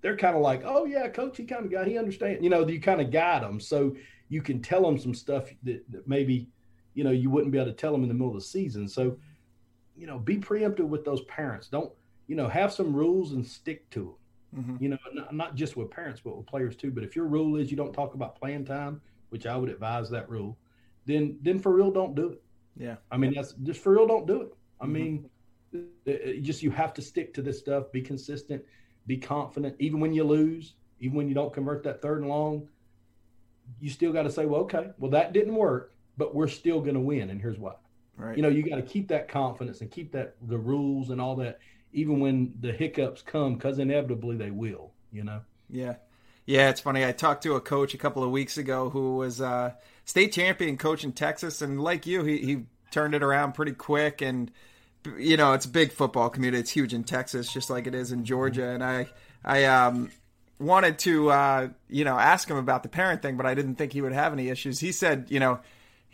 they're 0.03 0.17
kind 0.17 0.37
of 0.37 0.43
like, 0.43 0.63
oh 0.65 0.85
yeah, 0.85 1.09
coach, 1.09 1.37
he 1.37 1.45
kind 1.45 1.65
of 1.65 1.73
got, 1.73 1.87
he 1.87 1.99
understands. 1.99 2.43
You 2.43 2.51
know, 2.51 2.67
you 2.69 2.81
kind 2.81 3.01
of 3.01 3.11
guide 3.11 3.43
them 3.43 3.59
so 3.59 3.97
you 4.29 4.43
can 4.43 4.61
tell 4.61 4.83
them 4.83 4.99
some 4.99 5.15
stuff 5.15 5.49
that, 5.63 5.83
that 5.91 6.07
maybe, 6.07 6.49
you 6.93 7.03
know, 7.03 7.11
you 7.11 7.31
wouldn't 7.31 7.53
be 7.53 7.59
able 7.59 7.71
to 7.71 7.77
tell 7.77 7.93
them 7.93 8.03
in 8.03 8.09
the 8.09 8.15
middle 8.15 8.29
of 8.29 8.35
the 8.35 8.41
season. 8.41 8.87
So, 8.87 9.17
you 9.97 10.07
know, 10.07 10.19
be 10.19 10.37
preemptive 10.37 10.87
with 10.87 11.05
those 11.05 11.23
parents. 11.23 11.69
Don't 11.69 11.91
you 12.27 12.37
know, 12.37 12.49
have 12.49 12.73
some 12.73 12.95
rules 12.95 13.33
and 13.33 13.47
stick 13.47 13.89
to 13.91 14.17
them. 14.55 14.63
Mm-hmm. 14.63 14.83
You 14.83 14.89
know, 14.91 14.99
not, 15.13 15.35
not, 15.35 15.55
just 15.55 15.77
with 15.77 15.91
parents, 15.91 16.21
but 16.25 16.37
with 16.37 16.47
players 16.47 16.77
too. 16.77 16.91
But 16.91 17.05
if 17.05 17.17
your 17.17 17.27
rule 17.27 17.57
is 17.57 17.71
you 17.71 17.77
don't 17.77 17.93
talk 17.93 18.15
about 18.15 18.37
playing 18.37 18.65
time, 18.65 19.01
which 19.31 19.47
I 19.47 19.57
would 19.57 19.69
advise 19.69 20.09
that 20.11 20.31
rule, 20.31 20.57
then 21.07 21.39
then 21.43 21.59
for 21.59 21.73
real, 21.73 21.91
don't 21.91 22.15
do 22.15 22.31
it. 22.31 22.43
Yeah. 22.77 22.97
I 23.11 23.17
mean, 23.17 23.35
that's 23.35 23.53
just 23.63 23.81
for 23.81 23.93
real, 23.93 24.07
don't 24.07 24.27
do 24.27 24.43
it. 24.43 24.55
I 24.81 24.85
mm-hmm. 24.85 24.93
mean, 24.93 25.31
it, 26.05 26.43
just 26.43 26.63
you 26.63 26.71
have 26.71 26.95
to 26.95 27.03
stick 27.03 27.35
to 27.35 27.43
this 27.43 27.59
stuff. 27.59 27.93
Be 27.93 28.03
consistent. 28.03 28.63
Be 29.07 29.17
confident. 29.17 29.77
Even 29.79 30.01
when 30.01 30.13
you 30.13 30.25
lose, 30.25 30.75
even 31.01 31.17
when 31.17 31.29
you 31.29 31.35
don't 31.35 31.53
convert 31.53 31.83
that 31.85 32.01
third 32.01 32.21
and 32.21 32.29
long, 32.29 32.69
you 33.81 33.91
still 33.91 34.13
got 34.13 34.23
to 34.23 34.31
say, 34.31 34.47
well, 34.47 34.63
okay, 34.63 34.91
well 34.99 35.11
that 35.11 35.33
didn't 35.33 35.55
work, 35.55 35.95
but 36.17 36.35
we're 36.35 36.49
still 36.49 36.81
going 36.81 36.95
to 36.95 37.01
win, 37.01 37.31
and 37.31 37.41
here's 37.41 37.59
why. 37.59 37.75
Right. 38.17 38.37
You 38.37 38.43
know, 38.43 38.49
you 38.49 38.63
got 38.69 38.77
to 38.77 38.83
keep 38.83 39.09
that 39.09 39.29
confidence 39.29 39.81
and 39.81 39.91
keep 39.91 40.13
that 40.13 40.37
the 40.49 40.59
rules 40.59 41.11
and 41.11 41.21
all 41.21 41.37
that 41.37 41.59
even 41.93 42.21
when 42.21 42.53
the 42.61 42.73
hiccups 42.73 43.23
come, 43.23 43.55
because 43.55 43.79
inevitably 43.79 44.37
they 44.37 44.51
will. 44.51 44.93
You 45.13 45.25
know. 45.25 45.41
Yeah. 45.71 45.95
Yeah, 46.47 46.69
it's 46.69 46.81
funny. 46.81 47.05
I 47.05 47.13
talked 47.13 47.43
to 47.45 47.55
a 47.55 47.61
coach 47.61 47.95
a 47.95 47.99
couple 47.99 48.23
of 48.23 48.31
weeks 48.31 48.59
ago 48.59 48.91
who 48.91 49.17
was 49.17 49.41
a 49.41 49.77
state 50.05 50.33
champion 50.33 50.77
coach 50.77 51.05
in 51.05 51.13
Texas, 51.13 51.63
and 51.63 51.83
like 51.83 52.07
you, 52.07 52.23
he, 52.23 52.39
he 52.39 52.63
turned 52.91 53.15
it 53.15 53.23
around 53.23 53.53
pretty 53.53 53.73
quick. 53.73 54.21
And 54.21 54.51
you 55.19 55.37
know, 55.37 55.53
it's 55.53 55.67
a 55.67 55.71
big 55.71 55.93
football 55.93 56.31
community. 56.31 56.61
It's 56.61 56.71
huge 56.71 56.95
in 56.95 57.05
Texas, 57.05 57.53
just 57.53 57.71
like 57.71 57.87
it 57.87 57.95
is 57.95 58.13
in 58.13 58.25
Georgia. 58.25 58.69
And 58.69 58.83
I, 58.83 59.09
I 59.45 59.65
um, 59.65 60.11
wanted 60.59 60.99
to, 61.01 61.31
uh, 61.31 61.69
you 61.89 62.05
know, 62.05 62.19
ask 62.19 62.49
him 62.49 62.57
about 62.57 62.83
the 62.83 62.89
parent 62.89 63.23
thing, 63.23 63.37
but 63.37 63.47
I 63.47 63.55
didn't 63.55 63.77
think 63.77 63.93
he 63.93 64.01
would 64.01 64.13
have 64.13 64.33
any 64.33 64.49
issues. 64.49 64.81
He 64.81 64.93
said, 64.93 65.27
you 65.29 65.41
know, 65.41 65.61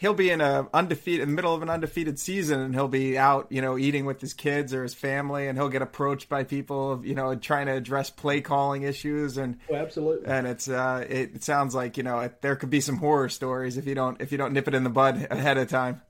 he'll 0.00 0.14
be 0.14 0.30
in 0.30 0.40
a 0.40 0.66
undefeated 0.72 1.20
in 1.20 1.28
the 1.28 1.34
middle 1.34 1.54
of 1.54 1.60
an 1.60 1.68
undefeated 1.68 2.18
season 2.18 2.58
and 2.58 2.74
he'll 2.74 2.88
be 2.88 3.18
out 3.18 3.46
you 3.50 3.60
know 3.60 3.78
eating 3.78 4.06
with 4.06 4.20
his 4.20 4.32
kids 4.32 4.72
or 4.72 4.82
his 4.82 4.94
family 4.94 5.46
and 5.46 5.58
he'll 5.58 5.68
get 5.68 5.82
approached 5.82 6.28
by 6.28 6.42
people 6.42 7.00
you 7.04 7.14
know 7.14 7.34
trying 7.36 7.66
to 7.66 7.72
address 7.72 8.10
play 8.10 8.40
calling 8.40 8.82
issues 8.82 9.36
and 9.36 9.58
oh, 9.70 9.74
absolutely. 9.74 10.26
and 10.26 10.46
it's 10.46 10.68
uh 10.68 11.04
it, 11.08 11.36
it 11.36 11.44
sounds 11.44 11.74
like 11.74 11.96
you 11.96 12.02
know 12.02 12.18
it, 12.20 12.40
there 12.40 12.56
could 12.56 12.70
be 12.70 12.80
some 12.80 12.96
horror 12.96 13.28
stories 13.28 13.76
if 13.76 13.86
you 13.86 13.94
don't 13.94 14.20
if 14.20 14.32
you 14.32 14.38
don't 14.38 14.52
nip 14.52 14.66
it 14.66 14.74
in 14.74 14.84
the 14.84 14.90
bud 14.90 15.28
ahead 15.30 15.58
of 15.58 15.68
time. 15.68 16.00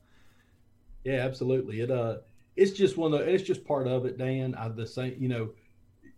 Yeah 1.04 1.24
absolutely. 1.24 1.80
It 1.80 1.90
uh 1.90 2.18
it's 2.56 2.72
just 2.72 2.96
one 2.96 3.12
of 3.12 3.20
the, 3.20 3.28
it's 3.28 3.42
just 3.42 3.64
part 3.64 3.86
of 3.86 4.06
it 4.06 4.16
dan. 4.16 4.54
I 4.54 4.68
the 4.68 4.86
same 4.86 5.16
you 5.18 5.28
know 5.28 5.50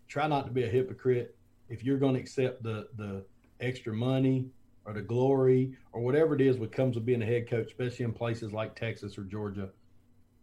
try 0.07 0.27
not 0.27 0.45
to 0.45 0.51
be 0.51 0.63
a 0.63 0.69
hypocrite. 0.69 1.35
If 1.69 1.83
you're 1.83 1.97
going 1.97 2.13
to 2.13 2.19
accept 2.19 2.61
the 2.61 2.87
the 2.97 3.25
extra 3.59 3.93
money 3.93 4.49
or 4.85 4.93
the 4.93 5.01
glory 5.01 5.75
or 5.91 6.01
whatever 6.01 6.35
it 6.35 6.41
is 6.41 6.57
what 6.57 6.71
comes 6.71 6.95
with 6.95 7.05
being 7.05 7.21
a 7.21 7.25
head 7.25 7.49
coach, 7.49 7.67
especially 7.67 8.05
in 8.05 8.13
places 8.13 8.51
like 8.51 8.75
Texas 8.75 9.17
or 9.17 9.23
Georgia, 9.23 9.69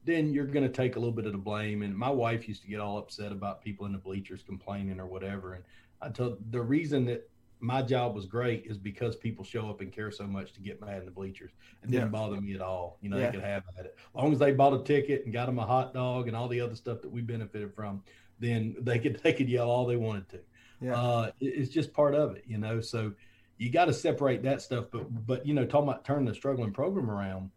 then 0.05 0.33
you're 0.33 0.47
going 0.47 0.67
to 0.67 0.73
take 0.73 0.97
a 0.97 0.99
little 0.99 1.15
bit 1.15 1.27
of 1.27 1.33
the 1.33 1.39
blame. 1.39 1.83
And 1.83 1.97
my 1.97 2.11
wife 2.11 2.49
used 2.49 2.63
to 2.63 2.69
get 2.69 2.81
all 2.81 2.99
upset 2.99 3.33
about 3.33 3.63
people 3.63 3.87
in 3.87 3.93
the 3.93 3.99
bleachers 3.99 4.43
complaining 4.43 4.99
or 4.99 5.07
whatever. 5.07 5.55
And 5.55 5.65
I 6.01 6.09
told 6.09 6.39
the 6.51 6.63
reason 6.63 7.05
that 7.07 7.29
my 7.61 7.83
job 7.83 8.15
was 8.15 8.25
great 8.25 8.65
is 8.67 8.79
because 8.79 9.17
people 9.17 9.45
show 9.45 9.69
up 9.69 9.83
and 9.83 9.93
care 9.93 10.11
so 10.11 10.27
much 10.27 10.55
to 10.55 10.61
get 10.61 10.81
mad 10.81 10.99
in 10.99 11.05
the 11.05 11.11
bleachers. 11.11 11.53
It 11.83 11.91
didn't 11.91 12.05
yeah. 12.05 12.09
bother 12.09 12.41
me 12.41 12.55
at 12.55 12.63
all. 12.63 12.97
You 13.03 13.11
know, 13.11 13.19
yeah. 13.19 13.27
they 13.27 13.33
could 13.33 13.45
have 13.45 13.65
at 13.79 13.85
it. 13.85 13.97
As 13.99 14.15
long 14.15 14.33
as 14.33 14.39
they 14.39 14.53
bought 14.53 14.73
a 14.73 14.83
ticket 14.83 15.25
and 15.25 15.33
got 15.33 15.47
them 15.47 15.59
a 15.59 15.67
hot 15.67 15.93
dog 15.93 16.27
and 16.27 16.37
all 16.37 16.49
the 16.49 16.61
other 16.61 16.75
stuff 16.75 17.03
that 17.03 17.11
we 17.11 17.21
benefited 17.21 17.75
from, 17.75 18.03
then 18.39 18.75
they 18.81 18.99
could 18.99 19.21
they 19.23 19.35
could 19.35 19.49
yell 19.49 19.71
all 19.71 19.87
they 19.87 19.97
wanted 19.97 20.29
to. 20.31 20.41
Yeah. 20.81 20.97
Uh, 20.97 21.31
it's 21.41 21.71
just 21.71 21.93
part 21.93 22.15
of 22.15 22.35
it, 22.35 22.45
you 22.47 22.57
know. 22.57 22.81
So 22.81 23.13
you 23.61 23.69
got 23.69 23.85
to 23.85 23.93
separate 23.93 24.43
that 24.43 24.63
stuff. 24.63 24.87
But 24.91 25.27
but 25.27 25.47
you 25.47 25.53
know, 25.53 25.67
talking 25.67 25.89
about 25.89 26.05
turning 26.05 26.25
the 26.25 26.35
struggling 26.35 26.73
program 26.73 27.11
around, 27.11 27.51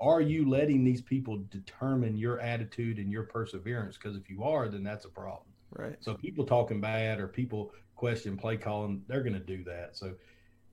are 0.00 0.22
you 0.22 0.48
letting 0.48 0.82
these 0.82 1.02
people 1.02 1.44
determine 1.50 2.16
your 2.16 2.40
attitude 2.40 2.98
and 2.98 3.12
your 3.12 3.24
perseverance? 3.24 3.98
Because 3.98 4.16
if 4.16 4.30
you 4.30 4.42
are, 4.42 4.68
then 4.68 4.82
that's 4.82 5.04
a 5.04 5.10
problem. 5.10 5.46
Right. 5.70 5.96
So 6.00 6.14
people 6.14 6.46
talking 6.46 6.80
bad 6.80 7.20
or 7.20 7.28
people 7.28 7.74
question 7.94 8.38
play 8.38 8.56
calling, 8.56 9.04
they're 9.06 9.22
going 9.22 9.34
to 9.34 9.38
do 9.38 9.62
that. 9.64 9.90
So 9.96 10.14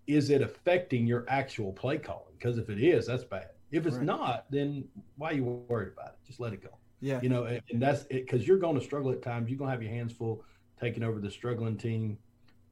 is 0.07 0.29
it 0.29 0.41
affecting 0.41 1.05
your 1.05 1.25
actual 1.27 1.73
play 1.73 1.97
calling? 1.97 2.33
Because 2.39 2.57
if 2.57 2.69
it 2.69 2.81
is, 2.81 3.07
that's 3.07 3.25
bad. 3.25 3.49
If 3.71 3.85
it's 3.85 3.97
right. 3.97 4.05
not, 4.05 4.45
then 4.49 4.85
why 5.17 5.31
are 5.31 5.33
you 5.33 5.43
worried 5.43 5.91
about 5.91 6.13
it? 6.13 6.19
Just 6.25 6.39
let 6.39 6.53
it 6.53 6.63
go. 6.63 6.69
Yeah. 7.01 7.19
You 7.21 7.27
know, 7.27 7.43
and 7.43 7.81
that's 7.81 8.03
it 8.03 8.25
because 8.25 8.47
you're 8.47 8.57
going 8.57 8.79
to 8.79 8.83
struggle 8.83 9.11
at 9.11 9.21
times. 9.21 9.49
You're 9.49 9.59
going 9.59 9.67
to 9.67 9.73
have 9.73 9.83
your 9.83 9.91
hands 9.91 10.13
full 10.13 10.45
taking 10.79 11.03
over 11.03 11.19
the 11.19 11.29
struggling 11.29 11.75
team. 11.75 12.17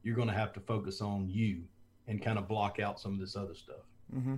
You're 0.02 0.16
going 0.16 0.28
to 0.28 0.34
have 0.34 0.54
to 0.54 0.60
focus 0.60 1.02
on 1.02 1.28
you 1.28 1.64
and 2.06 2.22
kind 2.22 2.38
of 2.38 2.48
block 2.48 2.78
out 2.80 3.00
some 3.00 3.14
of 3.14 3.20
this 3.20 3.36
other 3.36 3.54
stuff. 3.54 3.84
Mm-hmm. 4.14 4.36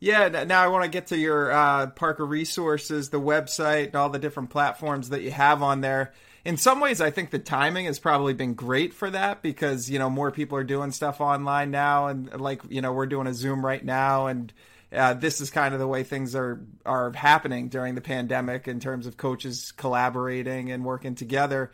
Yeah, 0.00 0.44
now 0.44 0.62
I 0.62 0.68
want 0.68 0.84
to 0.84 0.90
get 0.90 1.08
to 1.08 1.18
your 1.18 1.52
uh, 1.52 1.88
Parker 1.88 2.24
resources, 2.24 3.10
the 3.10 3.20
website, 3.20 3.88
and 3.88 3.96
all 3.96 4.08
the 4.08 4.18
different 4.18 4.48
platforms 4.48 5.10
that 5.10 5.20
you 5.20 5.30
have 5.30 5.62
on 5.62 5.82
there. 5.82 6.14
In 6.42 6.56
some 6.56 6.80
ways, 6.80 7.02
I 7.02 7.10
think 7.10 7.28
the 7.28 7.38
timing 7.38 7.84
has 7.84 7.98
probably 7.98 8.32
been 8.32 8.54
great 8.54 8.94
for 8.94 9.10
that 9.10 9.42
because 9.42 9.90
you 9.90 9.98
know 9.98 10.08
more 10.08 10.30
people 10.30 10.56
are 10.56 10.64
doing 10.64 10.90
stuff 10.90 11.20
online 11.20 11.70
now, 11.70 12.06
and 12.06 12.40
like 12.40 12.62
you 12.70 12.80
know 12.80 12.92
we're 12.94 13.06
doing 13.06 13.26
a 13.26 13.34
Zoom 13.34 13.64
right 13.64 13.84
now, 13.84 14.26
and 14.28 14.50
uh, 14.90 15.12
this 15.12 15.42
is 15.42 15.50
kind 15.50 15.74
of 15.74 15.80
the 15.80 15.86
way 15.86 16.02
things 16.02 16.34
are 16.34 16.62
are 16.86 17.12
happening 17.12 17.68
during 17.68 17.94
the 17.94 18.00
pandemic 18.00 18.68
in 18.68 18.80
terms 18.80 19.06
of 19.06 19.18
coaches 19.18 19.72
collaborating 19.76 20.70
and 20.72 20.82
working 20.82 21.14
together. 21.14 21.70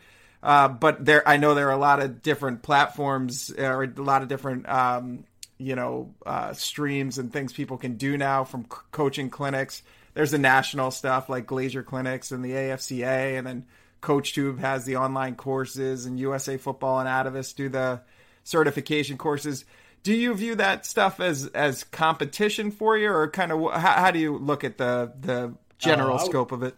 Uh, 0.47 0.69
but 0.69 1.03
there, 1.03 1.27
I 1.27 1.35
know 1.35 1.55
there 1.55 1.67
are 1.67 1.73
a 1.73 1.77
lot 1.77 1.99
of 1.99 2.21
different 2.21 2.61
platforms 2.61 3.51
or 3.51 3.83
a 3.83 4.01
lot 4.01 4.21
of 4.21 4.29
different, 4.29 4.69
um, 4.69 5.25
you 5.57 5.75
know, 5.75 6.13
uh, 6.25 6.53
streams 6.53 7.17
and 7.17 7.33
things 7.33 7.51
people 7.51 7.75
can 7.75 7.97
do 7.97 8.17
now 8.17 8.45
from 8.45 8.63
c- 8.63 8.77
coaching 8.93 9.29
clinics. 9.29 9.83
There's 10.13 10.31
the 10.31 10.37
national 10.37 10.91
stuff 10.91 11.27
like 11.27 11.47
Glazier 11.47 11.83
Clinics 11.83 12.31
and 12.31 12.45
the 12.45 12.51
AFCA, 12.51 13.37
and 13.37 13.45
then 13.45 13.65
CoachTube 14.01 14.59
has 14.59 14.85
the 14.85 14.95
online 14.95 15.35
courses, 15.35 16.05
and 16.05 16.17
USA 16.17 16.55
Football 16.55 17.01
and 17.01 17.09
Atavist 17.09 17.57
do 17.57 17.67
the 17.67 17.99
certification 18.45 19.17
courses. 19.17 19.65
Do 20.03 20.13
you 20.13 20.33
view 20.33 20.55
that 20.55 20.85
stuff 20.85 21.19
as 21.19 21.47
as 21.47 21.83
competition 21.83 22.71
for 22.71 22.97
you, 22.97 23.11
or 23.11 23.29
kind 23.29 23.51
of 23.51 23.73
how, 23.73 23.91
how 23.91 24.11
do 24.11 24.19
you 24.19 24.37
look 24.37 24.63
at 24.63 24.77
the 24.77 25.11
the 25.19 25.55
general 25.77 26.15
uh, 26.15 26.23
scope 26.23 26.53
of 26.53 26.63
it? 26.63 26.75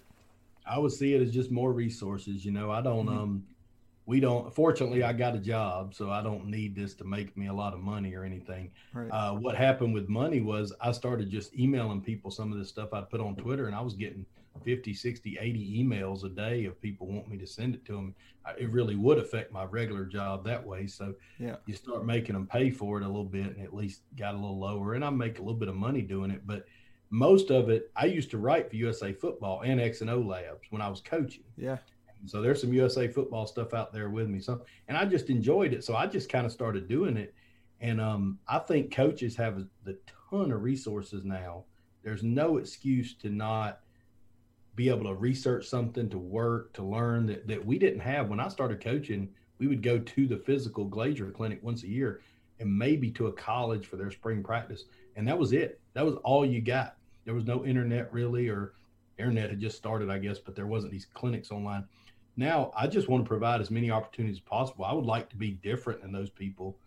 I 0.65 0.79
would 0.79 0.91
see 0.91 1.13
it 1.13 1.21
as 1.21 1.29
just 1.29 1.51
more 1.51 1.71
resources. 1.71 2.43
You 2.43 2.51
know, 2.51 2.71
I 2.71 2.81
don't 2.81 3.05
mm-hmm. 3.05 3.17
um 3.19 3.43
we 4.09 4.19
don't 4.19 4.51
fortunately 4.55 5.03
i 5.03 5.13
got 5.13 5.35
a 5.35 5.37
job 5.37 5.93
so 5.93 6.09
i 6.09 6.19
don't 6.21 6.47
need 6.47 6.75
this 6.75 6.95
to 6.95 7.03
make 7.03 7.37
me 7.37 7.47
a 7.47 7.53
lot 7.53 7.75
of 7.75 7.79
money 7.79 8.15
or 8.15 8.23
anything. 8.23 8.71
Right. 8.91 9.07
uh, 9.09 9.33
what 9.33 9.55
happened 9.55 9.93
with 9.93 10.09
money 10.09 10.41
was 10.41 10.73
i 10.81 10.91
started 10.91 11.29
just 11.29 11.55
emailing 11.55 12.01
people 12.01 12.31
some 12.31 12.51
of 12.51 12.57
this 12.57 12.69
stuff 12.69 12.91
i'd 12.93 13.07
put 13.11 13.21
on 13.21 13.35
twitter 13.35 13.67
and 13.67 13.75
i 13.75 13.81
was 13.81 13.93
getting 13.93 14.25
50 14.65 14.95
60 14.95 15.37
80 15.39 15.83
emails 15.83 16.23
a 16.23 16.29
day 16.29 16.65
of 16.65 16.81
people 16.81 17.05
want 17.05 17.29
me 17.29 17.37
to 17.37 17.45
send 17.45 17.75
it 17.75 17.85
to 17.85 17.93
them 17.93 18.15
it 18.57 18.71
really 18.71 18.95
would 18.95 19.19
affect 19.19 19.53
my 19.53 19.63
regular 19.65 20.05
job 20.05 20.43
that 20.43 20.65
way 20.65 20.87
so 20.87 21.13
yeah. 21.37 21.57
you 21.67 21.75
start 21.75 22.03
making 22.03 22.33
them 22.33 22.47
pay 22.47 22.71
for 22.71 22.99
it 22.99 23.03
a 23.03 23.07
little 23.07 23.23
bit 23.23 23.55
and 23.55 23.61
at 23.61 23.75
least 23.75 24.01
got 24.17 24.33
a 24.33 24.37
little 24.37 24.59
lower 24.59 24.95
and 24.95 25.05
i 25.05 25.09
make 25.11 25.37
a 25.37 25.41
little 25.41 25.53
bit 25.53 25.69
of 25.69 25.75
money 25.75 26.01
doing 26.01 26.31
it 26.31 26.41
but 26.47 26.65
most 27.11 27.51
of 27.51 27.69
it 27.69 27.91
i 27.95 28.05
used 28.05 28.31
to 28.31 28.39
write 28.39 28.71
for 28.71 28.75
usa 28.75 29.13
football 29.13 29.61
and 29.61 29.79
x 29.79 30.01
and 30.01 30.09
o 30.09 30.19
labs 30.19 30.65
when 30.71 30.81
i 30.81 30.89
was 30.89 30.99
coaching. 30.99 31.43
Yeah 31.55 31.77
so 32.25 32.41
there's 32.41 32.61
some 32.61 32.73
USA 32.73 33.07
football 33.07 33.47
stuff 33.47 33.73
out 33.73 33.93
there 33.93 34.09
with 34.09 34.27
me. 34.27 34.39
So, 34.39 34.61
and 34.87 34.97
I 34.97 35.05
just 35.05 35.29
enjoyed 35.29 35.73
it. 35.73 35.83
So 35.83 35.95
I 35.95 36.07
just 36.07 36.29
kind 36.29 36.45
of 36.45 36.51
started 36.51 36.87
doing 36.87 37.17
it. 37.17 37.33
And 37.81 38.01
um, 38.01 38.39
I 38.47 38.59
think 38.59 38.93
coaches 38.93 39.35
have 39.37 39.63
the 39.85 39.97
ton 40.29 40.51
of 40.51 40.61
resources 40.61 41.23
now. 41.23 41.65
There's 42.03 42.23
no 42.23 42.57
excuse 42.57 43.15
to 43.15 43.29
not 43.29 43.79
be 44.75 44.89
able 44.89 45.05
to 45.05 45.13
research 45.13 45.67
something, 45.67 46.09
to 46.09 46.17
work, 46.17 46.73
to 46.73 46.83
learn 46.83 47.25
that, 47.27 47.47
that 47.47 47.65
we 47.65 47.77
didn't 47.77 47.99
have. 47.99 48.29
When 48.29 48.39
I 48.39 48.47
started 48.47 48.83
coaching, 48.83 49.29
we 49.57 49.67
would 49.67 49.83
go 49.83 49.99
to 49.99 50.27
the 50.27 50.37
physical 50.37 50.85
Glazier 50.85 51.31
clinic 51.31 51.59
once 51.61 51.83
a 51.83 51.87
year 51.87 52.21
and 52.59 52.77
maybe 52.77 53.11
to 53.11 53.27
a 53.27 53.33
college 53.33 53.87
for 53.87 53.95
their 53.95 54.11
spring 54.11 54.43
practice. 54.43 54.85
And 55.15 55.27
that 55.27 55.37
was 55.37 55.53
it. 55.53 55.79
That 55.93 56.05
was 56.05 56.15
all 56.23 56.45
you 56.45 56.61
got. 56.61 56.95
There 57.25 57.33
was 57.33 57.45
no 57.45 57.65
internet 57.65 58.11
really, 58.13 58.49
or 58.49 58.73
internet 59.17 59.49
had 59.49 59.59
just 59.59 59.77
started, 59.77 60.09
I 60.09 60.17
guess, 60.17 60.39
but 60.39 60.55
there 60.55 60.67
wasn't 60.67 60.91
these 60.91 61.07
clinics 61.13 61.51
online. 61.51 61.85
Now, 62.39 62.71
I 62.73 62.87
just 62.87 63.09
want 63.09 63.25
to 63.25 63.27
provide 63.27 63.59
as 63.59 63.69
many 63.69 63.91
opportunities 63.91 64.37
as 64.37 64.39
possible. 64.39 64.85
I 64.85 64.93
would 64.93 65.05
like 65.05 65.29
to 65.31 65.35
be 65.35 65.51
different 65.51 66.01
than 66.01 66.13
those 66.13 66.29
people, 66.29 66.77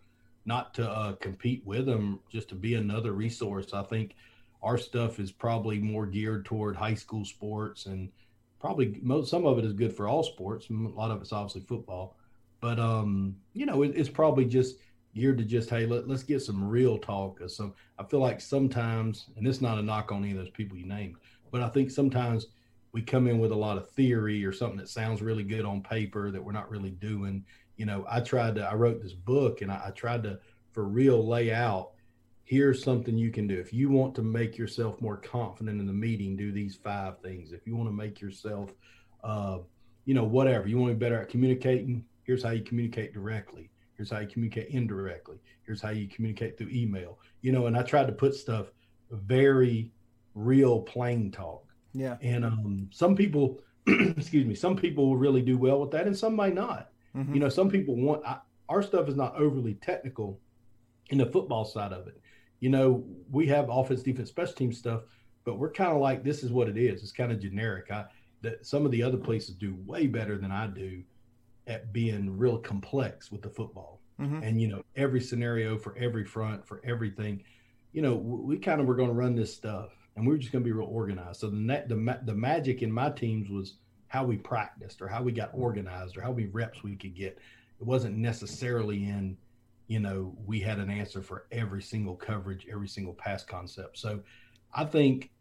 not 0.45 0.73
to 0.73 0.89
uh, 0.89 1.13
compete 1.17 1.61
with 1.63 1.85
them, 1.85 2.21
just 2.27 2.49
to 2.49 2.55
be 2.55 2.73
another 2.73 3.11
resource. 3.11 3.71
I 3.71 3.83
think 3.83 4.15
our 4.63 4.79
stuff 4.79 5.19
is 5.19 5.31
probably 5.31 5.77
more 5.77 6.07
geared 6.07 6.45
toward 6.45 6.75
high 6.75 6.95
school 6.95 7.23
sports 7.23 7.85
and 7.85 8.09
probably 8.59 8.99
most, 9.03 9.29
some 9.29 9.45
of 9.45 9.59
it 9.59 9.65
is 9.65 9.73
good 9.73 9.95
for 9.95 10.07
all 10.07 10.23
sports. 10.23 10.71
A 10.71 10.73
lot 10.73 11.11
of 11.11 11.21
it's 11.21 11.31
obviously 11.31 11.61
football, 11.61 12.17
but 12.59 12.79
um, 12.79 13.35
you 13.53 13.67
know, 13.67 13.83
it, 13.83 13.93
it's 13.95 14.09
probably 14.09 14.45
just 14.45 14.77
geared 15.13 15.37
to 15.37 15.43
just 15.43 15.69
hey, 15.69 15.85
let, 15.85 16.09
us 16.09 16.23
get 16.23 16.41
some 16.41 16.67
real 16.67 16.97
talk. 16.97 17.39
Some 17.47 17.75
I 17.99 18.03
feel 18.05 18.21
like 18.21 18.41
sometimes, 18.41 19.27
and 19.37 19.47
it's 19.47 19.61
not 19.61 19.77
a 19.77 19.83
knock 19.83 20.11
on 20.11 20.23
any 20.23 20.31
of 20.31 20.37
those 20.39 20.49
people 20.49 20.79
you 20.79 20.87
named, 20.87 21.17
but 21.51 21.61
I 21.61 21.69
think 21.69 21.91
sometimes 21.91 22.47
we 22.93 23.01
come 23.01 23.27
in 23.27 23.39
with 23.39 23.51
a 23.51 23.55
lot 23.55 23.77
of 23.77 23.89
theory 23.91 24.45
or 24.45 24.53
something 24.53 24.77
that 24.77 24.89
sounds 24.89 25.21
really 25.21 25.43
good 25.43 25.65
on 25.65 25.81
paper 25.81 26.31
that 26.31 26.43
we're 26.43 26.51
not 26.51 26.69
really 26.69 26.91
doing. 26.91 27.43
You 27.75 27.85
know, 27.85 28.05
I 28.09 28.21
tried 28.21 28.55
to, 28.55 28.65
I 28.65 28.75
wrote 28.75 29.01
this 29.01 29.13
book 29.13 29.61
and 29.61 29.71
I, 29.71 29.85
I 29.87 29.91
tried 29.91 30.23
to, 30.23 30.39
for 30.71 30.85
real, 30.85 31.27
lay 31.27 31.53
out 31.53 31.91
here's 32.45 32.83
something 32.83 33.17
you 33.17 33.31
can 33.31 33.47
do. 33.47 33.57
If 33.57 33.71
you 33.71 33.89
want 33.89 34.13
to 34.15 34.21
make 34.21 34.57
yourself 34.57 34.99
more 34.99 35.15
confident 35.15 35.79
in 35.79 35.87
the 35.87 35.93
meeting, 35.93 36.35
do 36.35 36.51
these 36.51 36.75
five 36.75 37.19
things. 37.19 37.53
If 37.53 37.65
you 37.65 37.75
want 37.75 37.87
to 37.87 37.95
make 37.95 38.19
yourself 38.19 38.73
uh, 39.23 39.59
you 40.05 40.13
know, 40.13 40.23
whatever. 40.23 40.67
You 40.67 40.77
want 40.77 40.91
to 40.91 40.95
be 40.95 40.99
better 40.99 41.21
at 41.21 41.29
communicating? 41.29 42.03
Here's 42.23 42.43
how 42.43 42.51
you 42.51 42.63
communicate 42.63 43.13
directly. 43.13 43.69
Here's 43.95 44.09
how 44.09 44.19
you 44.19 44.27
communicate 44.27 44.69
indirectly. 44.69 45.37
Here's 45.65 45.81
how 45.81 45.91
you 45.91 46.07
communicate 46.07 46.57
through 46.57 46.69
email. 46.69 47.19
You 47.41 47.51
know, 47.51 47.67
and 47.67 47.77
I 47.77 47.83
tried 47.83 48.07
to 48.07 48.13
put 48.13 48.35
stuff 48.35 48.71
very 49.11 49.91
real 50.35 50.81
plain 50.81 51.31
talk. 51.31 51.65
Yeah. 51.93 52.17
And 52.21 52.43
um, 52.43 52.89
some 52.91 53.15
people, 53.15 53.61
excuse 53.87 54.45
me, 54.45 54.55
some 54.55 54.75
people 54.75 55.07
will 55.07 55.17
really 55.17 55.41
do 55.41 55.57
well 55.57 55.79
with 55.79 55.91
that, 55.91 56.07
and 56.07 56.17
some 56.17 56.35
might 56.35 56.55
not. 56.55 56.89
Mm-hmm. 57.15 57.33
You 57.33 57.39
know, 57.39 57.49
some 57.49 57.69
people 57.69 57.95
want 57.95 58.25
I, 58.25 58.37
our 58.69 58.81
stuff 58.81 59.07
is 59.07 59.15
not 59.15 59.35
overly 59.35 59.75
technical 59.75 60.39
in 61.09 61.17
the 61.17 61.25
football 61.25 61.65
side 61.65 61.93
of 61.93 62.07
it. 62.07 62.19
You 62.59 62.69
know, 62.69 63.03
we 63.29 63.45
have 63.47 63.69
offense, 63.69 64.01
defense, 64.01 64.29
special 64.29 64.53
team 64.53 64.71
stuff, 64.71 65.01
but 65.43 65.59
we're 65.59 65.71
kind 65.71 65.91
of 65.91 65.99
like 65.99 66.23
this 66.23 66.43
is 66.43 66.51
what 66.51 66.69
it 66.69 66.77
is. 66.77 67.03
It's 67.03 67.11
kind 67.11 67.31
of 67.31 67.39
generic. 67.39 67.91
I 67.91 68.05
that 68.41 68.65
some 68.65 68.85
of 68.85 68.91
the 68.91 69.01
other 69.01 69.17
places 69.17 69.55
do 69.55 69.75
way 69.85 70.05
better 70.05 70.37
than 70.37 70.51
I 70.51 70.67
do 70.67 71.01
at 71.65 71.93
being 71.93 72.37
real 72.37 72.57
complex 72.57 73.31
with 73.31 73.41
the 73.41 73.49
football. 73.49 74.01
Mm-hmm. 74.19 74.43
And 74.43 74.61
you 74.61 74.67
know, 74.67 74.83
every 74.95 75.21
scenario 75.21 75.77
for 75.77 75.97
every 75.97 76.25
front 76.25 76.67
for 76.67 76.81
everything. 76.83 77.43
You 77.93 78.01
know, 78.01 78.15
we 78.15 78.57
kind 78.57 78.81
of 78.81 78.87
were 78.87 78.95
going 78.95 79.09
to 79.09 79.15
run 79.15 79.35
this 79.35 79.53
stuff, 79.53 79.91
and 80.15 80.27
we 80.27 80.33
are 80.33 80.37
just 80.37 80.51
going 80.51 80.63
to 80.63 80.67
be 80.67 80.71
real 80.71 80.87
organized. 80.87 81.39
So 81.39 81.49
the 81.49 81.83
the 81.87 82.19
the 82.25 82.35
magic 82.35 82.81
in 82.81 82.91
my 82.91 83.09
teams 83.09 83.49
was 83.49 83.75
how 84.07 84.23
we 84.23 84.37
practiced, 84.37 85.01
or 85.01 85.07
how 85.07 85.23
we 85.23 85.31
got 85.31 85.49
organized, 85.53 86.17
or 86.17 86.21
how 86.21 86.31
many 86.31 86.47
reps 86.47 86.83
we 86.83 86.95
could 86.95 87.15
get. 87.15 87.37
It 87.79 87.85
wasn't 87.85 88.15
necessarily 88.15 89.05
in, 89.05 89.35
you 89.87 89.99
know, 89.99 90.35
we 90.45 90.59
had 90.59 90.77
an 90.77 90.89
answer 90.89 91.21
for 91.21 91.47
every 91.51 91.81
single 91.81 92.15
coverage, 92.15 92.67
every 92.71 92.87
single 92.87 93.13
pass 93.13 93.43
concept. 93.43 93.97
So 93.97 94.21
I 94.73 94.85
think 94.85 95.31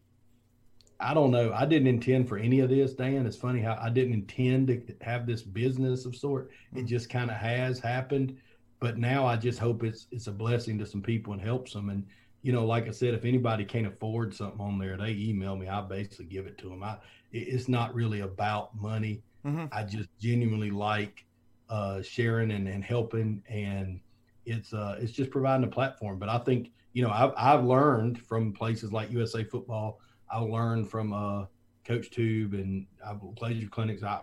I 1.03 1.14
don't 1.14 1.33
know. 1.33 1.53
I 1.53 1.66
didn't 1.66 1.89
intend 1.89 2.29
for 2.29 2.39
any 2.39 2.61
of 2.61 2.70
this, 2.70 2.95
Dan. 2.95 3.27
It's 3.27 3.37
funny 3.37 3.61
how 3.61 3.77
I 3.81 3.91
didn't 3.91 4.14
intend 4.14 4.68
to 4.68 4.83
have 5.05 5.27
this 5.27 5.43
business 5.43 6.07
of 6.07 6.14
sort. 6.14 6.51
It 6.73 6.79
mm-hmm. 6.79 6.87
just 6.87 7.11
kind 7.11 7.31
of 7.31 7.37
has 7.37 7.81
happened. 7.81 8.39
But 8.79 8.99
now 8.99 9.27
I 9.27 9.37
just 9.37 9.59
hope 9.59 9.85
it's 9.85 10.07
it's 10.11 10.29
a 10.29 10.33
blessing 10.33 10.79
to 10.79 10.87
some 10.87 11.03
people 11.03 11.33
and 11.33 11.43
helps 11.43 11.73
them. 11.73 11.91
And 11.91 12.07
you 12.43 12.53
know, 12.53 12.64
like 12.64 12.88
I 12.88 12.90
said, 12.90 13.14
if 13.14 13.24
anybody 13.24 13.64
can't 13.64 13.86
afford 13.86 14.34
something 14.34 14.61
on 14.61 14.78
there, 14.78 14.97
they 14.97 15.12
email 15.12 15.57
me. 15.57 15.68
I 15.68 15.80
basically 15.80 16.26
give 16.26 16.47
it 16.47 16.59
to 16.59 16.68
them. 16.68 16.82
I 16.82 16.99
it's 17.32 17.68
not 17.68 17.95
really 17.95 18.20
about 18.20 18.76
money. 18.78 19.22
Mm-hmm. 19.47 19.66
I 19.72 19.84
just 19.84 20.09
genuinely 20.20 20.70
like 20.70 21.24
uh, 21.70 22.03
sharing 22.03 22.51
and, 22.51 22.68
and 22.68 22.84
helping, 22.84 23.43
and 23.49 24.01
it's 24.45 24.72
uh, 24.72 24.99
it's 25.01 25.12
just 25.12 25.30
providing 25.30 25.64
a 25.64 25.70
platform. 25.70 26.18
But 26.18 26.28
I 26.28 26.38
think 26.38 26.72
you 26.93 27.03
know 27.03 27.11
I've 27.11 27.32
I've 27.36 27.64
learned 27.64 28.20
from 28.20 28.53
places 28.53 28.93
like 28.93 29.11
USA 29.11 29.45
Football 29.45 30.01
I 30.32 30.38
learned 30.38 30.90
from 30.90 31.12
uh, 31.12 31.45
Coach 31.84 32.11
Tube 32.11 32.55
and 32.55 32.86
I've 33.07 33.20
Glazier 33.36 33.68
clinics. 33.68 34.03
I 34.03 34.20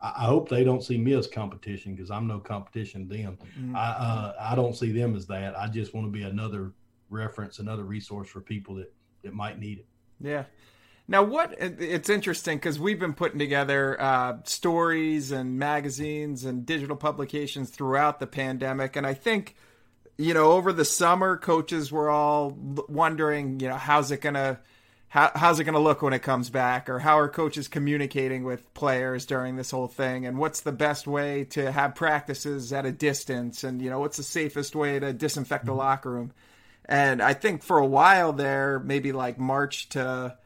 I 0.00 0.26
hope 0.26 0.48
they 0.48 0.62
don't 0.62 0.82
see 0.82 0.96
me 0.96 1.14
as 1.14 1.26
competition 1.26 1.96
because 1.96 2.10
I'm 2.10 2.28
no 2.28 2.38
competition 2.38 3.08
to 3.08 3.16
them. 3.16 3.38
Mm-hmm. 3.58 3.76
I 3.76 3.88
uh, 3.88 4.34
I 4.40 4.54
don't 4.54 4.76
see 4.76 4.92
them 4.92 5.16
as 5.16 5.26
that. 5.26 5.58
I 5.58 5.66
just 5.66 5.92
want 5.92 6.06
to 6.06 6.12
be 6.12 6.22
another 6.22 6.72
reference, 7.10 7.58
another 7.58 7.84
resource 7.84 8.28
for 8.28 8.40
people 8.40 8.76
that 8.76 8.92
that 9.22 9.34
might 9.34 9.58
need 9.58 9.78
it. 9.78 9.86
Yeah. 10.20 10.44
Now, 11.10 11.22
what 11.22 11.54
it's 11.58 12.10
interesting 12.10 12.58
because 12.58 12.78
we've 12.78 13.00
been 13.00 13.14
putting 13.14 13.38
together 13.38 14.00
uh, 14.00 14.36
stories 14.44 15.32
and 15.32 15.58
magazines 15.58 16.44
and 16.44 16.66
digital 16.66 16.96
publications 16.96 17.70
throughout 17.70 18.20
the 18.20 18.26
pandemic, 18.26 18.94
and 18.94 19.06
I 19.06 19.14
think, 19.14 19.56
you 20.18 20.34
know, 20.34 20.52
over 20.52 20.70
the 20.70 20.84
summer, 20.84 21.38
coaches 21.38 21.90
were 21.90 22.10
all 22.10 22.50
wondering, 22.88 23.58
you 23.60 23.68
know, 23.68 23.76
how's 23.76 24.10
it 24.10 24.20
going 24.20 24.34
to 24.34 24.58
how, 25.08 25.32
how's 25.34 25.58
it 25.58 25.64
going 25.64 25.74
to 25.74 25.80
look 25.80 26.02
when 26.02 26.12
it 26.12 26.22
comes 26.22 26.50
back 26.50 26.90
or 26.90 26.98
how 26.98 27.18
are 27.18 27.28
coaches 27.28 27.66
communicating 27.66 28.44
with 28.44 28.74
players 28.74 29.24
during 29.24 29.56
this 29.56 29.70
whole 29.70 29.88
thing 29.88 30.26
and 30.26 30.36
what's 30.36 30.60
the 30.60 30.72
best 30.72 31.06
way 31.06 31.44
to 31.44 31.72
have 31.72 31.94
practices 31.94 32.72
at 32.74 32.84
a 32.84 32.92
distance 32.92 33.64
and 33.64 33.80
you 33.80 33.88
know 33.88 34.00
what's 34.00 34.18
the 34.18 34.22
safest 34.22 34.76
way 34.76 34.98
to 34.98 35.14
disinfect 35.14 35.64
the 35.64 35.70
mm-hmm. 35.70 35.78
locker 35.78 36.10
room 36.10 36.32
and 36.88 37.22
i 37.22 37.32
think 37.32 37.62
for 37.62 37.78
a 37.78 37.86
while 37.86 38.32
there 38.32 38.78
maybe 38.80 39.12
like 39.12 39.38
march 39.38 39.88
to 39.88 40.36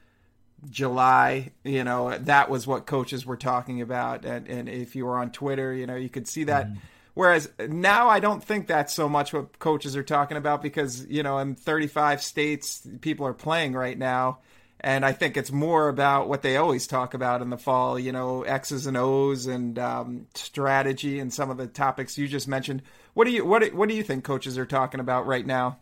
july 0.71 1.51
you 1.65 1.83
know 1.85 2.17
that 2.19 2.49
was 2.49 2.67
what 2.67 2.87
coaches 2.87 3.27
were 3.27 3.37
talking 3.37 3.81
about 3.81 4.25
and, 4.25 4.47
and 4.49 4.69
if 4.69 4.95
you 4.95 5.05
were 5.05 5.19
on 5.19 5.31
twitter 5.31 5.73
you 5.73 5.87
know 5.87 5.97
you 5.97 6.09
could 6.09 6.29
see 6.29 6.45
that 6.45 6.69
mm. 6.69 6.77
Whereas 7.15 7.51
now 7.59 8.09
I 8.09 8.21
don't 8.21 8.43
think 8.43 8.67
that's 8.67 8.95
so 8.95 9.09
much 9.09 9.33
what 9.33 9.59
coaches 9.59 9.97
are 9.97 10.03
talking 10.03 10.37
about 10.37 10.63
because, 10.63 11.07
you 11.07 11.23
know, 11.23 11.39
in 11.39 11.55
35 11.55 12.23
states, 12.23 12.87
people 13.03 13.27
are 13.27 13.35
playing 13.35 13.75
right 13.75 13.99
now. 13.99 14.39
And 14.81 15.05
I 15.05 15.13
think 15.13 15.37
it's 15.37 15.53
more 15.53 15.89
about 15.89 16.29
what 16.29 16.43
they 16.43 16.57
always 16.57 16.87
talk 16.87 17.15
about 17.15 17.43
in 17.43 17.51
the 17.51 17.59
fall, 17.59 17.99
you 17.99 18.11
know, 18.11 18.43
X's 18.43 18.87
and 18.87 18.97
O's 18.97 19.47
and 19.47 19.79
um, 19.79 20.27
strategy 20.35 21.21
and 21.21 21.33
some 21.33 21.51
of 21.51 21.57
the 21.57 21.69
topics 21.69 22.19
you 22.19 22.27
just 22.27 22.49
mentioned. 22.49 22.83
What 23.15 23.27
do 23.27 23.31
you 23.31 23.45
what 23.45 23.73
what 23.75 23.89
do 23.89 23.95
you 23.95 24.03
think 24.03 24.25
coaches 24.25 24.59
are 24.59 24.67
talking 24.67 24.99
about 24.99 25.27
right 25.27 25.47
now? 25.47 25.79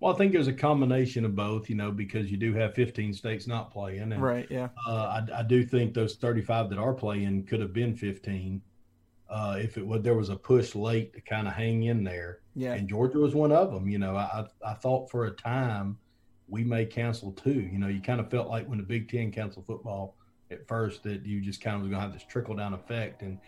Well, 0.00 0.14
I 0.14 0.18
think 0.18 0.34
it 0.34 0.38
was 0.38 0.48
a 0.48 0.52
combination 0.52 1.24
of 1.24 1.34
both, 1.34 1.70
you 1.70 1.74
know, 1.74 1.90
because 1.90 2.30
you 2.30 2.36
do 2.36 2.52
have 2.54 2.74
15 2.74 3.14
states 3.14 3.46
not 3.46 3.72
playing, 3.72 4.12
and 4.12 4.22
right, 4.22 4.46
yeah. 4.50 4.68
Uh, 4.86 5.22
I, 5.32 5.38
I 5.40 5.42
do 5.42 5.64
think 5.64 5.94
those 5.94 6.16
35 6.16 6.68
that 6.70 6.78
are 6.78 6.92
playing 6.92 7.44
could 7.44 7.60
have 7.60 7.72
been 7.72 7.94
15 7.94 8.60
uh, 9.28 9.56
if 9.58 9.76
it 9.76 9.86
would 9.86 10.04
there 10.04 10.14
was 10.14 10.28
a 10.28 10.36
push 10.36 10.74
late 10.74 11.12
to 11.14 11.20
kind 11.20 11.48
of 11.48 11.54
hang 11.54 11.84
in 11.84 12.04
there. 12.04 12.40
Yeah. 12.54 12.74
And 12.74 12.88
Georgia 12.88 13.18
was 13.18 13.34
one 13.34 13.52
of 13.52 13.72
them. 13.72 13.88
You 13.88 13.98
know, 13.98 14.16
I 14.16 14.46
I 14.64 14.74
thought 14.74 15.10
for 15.10 15.26
a 15.26 15.30
time 15.30 15.98
we 16.48 16.62
may 16.62 16.86
cancel 16.86 17.32
too. 17.32 17.60
You 17.60 17.78
know, 17.78 17.88
you 17.88 18.00
kind 18.00 18.20
of 18.20 18.30
felt 18.30 18.48
like 18.48 18.68
when 18.68 18.78
the 18.78 18.84
Big 18.84 19.10
Ten 19.10 19.32
canceled 19.32 19.66
football 19.66 20.16
at 20.50 20.66
first 20.68 21.02
that 21.02 21.26
you 21.26 21.40
just 21.40 21.60
kind 21.60 21.74
of 21.74 21.82
was 21.82 21.90
going 21.90 22.00
to 22.00 22.06
have 22.06 22.12
this 22.12 22.24
trickle 22.28 22.54
down 22.54 22.72
effect, 22.72 23.22
and 23.22 23.38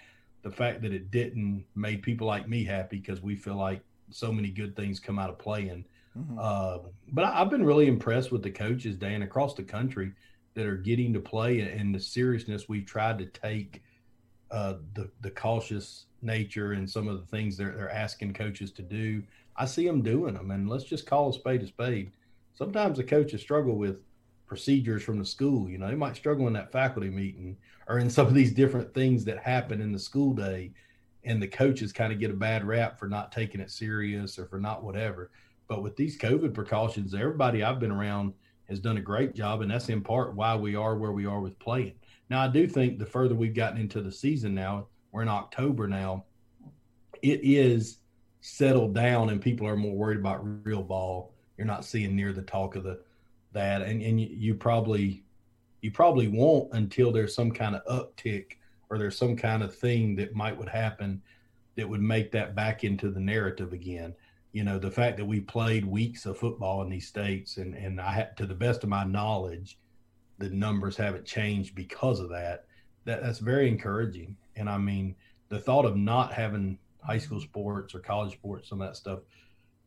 the 0.42 0.50
fact 0.50 0.82
that 0.82 0.92
it 0.92 1.10
didn't 1.10 1.64
made 1.76 2.02
people 2.02 2.26
like 2.26 2.48
me 2.48 2.64
happy 2.64 2.98
because 2.98 3.22
we 3.22 3.36
feel 3.36 3.56
like 3.56 3.80
so 4.10 4.32
many 4.32 4.50
good 4.50 4.74
things 4.74 4.98
come 4.98 5.18
out 5.18 5.30
of 5.30 5.38
playing. 5.38 5.84
Mm-hmm. 6.18 6.38
Uh, 6.40 6.78
but 7.12 7.24
I, 7.24 7.38
have 7.38 7.50
been 7.50 7.64
really 7.64 7.86
impressed 7.86 8.32
with 8.32 8.42
the 8.42 8.50
coaches, 8.50 8.96
Dan, 8.96 9.22
across 9.22 9.54
the 9.54 9.62
country 9.62 10.12
that 10.54 10.66
are 10.66 10.76
getting 10.76 11.12
to 11.12 11.20
play 11.20 11.60
and 11.60 11.94
the 11.94 12.00
seriousness 12.00 12.68
we've 12.68 12.86
tried 12.86 13.18
to 13.18 13.26
take 13.26 13.82
uh, 14.50 14.74
the 14.94 15.10
the 15.20 15.30
cautious 15.30 16.06
nature 16.22 16.72
and 16.72 16.88
some 16.88 17.06
of 17.06 17.20
the 17.20 17.26
things 17.26 17.56
they're 17.56 17.72
they're 17.72 17.90
asking 17.90 18.32
coaches 18.32 18.72
to 18.72 18.82
do. 18.82 19.22
I 19.56 19.66
see 19.66 19.86
them 19.86 20.02
doing 20.02 20.34
them, 20.34 20.50
and 20.50 20.68
let's 20.68 20.84
just 20.84 21.06
call 21.06 21.30
a 21.30 21.32
spade 21.32 21.62
a 21.62 21.66
spade. 21.66 22.12
Sometimes 22.54 22.96
the 22.96 23.04
coaches 23.04 23.40
struggle 23.40 23.76
with 23.76 23.98
procedures 24.46 25.02
from 25.02 25.18
the 25.18 25.24
school. 25.24 25.68
You 25.68 25.78
know, 25.78 25.88
they 25.88 25.94
might 25.94 26.16
struggle 26.16 26.46
in 26.46 26.52
that 26.54 26.72
faculty 26.72 27.10
meeting 27.10 27.56
or 27.86 27.98
in 27.98 28.10
some 28.10 28.26
of 28.26 28.34
these 28.34 28.52
different 28.52 28.92
things 28.94 29.24
that 29.24 29.38
happen 29.38 29.80
in 29.80 29.92
the 29.92 29.98
school 29.98 30.32
day, 30.32 30.72
and 31.24 31.42
the 31.42 31.48
coaches 31.48 31.92
kind 31.92 32.12
of 32.12 32.18
get 32.18 32.30
a 32.30 32.34
bad 32.34 32.64
rap 32.64 32.98
for 32.98 33.08
not 33.08 33.32
taking 33.32 33.60
it 33.60 33.70
serious 33.70 34.38
or 34.38 34.46
for 34.46 34.58
not 34.58 34.82
whatever. 34.82 35.30
But 35.68 35.82
with 35.82 35.96
these 35.96 36.18
COVID 36.18 36.54
precautions, 36.54 37.14
everybody 37.14 37.62
I've 37.62 37.78
been 37.78 37.92
around 37.92 38.32
has 38.68 38.80
done 38.80 38.96
a 38.96 39.02
great 39.02 39.34
job, 39.34 39.62
and 39.62 39.70
that's 39.70 39.88
in 39.88 40.02
part 40.02 40.34
why 40.34 40.54
we 40.56 40.74
are 40.74 40.96
where 40.96 41.12
we 41.12 41.26
are 41.26 41.40
with 41.40 41.58
playing. 41.58 41.94
Now, 42.30 42.40
I 42.40 42.48
do 42.48 42.66
think 42.66 42.98
the 42.98 43.06
further 43.06 43.34
we've 43.34 43.54
gotten 43.54 43.80
into 43.80 44.00
the 44.00 44.12
season 44.12 44.54
now, 44.54 44.88
we're 45.12 45.22
in 45.22 45.28
October 45.28 45.86
now, 45.86 46.24
it 47.22 47.40
is 47.42 47.98
settled 48.40 48.94
down 48.94 49.30
and 49.30 49.40
people 49.40 49.66
are 49.66 49.76
more 49.76 49.96
worried 49.96 50.18
about 50.18 50.66
real 50.66 50.82
ball. 50.82 51.34
You're 51.56 51.66
not 51.66 51.84
seeing 51.84 52.14
near 52.14 52.32
the 52.32 52.42
talk 52.42 52.76
of 52.76 52.84
the 52.84 53.00
that, 53.52 53.82
and 53.82 54.02
and 54.02 54.20
you, 54.20 54.28
you 54.30 54.54
probably 54.54 55.24
you 55.80 55.90
probably 55.90 56.28
won't 56.28 56.72
until 56.72 57.12
there's 57.12 57.34
some 57.34 57.50
kind 57.50 57.76
of 57.76 57.84
uptick 57.86 58.52
or 58.90 58.98
there's 58.98 59.16
some 59.16 59.36
kind 59.36 59.62
of 59.62 59.74
thing 59.74 60.16
that 60.16 60.34
might 60.34 60.56
would 60.56 60.68
happen 60.68 61.22
that 61.76 61.88
would 61.88 62.00
make 62.00 62.32
that 62.32 62.54
back 62.54 62.84
into 62.84 63.10
the 63.10 63.20
narrative 63.20 63.72
again. 63.72 64.14
You 64.52 64.64
know, 64.64 64.78
the 64.78 64.90
fact 64.90 65.18
that 65.18 65.26
we 65.26 65.40
played 65.40 65.84
weeks 65.84 66.26
of 66.26 66.38
football 66.38 66.82
in 66.82 66.88
these 66.88 67.06
states, 67.06 67.58
and 67.58 67.74
and 67.74 68.00
I 68.00 68.12
had, 68.12 68.36
to 68.38 68.46
the 68.46 68.54
best 68.54 68.82
of 68.82 68.88
my 68.88 69.04
knowledge, 69.04 69.78
the 70.38 70.48
numbers 70.48 70.96
haven't 70.96 71.26
changed 71.26 71.74
because 71.74 72.20
of 72.20 72.30
that. 72.30 72.64
That 73.04 73.22
that's 73.22 73.38
very 73.38 73.68
encouraging. 73.68 74.36
And 74.56 74.68
I 74.68 74.78
mean, 74.78 75.14
the 75.48 75.58
thought 75.58 75.84
of 75.84 75.96
not 75.96 76.32
having 76.32 76.78
high 77.02 77.18
school 77.18 77.40
sports 77.40 77.94
or 77.94 78.00
college 78.00 78.32
sports, 78.32 78.68
some 78.68 78.80
of 78.80 78.88
that 78.88 78.96
stuff, 78.96 79.20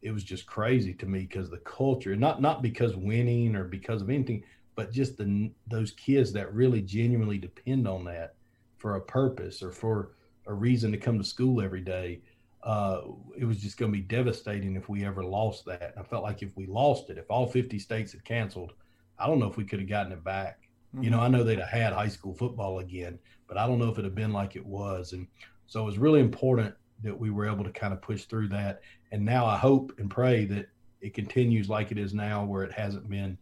it 0.01 0.12
was 0.12 0.24
just 0.24 0.45
crazy 0.45 0.93
to 0.95 1.05
me 1.05 1.20
because 1.22 1.49
the 1.49 1.57
culture, 1.57 2.16
not 2.16 2.41
not 2.41 2.62
because 2.62 2.95
winning 2.95 3.55
or 3.55 3.66
because 3.66 4.01
of 4.01 4.09
anything, 4.09 4.43
but 4.76 4.91
just 4.91 5.18
the 5.18 5.51
those 5.68 5.91
kids 5.91 6.32
that 6.34 6.53
really 6.53 6.82
genuinely 6.82 7.38
depend 7.38 7.88
on 7.88 8.03
that 8.05 8.36
for 8.78 8.95
a 8.95 9.01
purpose 9.01 9.62
or 9.62 9.72
for 9.72 10.12
a 10.47 10.53
reason 10.53 10.91
to 10.91 10.97
come 10.97 11.18
to 11.18 11.24
school 11.24 11.62
every 11.62 11.82
day. 11.82 12.22
Uh, 12.64 13.01
it 13.38 13.45
was 13.45 13.57
just 13.57 13.78
going 13.78 13.91
to 13.91 13.97
be 13.97 14.03
devastating 14.03 14.76
if 14.76 14.88
we 14.88 15.05
ever 15.05 15.24
lost 15.24 15.66
that. 15.66 15.93
And 15.95 16.05
I 16.05 16.07
felt 16.07 16.24
like 16.24 16.43
if 16.43 16.55
we 16.55 16.68
lost 16.68 17.09
it, 17.09 17.18
if 17.18 17.30
all 17.30 17.47
50 17.47 17.80
states 17.80 18.12
had 18.12 18.24
canceled, 18.24 18.74
I 19.18 19.28
don't 19.28 19.39
know 19.39 19.49
if 19.49 19.57
we 19.57 19.66
could 19.66 19.80
have 19.80 19.89
gotten 19.89 20.12
it 20.12 20.24
back. 20.24 20.59
Mm-hmm. 20.95 21.03
You 21.03 21.09
know, 21.09 21.18
mm-hmm. 21.18 21.36
I 21.36 21.38
know 21.38 21.43
they'd 21.43 21.59
have 21.59 21.70
had 21.70 21.93
high 21.93 22.07
school 22.07 22.34
football 22.34 22.80
again, 22.80 23.18
but 23.47 23.57
I 23.57 23.66
don't 23.66 23.80
know 23.80 23.86
if 23.86 23.93
it'd 23.93 24.05
have 24.05 24.16
been 24.16 24.34
like 24.34 24.55
it 24.55 24.66
was. 24.66 25.14
And 25.14 25.28
so 25.66 25.82
it 25.82 25.86
was 25.86 25.97
really 25.97 26.20
important 26.20 26.76
that 27.03 27.18
we 27.18 27.32
were 27.32 27.47
able 27.47 27.64
to 27.64 27.72
kind 27.72 27.93
of 27.93 28.01
push 28.01 28.26
through 28.26 28.49
that. 28.49 28.82
And 29.12 29.26
now 29.26 29.45
I 29.45 29.57
hope 29.57 29.93
and 29.97 30.09
pray 30.09 30.45
that 30.45 30.68
it 31.01 31.14
continues 31.14 31.68
like 31.68 31.91
it 31.91 31.97
is 31.97 32.14
now, 32.14 32.45
where 32.45 32.64
it 32.64 32.72
hasn't 32.72 33.09
been 33.09 33.38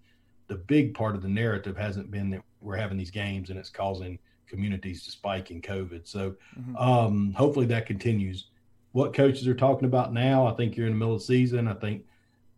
the 0.49 0.55
big 0.55 0.93
part 0.93 1.15
of 1.15 1.21
the 1.21 1.29
narrative 1.29 1.77
hasn't 1.77 2.11
been 2.11 2.29
that 2.31 2.41
we're 2.59 2.75
having 2.75 2.97
these 2.97 3.11
games 3.11 3.49
and 3.49 3.57
it's 3.57 3.69
causing 3.69 4.19
communities 4.47 5.05
to 5.05 5.11
spike 5.11 5.51
in 5.51 5.61
COVID. 5.61 6.07
So 6.07 6.35
mm-hmm. 6.59 6.75
um, 6.75 7.33
hopefully 7.33 7.67
that 7.67 7.85
continues. 7.85 8.47
What 8.91 9.13
coaches 9.13 9.47
are 9.47 9.55
talking 9.55 9.85
about 9.85 10.13
now, 10.13 10.47
I 10.47 10.53
think 10.53 10.75
you're 10.75 10.87
in 10.87 10.93
the 10.93 10.99
middle 10.99 11.13
of 11.13 11.21
the 11.21 11.25
season. 11.25 11.67
I 11.67 11.75
think 11.75 12.05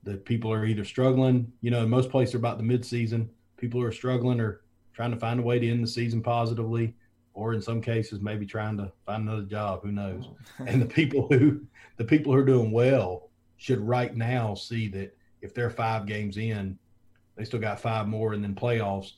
that 0.04 0.26
people 0.26 0.52
are 0.52 0.66
either 0.66 0.86
struggling, 0.86 1.52
you 1.62 1.72
know, 1.72 1.84
in 1.84 1.90
most 1.90 2.10
places 2.10 2.36
are 2.36 2.40
about 2.40 2.58
the 2.58 2.64
mid-season. 2.64 3.30
People 3.58 3.82
are 3.82 3.92
struggling 3.92 4.40
or 4.40 4.62
trying 4.94 5.12
to 5.12 5.18
find 5.18 5.40
a 5.40 5.44
way 5.44 5.60
to 5.60 5.70
end 5.70 5.84
the 5.84 5.88
season 5.88 6.24
positively, 6.24 6.96
or 7.34 7.54
in 7.54 7.62
some 7.62 7.82
cases 7.82 8.20
maybe 8.22 8.46
trying 8.46 8.78
to 8.78 8.92
find 9.06 9.28
another 9.28 9.44
job. 9.44 9.82
Who 9.84 9.92
knows? 9.92 10.30
and 10.66 10.82
the 10.82 10.88
people 10.88 11.28
who 11.30 11.62
the 11.98 12.06
people 12.06 12.34
who 12.34 12.40
are 12.40 12.46
doing 12.46 12.72
well 12.72 13.30
should 13.58 13.80
right 13.80 14.16
now 14.16 14.56
see 14.56 14.88
that 14.90 15.16
if 15.42 15.54
they're 15.54 15.70
five 15.70 16.06
games 16.06 16.38
in, 16.38 16.78
they 17.36 17.44
still 17.44 17.60
got 17.60 17.80
five 17.80 18.08
more, 18.08 18.34
and 18.34 18.44
then 18.44 18.56
playoffs. 18.56 19.14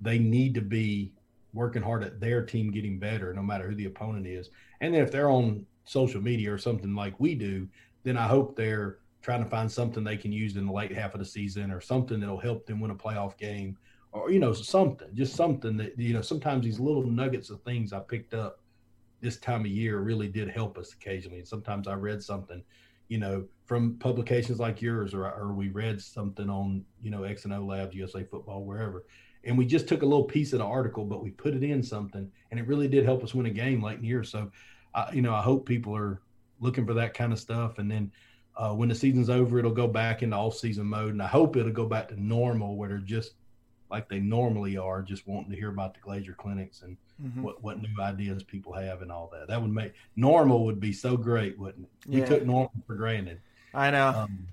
They 0.00 0.18
need 0.18 0.54
to 0.54 0.62
be 0.62 1.12
working 1.52 1.82
hard 1.82 2.04
at 2.04 2.20
their 2.20 2.44
team 2.44 2.70
getting 2.70 2.98
better, 2.98 3.34
no 3.34 3.42
matter 3.42 3.68
who 3.68 3.74
the 3.74 3.86
opponent 3.86 4.26
is. 4.26 4.50
And 4.80 4.94
then 4.94 5.02
if 5.02 5.10
they're 5.10 5.30
on 5.30 5.66
social 5.90 6.20
media 6.20 6.52
or 6.52 6.58
something 6.58 6.94
like 6.94 7.18
we 7.18 7.34
do, 7.34 7.68
then 8.04 8.16
I 8.16 8.28
hope 8.28 8.54
they're 8.54 8.98
trying 9.22 9.42
to 9.42 9.50
find 9.50 9.70
something 9.70 10.04
they 10.04 10.16
can 10.16 10.32
use 10.32 10.56
in 10.56 10.66
the 10.66 10.72
late 10.72 10.92
half 10.92 11.14
of 11.14 11.18
the 11.18 11.26
season 11.26 11.70
or 11.70 11.80
something 11.80 12.20
that'll 12.20 12.38
help 12.38 12.64
them 12.64 12.80
win 12.80 12.92
a 12.92 12.94
playoff 12.94 13.36
game 13.36 13.76
or, 14.12 14.30
you 14.30 14.38
know, 14.38 14.52
something, 14.52 15.08
just 15.14 15.34
something 15.34 15.76
that, 15.76 15.98
you 15.98 16.14
know, 16.14 16.22
sometimes 16.22 16.64
these 16.64 16.78
little 16.78 17.04
nuggets 17.04 17.50
of 17.50 17.60
things 17.62 17.92
I 17.92 17.98
picked 18.00 18.34
up 18.34 18.60
this 19.20 19.36
time 19.36 19.62
of 19.62 19.66
year 19.66 19.98
really 19.98 20.28
did 20.28 20.48
help 20.48 20.78
us 20.78 20.92
occasionally. 20.92 21.38
And 21.38 21.48
sometimes 21.48 21.88
I 21.88 21.94
read 21.94 22.22
something, 22.22 22.62
you 23.08 23.18
know, 23.18 23.44
from 23.66 23.98
publications 23.98 24.60
like 24.60 24.80
yours 24.80 25.12
or, 25.12 25.26
or 25.26 25.52
we 25.52 25.68
read 25.68 26.00
something 26.00 26.48
on, 26.48 26.84
you 27.02 27.10
know, 27.10 27.24
X 27.24 27.44
and 27.44 27.52
O 27.52 27.64
Labs, 27.64 27.96
USA 27.96 28.22
Football, 28.22 28.64
wherever 28.64 29.04
and 29.44 29.56
we 29.56 29.64
just 29.64 29.88
took 29.88 30.02
a 30.02 30.06
little 30.06 30.24
piece 30.24 30.52
of 30.52 30.58
the 30.58 30.64
article, 30.64 31.04
but 31.04 31.22
we 31.22 31.30
put 31.30 31.54
it 31.54 31.62
in 31.62 31.82
something, 31.82 32.30
and 32.50 32.60
it 32.60 32.66
really 32.66 32.88
did 32.88 33.04
help 33.04 33.24
us 33.24 33.34
win 33.34 33.46
a 33.46 33.50
game 33.50 33.82
late 33.82 33.96
in 33.96 34.02
the 34.02 34.08
year. 34.08 34.22
So, 34.24 34.50
uh, 34.94 35.10
you 35.12 35.22
know, 35.22 35.34
I 35.34 35.42
hope 35.42 35.66
people 35.66 35.96
are 35.96 36.20
looking 36.60 36.86
for 36.86 36.94
that 36.94 37.14
kind 37.14 37.32
of 37.32 37.38
stuff, 37.38 37.78
and 37.78 37.90
then 37.90 38.12
uh, 38.56 38.74
when 38.74 38.88
the 38.88 38.94
season's 38.94 39.30
over, 39.30 39.58
it'll 39.58 39.70
go 39.70 39.86
back 39.88 40.22
into 40.22 40.36
off-season 40.36 40.86
mode, 40.86 41.12
and 41.12 41.22
I 41.22 41.26
hope 41.26 41.56
it'll 41.56 41.72
go 41.72 41.86
back 41.86 42.08
to 42.08 42.22
normal, 42.22 42.76
where 42.76 42.88
they're 42.88 42.98
just 42.98 43.32
like 43.90 44.08
they 44.08 44.20
normally 44.20 44.76
are, 44.76 45.02
just 45.02 45.26
wanting 45.26 45.50
to 45.50 45.56
hear 45.56 45.70
about 45.70 45.94
the 45.94 46.00
Glazier 46.00 46.34
clinics 46.34 46.82
and 46.82 46.96
mm-hmm. 47.22 47.42
what 47.42 47.62
what 47.62 47.80
new 47.80 48.00
ideas 48.00 48.42
people 48.42 48.72
have 48.72 49.02
and 49.02 49.10
all 49.10 49.30
that. 49.32 49.48
That 49.48 49.60
would 49.60 49.72
make 49.72 49.94
normal 50.16 50.64
would 50.66 50.80
be 50.80 50.92
so 50.92 51.16
great, 51.16 51.58
wouldn't 51.58 51.86
it? 51.86 52.08
We 52.08 52.20
yeah. 52.20 52.26
took 52.26 52.44
normal 52.44 52.72
for 52.86 52.94
granted. 52.94 53.40
I 53.74 53.90
know. 53.90 54.08
Um, 54.08 54.46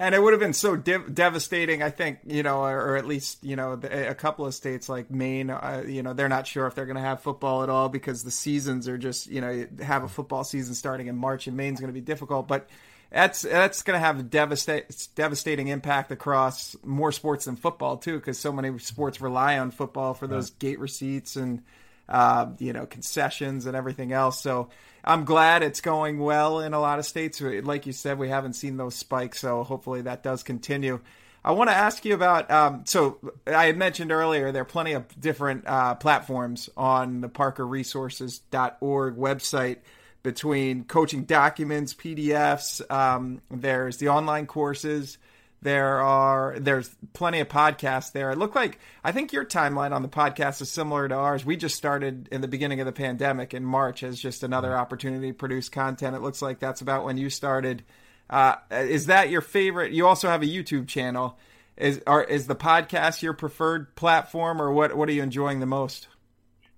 and 0.00 0.14
it 0.14 0.22
would 0.22 0.32
have 0.32 0.40
been 0.40 0.54
so 0.54 0.76
dev- 0.76 1.14
devastating, 1.14 1.82
I 1.82 1.90
think, 1.90 2.20
you 2.26 2.42
know, 2.42 2.62
or, 2.62 2.92
or, 2.92 2.96
at 2.96 3.06
least, 3.06 3.44
you 3.44 3.54
know, 3.54 3.72
a 3.72 4.14
couple 4.14 4.46
of 4.46 4.54
states 4.54 4.88
like 4.88 5.10
Maine, 5.10 5.50
uh, 5.50 5.84
you 5.86 6.02
know, 6.02 6.14
they're 6.14 6.26
not 6.26 6.46
sure 6.46 6.66
if 6.66 6.74
they're 6.74 6.86
going 6.86 6.96
to 6.96 7.02
have 7.02 7.22
football 7.22 7.62
at 7.62 7.68
all 7.68 7.90
because 7.90 8.24
the 8.24 8.30
seasons 8.30 8.88
are 8.88 8.96
just, 8.96 9.26
you 9.26 9.42
know, 9.42 9.66
have 9.82 10.02
a 10.02 10.08
football 10.08 10.42
season 10.42 10.74
starting 10.74 11.08
in 11.08 11.18
March 11.18 11.46
and 11.46 11.54
Maine's 11.54 11.80
going 11.80 11.92
to 11.92 11.94
be 11.94 12.00
difficult. 12.00 12.48
But 12.48 12.66
that's 13.10 13.42
that's 13.42 13.82
going 13.82 13.94
to 13.94 14.00
have 14.00 14.18
a 14.18 14.22
devasta- 14.22 15.14
devastating 15.14 15.68
impact 15.68 16.10
across 16.12 16.76
more 16.82 17.12
sports 17.12 17.44
than 17.44 17.56
football 17.56 17.98
too, 17.98 18.16
because 18.16 18.38
so 18.38 18.52
many 18.52 18.78
sports 18.78 19.20
rely 19.20 19.58
on 19.58 19.70
football 19.70 20.14
for 20.14 20.26
those 20.26 20.48
gate 20.48 20.78
receipts 20.78 21.36
and 21.36 21.62
uh, 22.08 22.46
you 22.58 22.72
know 22.72 22.86
concessions 22.86 23.66
and 23.66 23.76
everything 23.76 24.12
else. 24.12 24.40
So 24.40 24.70
I'm 25.04 25.24
glad 25.24 25.62
it's 25.62 25.80
going 25.80 26.18
well 26.18 26.60
in 26.60 26.74
a 26.74 26.80
lot 26.80 26.98
of 26.98 27.06
states. 27.06 27.40
Like 27.40 27.86
you 27.86 27.92
said, 27.92 28.18
we 28.18 28.28
haven't 28.28 28.54
seen 28.54 28.76
those 28.76 28.94
spikes, 28.94 29.40
so 29.40 29.62
hopefully 29.62 30.02
that 30.02 30.22
does 30.22 30.42
continue. 30.42 31.00
I 31.44 31.52
want 31.52 31.70
to 31.70 31.76
ask 31.76 32.04
you 32.04 32.14
about. 32.14 32.50
Um, 32.50 32.82
so 32.84 33.18
I 33.46 33.66
had 33.66 33.76
mentioned 33.76 34.12
earlier 34.12 34.52
there 34.52 34.62
are 34.62 34.66
plenty 34.66 34.92
of 34.92 35.18
different 35.18 35.66
uh, 35.66 35.94
platforms 35.94 36.68
on 36.76 37.22
the 37.22 37.28
ParkerResources.org 37.28 39.16
website 39.16 39.78
between 40.22 40.84
coaching 40.84 41.24
documents, 41.24 41.94
PDFs. 41.94 42.90
Um, 42.90 43.40
there's 43.50 43.96
the 43.96 44.10
online 44.10 44.46
courses. 44.46 45.16
There 45.62 46.00
are 46.00 46.56
there's 46.58 46.94
plenty 47.12 47.40
of 47.40 47.48
podcasts 47.48 48.12
there. 48.12 48.30
It 48.30 48.38
looked 48.38 48.54
like 48.54 48.78
I 49.04 49.12
think 49.12 49.32
your 49.32 49.44
timeline 49.44 49.92
on 49.92 50.02
the 50.02 50.08
podcast 50.08 50.62
is 50.62 50.70
similar 50.70 51.06
to 51.06 51.14
ours. 51.14 51.44
We 51.44 51.56
just 51.56 51.76
started 51.76 52.28
in 52.32 52.40
the 52.40 52.48
beginning 52.48 52.80
of 52.80 52.86
the 52.86 52.92
pandemic 52.92 53.52
in 53.52 53.64
March 53.64 54.02
as 54.02 54.18
just 54.18 54.42
another 54.42 54.74
opportunity 54.74 55.28
to 55.28 55.34
produce 55.34 55.68
content. 55.68 56.16
It 56.16 56.22
looks 56.22 56.40
like 56.40 56.60
that's 56.60 56.80
about 56.80 57.04
when 57.04 57.18
you 57.18 57.28
started. 57.28 57.82
Uh, 58.30 58.56
is 58.70 59.06
that 59.06 59.28
your 59.28 59.42
favorite? 59.42 59.92
You 59.92 60.06
also 60.06 60.28
have 60.28 60.42
a 60.42 60.46
YouTube 60.46 60.88
channel. 60.88 61.38
Is 61.76 62.00
are 62.06 62.24
is 62.24 62.46
the 62.46 62.56
podcast 62.56 63.20
your 63.20 63.34
preferred 63.34 63.94
platform, 63.96 64.62
or 64.62 64.72
what? 64.72 64.96
What 64.96 65.08
are 65.08 65.12
you 65.12 65.22
enjoying 65.22 65.60
the 65.60 65.66
most? 65.66 66.08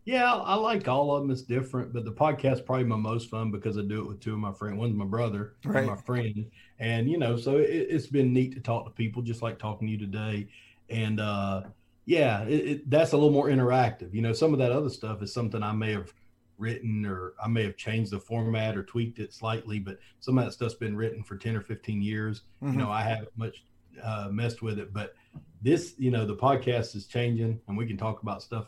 Yeah, 0.05 0.35
I 0.35 0.55
like 0.57 0.89
all 0.89 1.15
of 1.15 1.23
them. 1.23 1.31
It's 1.31 1.43
different, 1.43 1.93
but 1.93 2.05
the 2.05 2.13
podcast 2.13 2.67
probably 2.67 2.85
my 2.85 2.97
most 2.97 3.31
fun 3.31 3.53
because 3.53 3.79
I 3.79 3.83
do 3.83 4.01
it 4.01 4.09
with 4.09 4.21
two 4.21 4.33
of 4.33 4.41
my 4.41 4.53
friends. 4.53 4.77
One's 4.77 4.97
my 4.97 5.05
brother, 5.05 5.55
right. 5.65 5.87
my 5.87 5.97
friend, 5.97 6.51
and 6.81 7.09
you 7.09 7.19
know, 7.19 7.37
so 7.37 7.59
it, 7.59 7.91
has 7.91 8.09
been 8.09 8.33
neat 8.33 8.53
to 8.55 8.61
talk 8.61 8.85
to 8.85 8.91
people, 8.91 9.23
just 9.23 9.43
like 9.43 9.59
talking 9.59 9.87
to 9.87 9.93
you 9.93 9.99
today. 9.99 10.49
And 10.91 11.21
uh, 11.21 11.63
yeah, 12.05 12.43
it, 12.45 12.69
it, 12.69 12.91
that's 12.91 13.13
a 13.13 13.17
little 13.17 13.31
more 13.31 13.49
interactive. 13.49 14.13
You 14.13 14.23
know, 14.23 14.33
some 14.33 14.53
of 14.53 14.59
that 14.59 14.73
other 14.73 14.91
stuff 14.91 15.23
is 15.23 15.33
something 15.33 15.63
I 15.63 15.73
may 15.73 15.93
have 15.93 16.13
written 16.59 17.07
or 17.07 17.35
I 17.43 17.47
may 17.47 17.63
have 17.63 17.77
changed 17.77 18.11
the 18.11 18.19
format 18.19 18.77
or 18.77 18.83
tweaked 18.83 19.21
it 19.21 19.33
slightly, 19.33 19.79
but 19.79 19.99
some 20.19 20.37
of 20.37 20.45
that 20.45 20.53
stuff's 20.53 20.75
been 20.75 20.97
written 20.97 21.23
for 21.23 21.37
ten 21.37 21.55
or 21.55 21.61
fifteen 21.61 22.03
years. 22.03 22.43
Mm-hmm. 22.61 22.73
You 22.73 22.85
know, 22.85 22.91
I 22.91 23.03
haven't 23.03 23.37
much 23.37 23.65
uh, 24.03 24.31
messed 24.33 24.63
with 24.63 24.81
it, 24.81 24.93
but 24.93 25.15
this, 25.61 25.95
you 25.97 26.11
know, 26.11 26.27
the 26.27 26.35
podcast 26.35 26.97
is 26.97 27.07
changing, 27.07 27.61
and 27.69 27.79
we 27.79 27.87
can 27.87 27.97
talk 27.97 28.23
about 28.23 28.43
stuff 28.43 28.67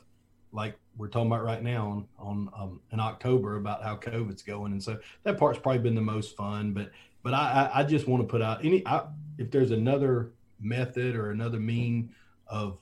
like 0.55 0.77
we're 0.97 1.09
talking 1.09 1.27
about 1.27 1.45
right 1.45 1.63
now 1.63 2.07
on, 2.19 2.29
on 2.29 2.49
um, 2.57 2.81
in 2.93 3.01
October 3.01 3.57
about 3.57 3.83
how 3.83 3.97
COVID's 3.97 4.43
going, 4.43 4.73
and 4.73 4.83
so 4.83 4.99
that 5.25 5.37
part's 5.37 5.59
probably 5.59 5.81
been 5.81 5.95
the 5.95 6.01
most 6.01 6.37
fun. 6.37 6.73
But 6.73 6.91
but 7.23 7.35
I 7.35 7.71
I 7.75 7.83
just 7.83 8.07
want 8.07 8.23
to 8.23 8.27
put 8.27 8.41
out 8.41 8.65
any 8.65 8.87
I, 8.87 9.07
if 9.39 9.51
there's 9.51 9.73
another 9.73 10.33
method 10.61 11.17
or 11.17 11.33
another 11.33 11.59
mean 11.59 12.15
of 12.47 12.79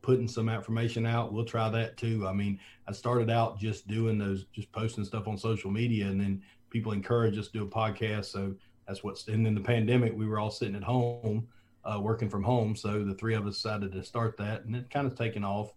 putting 0.00 0.26
some 0.26 0.48
information 0.48 1.06
out, 1.06 1.32
we'll 1.32 1.44
try 1.44 1.68
that 1.70 1.96
too. 1.96 2.26
I 2.26 2.32
mean, 2.32 2.58
I 2.88 2.92
started 2.92 3.30
out 3.30 3.58
just 3.58 3.86
doing 3.86 4.18
those, 4.18 4.46
just 4.52 4.72
posting 4.72 5.04
stuff 5.04 5.28
on 5.28 5.38
social 5.38 5.70
media, 5.70 6.06
and 6.06 6.20
then 6.20 6.42
people 6.70 6.92
encouraged 6.92 7.38
us 7.38 7.46
to 7.48 7.52
do 7.52 7.64
a 7.64 7.68
podcast. 7.68 8.26
So 8.26 8.54
that's 8.88 9.04
what's. 9.04 9.28
And 9.28 9.46
then 9.46 9.54
the 9.54 9.60
pandemic, 9.60 10.12
we 10.16 10.26
were 10.26 10.40
all 10.40 10.50
sitting 10.50 10.74
at 10.74 10.82
home, 10.82 11.46
uh, 11.84 12.00
working 12.00 12.28
from 12.28 12.42
home. 12.42 12.74
So 12.74 13.04
the 13.04 13.14
three 13.14 13.34
of 13.34 13.46
us 13.46 13.56
decided 13.56 13.92
to 13.92 14.02
start 14.02 14.36
that, 14.38 14.64
and 14.64 14.74
it 14.74 14.90
kind 14.90 15.06
of 15.06 15.14
taken 15.14 15.44
off. 15.44 15.72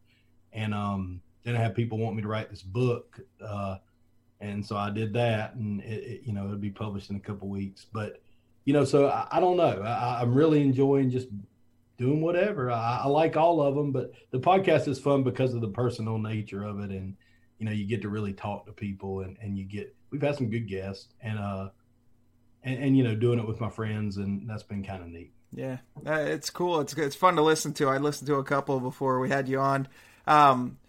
And 0.53 0.73
um, 0.73 1.21
then 1.45 1.55
I 1.55 1.59
had 1.59 1.75
people 1.75 1.99
want 1.99 2.15
me 2.15 2.23
to 2.23 2.27
write 2.27 2.49
this 2.49 2.63
book, 2.63 3.19
uh, 3.39 3.77
and 4.41 4.65
so 4.65 4.75
I 4.75 4.89
did 4.89 5.13
that, 5.13 5.53
and 5.53 5.79
it, 5.81 6.03
it, 6.03 6.21
you 6.25 6.33
know 6.33 6.45
it'll 6.45 6.57
be 6.57 6.71
published 6.71 7.11
in 7.11 7.15
a 7.15 7.19
couple 7.19 7.47
weeks. 7.47 7.85
But 7.85 8.19
you 8.65 8.73
know, 8.73 8.83
so 8.83 9.07
I, 9.07 9.27
I 9.31 9.39
don't 9.39 9.55
know. 9.55 9.81
I, 9.81 10.21
am 10.23 10.33
really 10.33 10.61
enjoying 10.61 11.11
just 11.11 11.27
doing 11.97 12.19
whatever. 12.19 12.71
I, 12.71 13.01
I, 13.03 13.07
like 13.07 13.37
all 13.37 13.61
of 13.61 13.75
them, 13.75 13.91
but 13.91 14.11
the 14.31 14.39
podcast 14.39 14.87
is 14.87 14.99
fun 14.99 15.23
because 15.23 15.53
of 15.53 15.61
the 15.61 15.69
personal 15.69 16.17
nature 16.17 16.63
of 16.63 16.79
it, 16.79 16.89
and 16.89 17.15
you 17.59 17.65
know 17.67 17.71
you 17.71 17.85
get 17.85 18.01
to 18.01 18.09
really 18.09 18.33
talk 18.33 18.65
to 18.65 18.71
people, 18.71 19.21
and 19.21 19.37
and 19.39 19.55
you 19.55 19.65
get 19.65 19.95
we've 20.09 20.23
had 20.23 20.35
some 20.35 20.49
good 20.49 20.67
guests, 20.67 21.09
and 21.21 21.37
uh, 21.37 21.69
and, 22.63 22.83
and 22.83 22.97
you 22.97 23.03
know 23.03 23.15
doing 23.15 23.37
it 23.37 23.47
with 23.47 23.61
my 23.61 23.69
friends, 23.69 24.17
and 24.17 24.49
that's 24.49 24.63
been 24.63 24.83
kind 24.83 25.03
of 25.03 25.09
neat. 25.09 25.31
Yeah, 25.53 25.77
uh, 26.05 26.13
it's 26.13 26.49
cool. 26.49 26.79
It's 26.79 26.93
it's 26.95 27.15
fun 27.15 27.35
to 27.35 27.43
listen 27.43 27.71
to. 27.73 27.87
I 27.87 27.97
listened 27.97 28.27
to 28.27 28.35
a 28.35 28.43
couple 28.43 28.79
before 28.79 29.19
we 29.19 29.29
had 29.29 29.47
you 29.47 29.59
on. 29.59 29.87
Um, 30.25 30.79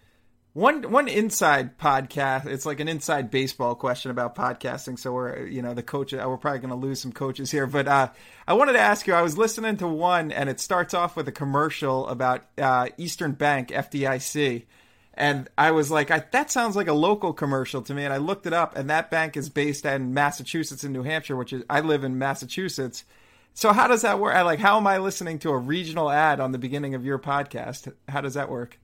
one 0.56 0.90
one 0.90 1.06
inside 1.06 1.76
podcast. 1.76 2.46
It's 2.46 2.64
like 2.64 2.80
an 2.80 2.88
inside 2.88 3.30
baseball 3.30 3.74
question 3.74 4.10
about 4.10 4.34
podcasting. 4.34 4.98
So 4.98 5.12
we're 5.12 5.46
you 5.46 5.60
know 5.60 5.74
the 5.74 5.82
coach. 5.82 6.14
Uh, 6.14 6.24
we're 6.26 6.38
probably 6.38 6.60
going 6.60 6.70
to 6.70 6.86
lose 6.86 6.98
some 6.98 7.12
coaches 7.12 7.50
here, 7.50 7.66
but 7.66 7.86
uh, 7.86 8.08
I 8.48 8.54
wanted 8.54 8.72
to 8.72 8.80
ask 8.80 9.06
you. 9.06 9.12
I 9.12 9.20
was 9.20 9.36
listening 9.36 9.76
to 9.76 9.86
one, 9.86 10.32
and 10.32 10.48
it 10.48 10.58
starts 10.58 10.94
off 10.94 11.14
with 11.14 11.28
a 11.28 11.32
commercial 11.32 12.08
about 12.08 12.46
uh, 12.56 12.88
Eastern 12.96 13.32
Bank 13.32 13.68
FDIC, 13.68 14.64
and 15.12 15.46
I 15.58 15.72
was 15.72 15.90
like, 15.90 16.10
I, 16.10 16.24
that 16.30 16.50
sounds 16.50 16.74
like 16.74 16.88
a 16.88 16.94
local 16.94 17.34
commercial 17.34 17.82
to 17.82 17.92
me. 17.92 18.04
And 18.04 18.14
I 18.14 18.16
looked 18.16 18.46
it 18.46 18.54
up, 18.54 18.78
and 18.78 18.88
that 18.88 19.10
bank 19.10 19.36
is 19.36 19.50
based 19.50 19.84
in 19.84 20.14
Massachusetts 20.14 20.84
and 20.84 20.94
New 20.94 21.02
Hampshire, 21.02 21.36
which 21.36 21.52
is 21.52 21.64
I 21.68 21.80
live 21.80 22.02
in 22.02 22.16
Massachusetts. 22.16 23.04
So 23.52 23.74
how 23.74 23.88
does 23.88 24.02
that 24.02 24.18
work? 24.20 24.34
I 24.34 24.40
like 24.40 24.60
how 24.60 24.78
am 24.78 24.86
I 24.86 24.96
listening 24.98 25.38
to 25.40 25.50
a 25.50 25.58
regional 25.58 26.10
ad 26.10 26.40
on 26.40 26.52
the 26.52 26.58
beginning 26.58 26.94
of 26.94 27.04
your 27.04 27.18
podcast? 27.18 27.92
How 28.08 28.22
does 28.22 28.34
that 28.34 28.48
work? 28.48 28.78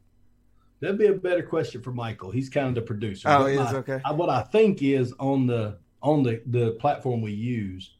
That'd 0.82 0.98
be 0.98 1.06
a 1.06 1.14
better 1.14 1.44
question 1.44 1.80
for 1.80 1.92
Michael. 1.92 2.32
He's 2.32 2.48
kind 2.48 2.66
of 2.66 2.74
the 2.74 2.82
producer. 2.82 3.28
Oh, 3.28 3.46
he 3.46 3.56
is 3.56 3.72
okay. 3.72 4.00
I, 4.04 4.10
what 4.10 4.28
I 4.28 4.42
think 4.42 4.82
is 4.82 5.14
on 5.20 5.46
the 5.46 5.78
on 6.02 6.24
the 6.24 6.42
the 6.46 6.72
platform 6.72 7.22
we 7.22 7.30
use, 7.30 7.94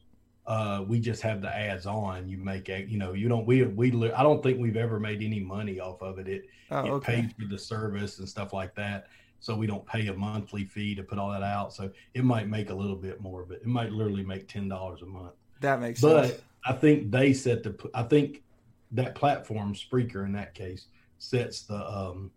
uh, 0.45 0.83
we 0.85 0.99
just 0.99 1.21
have 1.21 1.41
the 1.41 1.47
ads 1.47 1.85
on. 1.85 2.27
You 2.27 2.39
make 2.39 2.67
a, 2.67 2.83
you 2.83 2.97
know, 2.97 3.13
you 3.13 3.29
don't 3.29 3.45
we 3.45 3.63
we 3.63 4.11
I 4.11 4.21
don't 4.21 4.43
think 4.43 4.59
we've 4.59 4.75
ever 4.75 4.99
made 4.99 5.23
any 5.23 5.39
money 5.39 5.79
off 5.79 6.01
of 6.01 6.19
it. 6.19 6.27
It 6.27 6.45
oh, 6.71 6.85
it 6.85 6.89
okay. 6.89 7.21
pays 7.21 7.31
for 7.39 7.45
the 7.45 7.57
service 7.57 8.19
and 8.19 8.27
stuff 8.27 8.51
like 8.51 8.75
that. 8.75 9.07
So 9.39 9.55
we 9.55 9.65
don't 9.65 9.85
pay 9.85 10.07
a 10.07 10.13
monthly 10.13 10.65
fee 10.65 10.93
to 10.95 11.03
put 11.03 11.17
all 11.17 11.31
that 11.31 11.43
out. 11.43 11.73
So 11.73 11.89
it 12.13 12.25
might 12.25 12.49
make 12.49 12.69
a 12.69 12.75
little 12.75 12.97
bit 12.97 13.21
more, 13.21 13.45
but 13.45 13.59
it 13.59 13.65
might 13.65 13.93
literally 13.93 14.25
make 14.25 14.49
ten 14.49 14.67
dollars 14.67 15.01
a 15.03 15.05
month. 15.05 15.35
That 15.61 15.79
makes 15.79 16.01
but 16.01 16.25
sense. 16.25 16.41
But 16.65 16.75
I 16.75 16.77
think 16.77 17.11
they 17.11 17.31
set 17.31 17.63
the. 17.63 17.77
I 17.93 18.03
think 18.03 18.43
that 18.91 19.15
platform 19.15 19.73
Spreaker 19.73 20.25
in 20.25 20.33
that 20.33 20.53
case 20.53 20.87
sets 21.17 21.61
the 21.61 21.89
um 21.89 22.29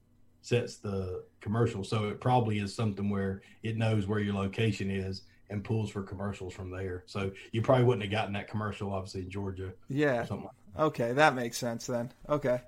sets 0.47 0.77
the 0.77 1.25
commercial. 1.41 1.83
So 1.83 2.09
it 2.09 2.21
probably 2.21 2.61
is 2.61 2.73
something 2.73 3.11
where 3.11 3.43
it 3.65 3.77
knows 3.77 4.07
where 4.07 4.21
your 4.21 4.35
location 4.35 4.91
is 4.91 5.23
and 5.51 5.65
pulls 5.65 5.91
for 5.91 6.03
commercials 6.03 6.55
from 6.55 6.71
there. 6.71 7.03
So 7.07 7.33
you 7.51 7.63
probably 7.63 7.85
wouldn't 7.85 8.05
have 8.05 8.13
gotten 8.13 8.35
that 8.35 8.49
commercial, 8.49 8.93
obviously, 8.93 9.23
in 9.23 9.31
Georgia. 9.31 9.73
Yeah. 9.89 10.21
Like 10.21 10.29
that. 10.29 10.83
Okay, 10.83 11.13
that 11.15 11.35
makes 11.35 11.59
sense 11.59 11.87
then. 11.87 12.13
Okay. 12.29 12.61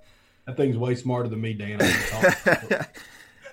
That 0.46 0.56
thing's 0.56 0.76
way 0.76 0.96
smarter 0.96 1.28
than 1.28 1.40
me, 1.40 1.52
Dan. 1.52 1.78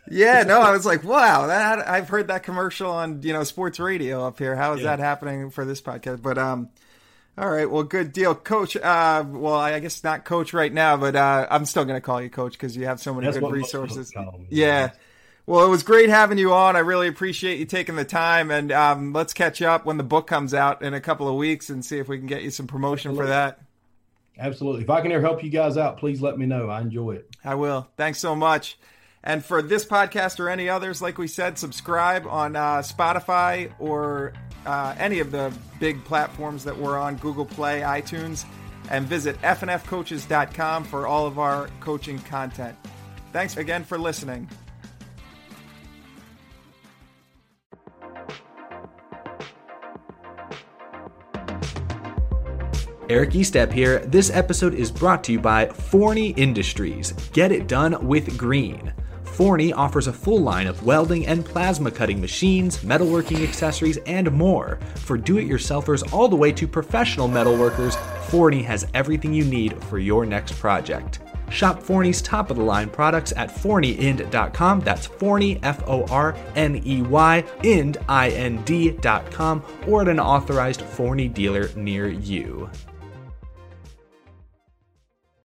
yeah, 0.10 0.44
no, 0.44 0.62
I 0.62 0.72
was 0.72 0.86
like, 0.86 1.04
wow, 1.04 1.48
that 1.48 1.88
I've 1.88 2.08
heard 2.10 2.30
that 2.30 2.44
commercial 2.44 2.90
on 2.90 3.22
you 3.22 3.34
know 3.34 3.44
sports 3.44 3.80
radio 3.80 4.26
up 4.26 4.40
here. 4.40 4.56
How 4.56 4.74
is 4.74 4.80
yeah. 4.80 4.96
that 4.96 5.00
happening 5.00 5.52
for 5.52 5.66
this 5.66 5.82
podcast? 5.82 6.22
But 6.22 6.38
um, 6.38 6.70
all 7.38 7.50
right, 7.50 7.70
well, 7.70 7.84
good 7.84 8.14
deal, 8.14 8.34
Coach. 8.34 8.78
Uh, 8.78 9.26
well, 9.28 9.56
I 9.56 9.80
guess 9.80 10.04
not 10.04 10.24
Coach 10.24 10.54
right 10.54 10.72
now, 10.72 10.96
but 10.96 11.16
uh, 11.16 11.48
I'm 11.50 11.66
still 11.66 11.84
going 11.84 11.98
to 11.98 12.02
call 12.02 12.22
you 12.22 12.30
Coach 12.30 12.54
because 12.54 12.78
you 12.78 12.86
have 12.86 13.00
so 13.00 13.14
many 13.14 13.26
That's 13.26 13.38
good 13.38 13.52
resources. 13.52 14.14
Yeah. 14.50 14.92
Well, 15.48 15.66
it 15.66 15.70
was 15.70 15.84
great 15.84 16.10
having 16.10 16.38
you 16.38 16.54
on. 16.54 16.76
I 16.76 16.80
really 16.80 17.08
appreciate 17.08 17.60
you 17.60 17.66
taking 17.66 17.96
the 17.96 18.06
time, 18.06 18.52
and 18.52 18.72
um, 18.72 19.14
let's 19.14 19.34
catch 19.34 19.62
up 19.62 19.86
when 19.86 19.98
the 19.98 20.04
book 20.04 20.28
comes 20.28 20.54
out 20.54 20.82
in 20.82 20.94
a 20.94 21.02
couple 21.02 21.28
of 21.28 21.36
weeks 21.36 21.70
and 21.70 21.86
see 21.86 22.00
if 22.00 22.08
we 22.08 22.18
can 22.18 22.26
get 22.26 22.42
you 22.42 22.50
some 22.50 22.68
promotion 22.68 23.12
Absolutely. 23.12 23.24
for 23.26 23.28
that. 23.28 23.60
Absolutely. 24.40 24.82
If 24.84 24.90
I 24.90 25.02
can 25.02 25.12
ever 25.12 25.22
help 25.22 25.44
you 25.44 25.50
guys 25.50 25.78
out, 25.78 25.98
please 25.98 26.22
let 26.22 26.38
me 26.38 26.46
know. 26.46 26.70
I 26.70 26.82
enjoy 26.82 27.12
it. 27.12 27.30
I 27.44 27.56
will. 27.56 27.88
Thanks 27.96 28.20
so 28.20 28.36
much. 28.36 28.78
And 29.26 29.44
for 29.44 29.62
this 29.62 29.86
podcast 29.86 30.40
or 30.40 30.50
any 30.50 30.70
others, 30.70 31.02
like 31.02 31.18
we 31.18 31.28
said, 31.28 31.58
subscribe 31.58 32.28
on 32.28 32.56
uh, 32.56 32.78
Spotify 32.78 33.72
or 33.80 34.34
uh, 34.66 34.96
any 35.00 35.20
of 35.20 35.32
the 35.32 35.52
big 35.80 36.04
platforms 36.06 36.64
that 36.64 36.78
we're 36.78 36.98
on 36.98 37.18
Google 37.18 37.46
Play, 37.46 37.82
iTunes, 37.82 38.46
and 38.90 39.08
visit 39.08 39.40
fnfcoaches.com 39.42 40.84
for 40.84 41.08
all 41.08 41.26
of 41.26 41.40
our 41.40 41.70
coaching 41.80 42.20
content. 42.20 42.78
Thanks 43.34 43.58
again 43.58 43.84
for 43.84 43.98
listening. 43.98 44.48
Eric 53.08 53.32
Estep 53.32 53.72
here. 53.72 54.00
This 54.00 54.32
episode 54.32 54.74
is 54.74 54.92
brought 54.92 55.24
to 55.26 55.32
you 55.32 55.40
by 55.40 55.68
Forney 55.68 56.30
Industries. 56.32 57.12
Get 57.34 57.52
it 57.52 57.68
done 57.68 58.08
with 58.08 58.36
green. 58.36 58.95
Forney 59.36 59.74
offers 59.74 60.08
a 60.08 60.14
full 60.14 60.40
line 60.40 60.66
of 60.66 60.86
welding 60.86 61.28
and 61.28 61.44
plasma 61.44 61.92
cutting 61.92 62.22
machines, 62.22 62.78
metalworking 62.78 63.44
accessories, 63.44 63.98
and 64.06 64.32
more. 64.32 64.80
For 64.96 65.18
do 65.18 65.40
it 65.40 65.50
yourselfers 65.50 66.14
all 66.14 66.30
the 66.30 66.38
way 66.38 66.54
to 66.54 66.66
professional 66.66 67.28
metalworkers, 67.28 67.98
Forney 68.30 68.64
has 68.64 68.88
everything 68.94 69.34
you 69.34 69.44
need 69.44 69.84
for 69.84 70.00
your 70.00 70.26
next 70.26 70.54
project. 70.54 71.20
Shop 71.50 71.84
Forney's 71.84 72.22
top 72.22 72.50
of 72.50 72.56
the 72.56 72.64
line 72.64 72.90
products 72.90 73.34
at 73.36 73.50
forneyind.com. 73.50 74.80
That's 74.80 75.06
Forney, 75.06 75.60
F 75.64 75.84
O 75.86 76.06
R 76.06 76.34
N 76.56 76.82
E 76.86 77.02
Y, 77.02 77.44
ind, 77.64 77.98
I 78.08 78.30
N 78.30 78.64
D.com, 78.64 79.64
or 79.86 80.04
at 80.04 80.08
an 80.08 80.20
authorized 80.22 80.82
Forney 80.82 81.28
dealer 81.28 81.70
near 81.76 82.08
you. 82.08 82.70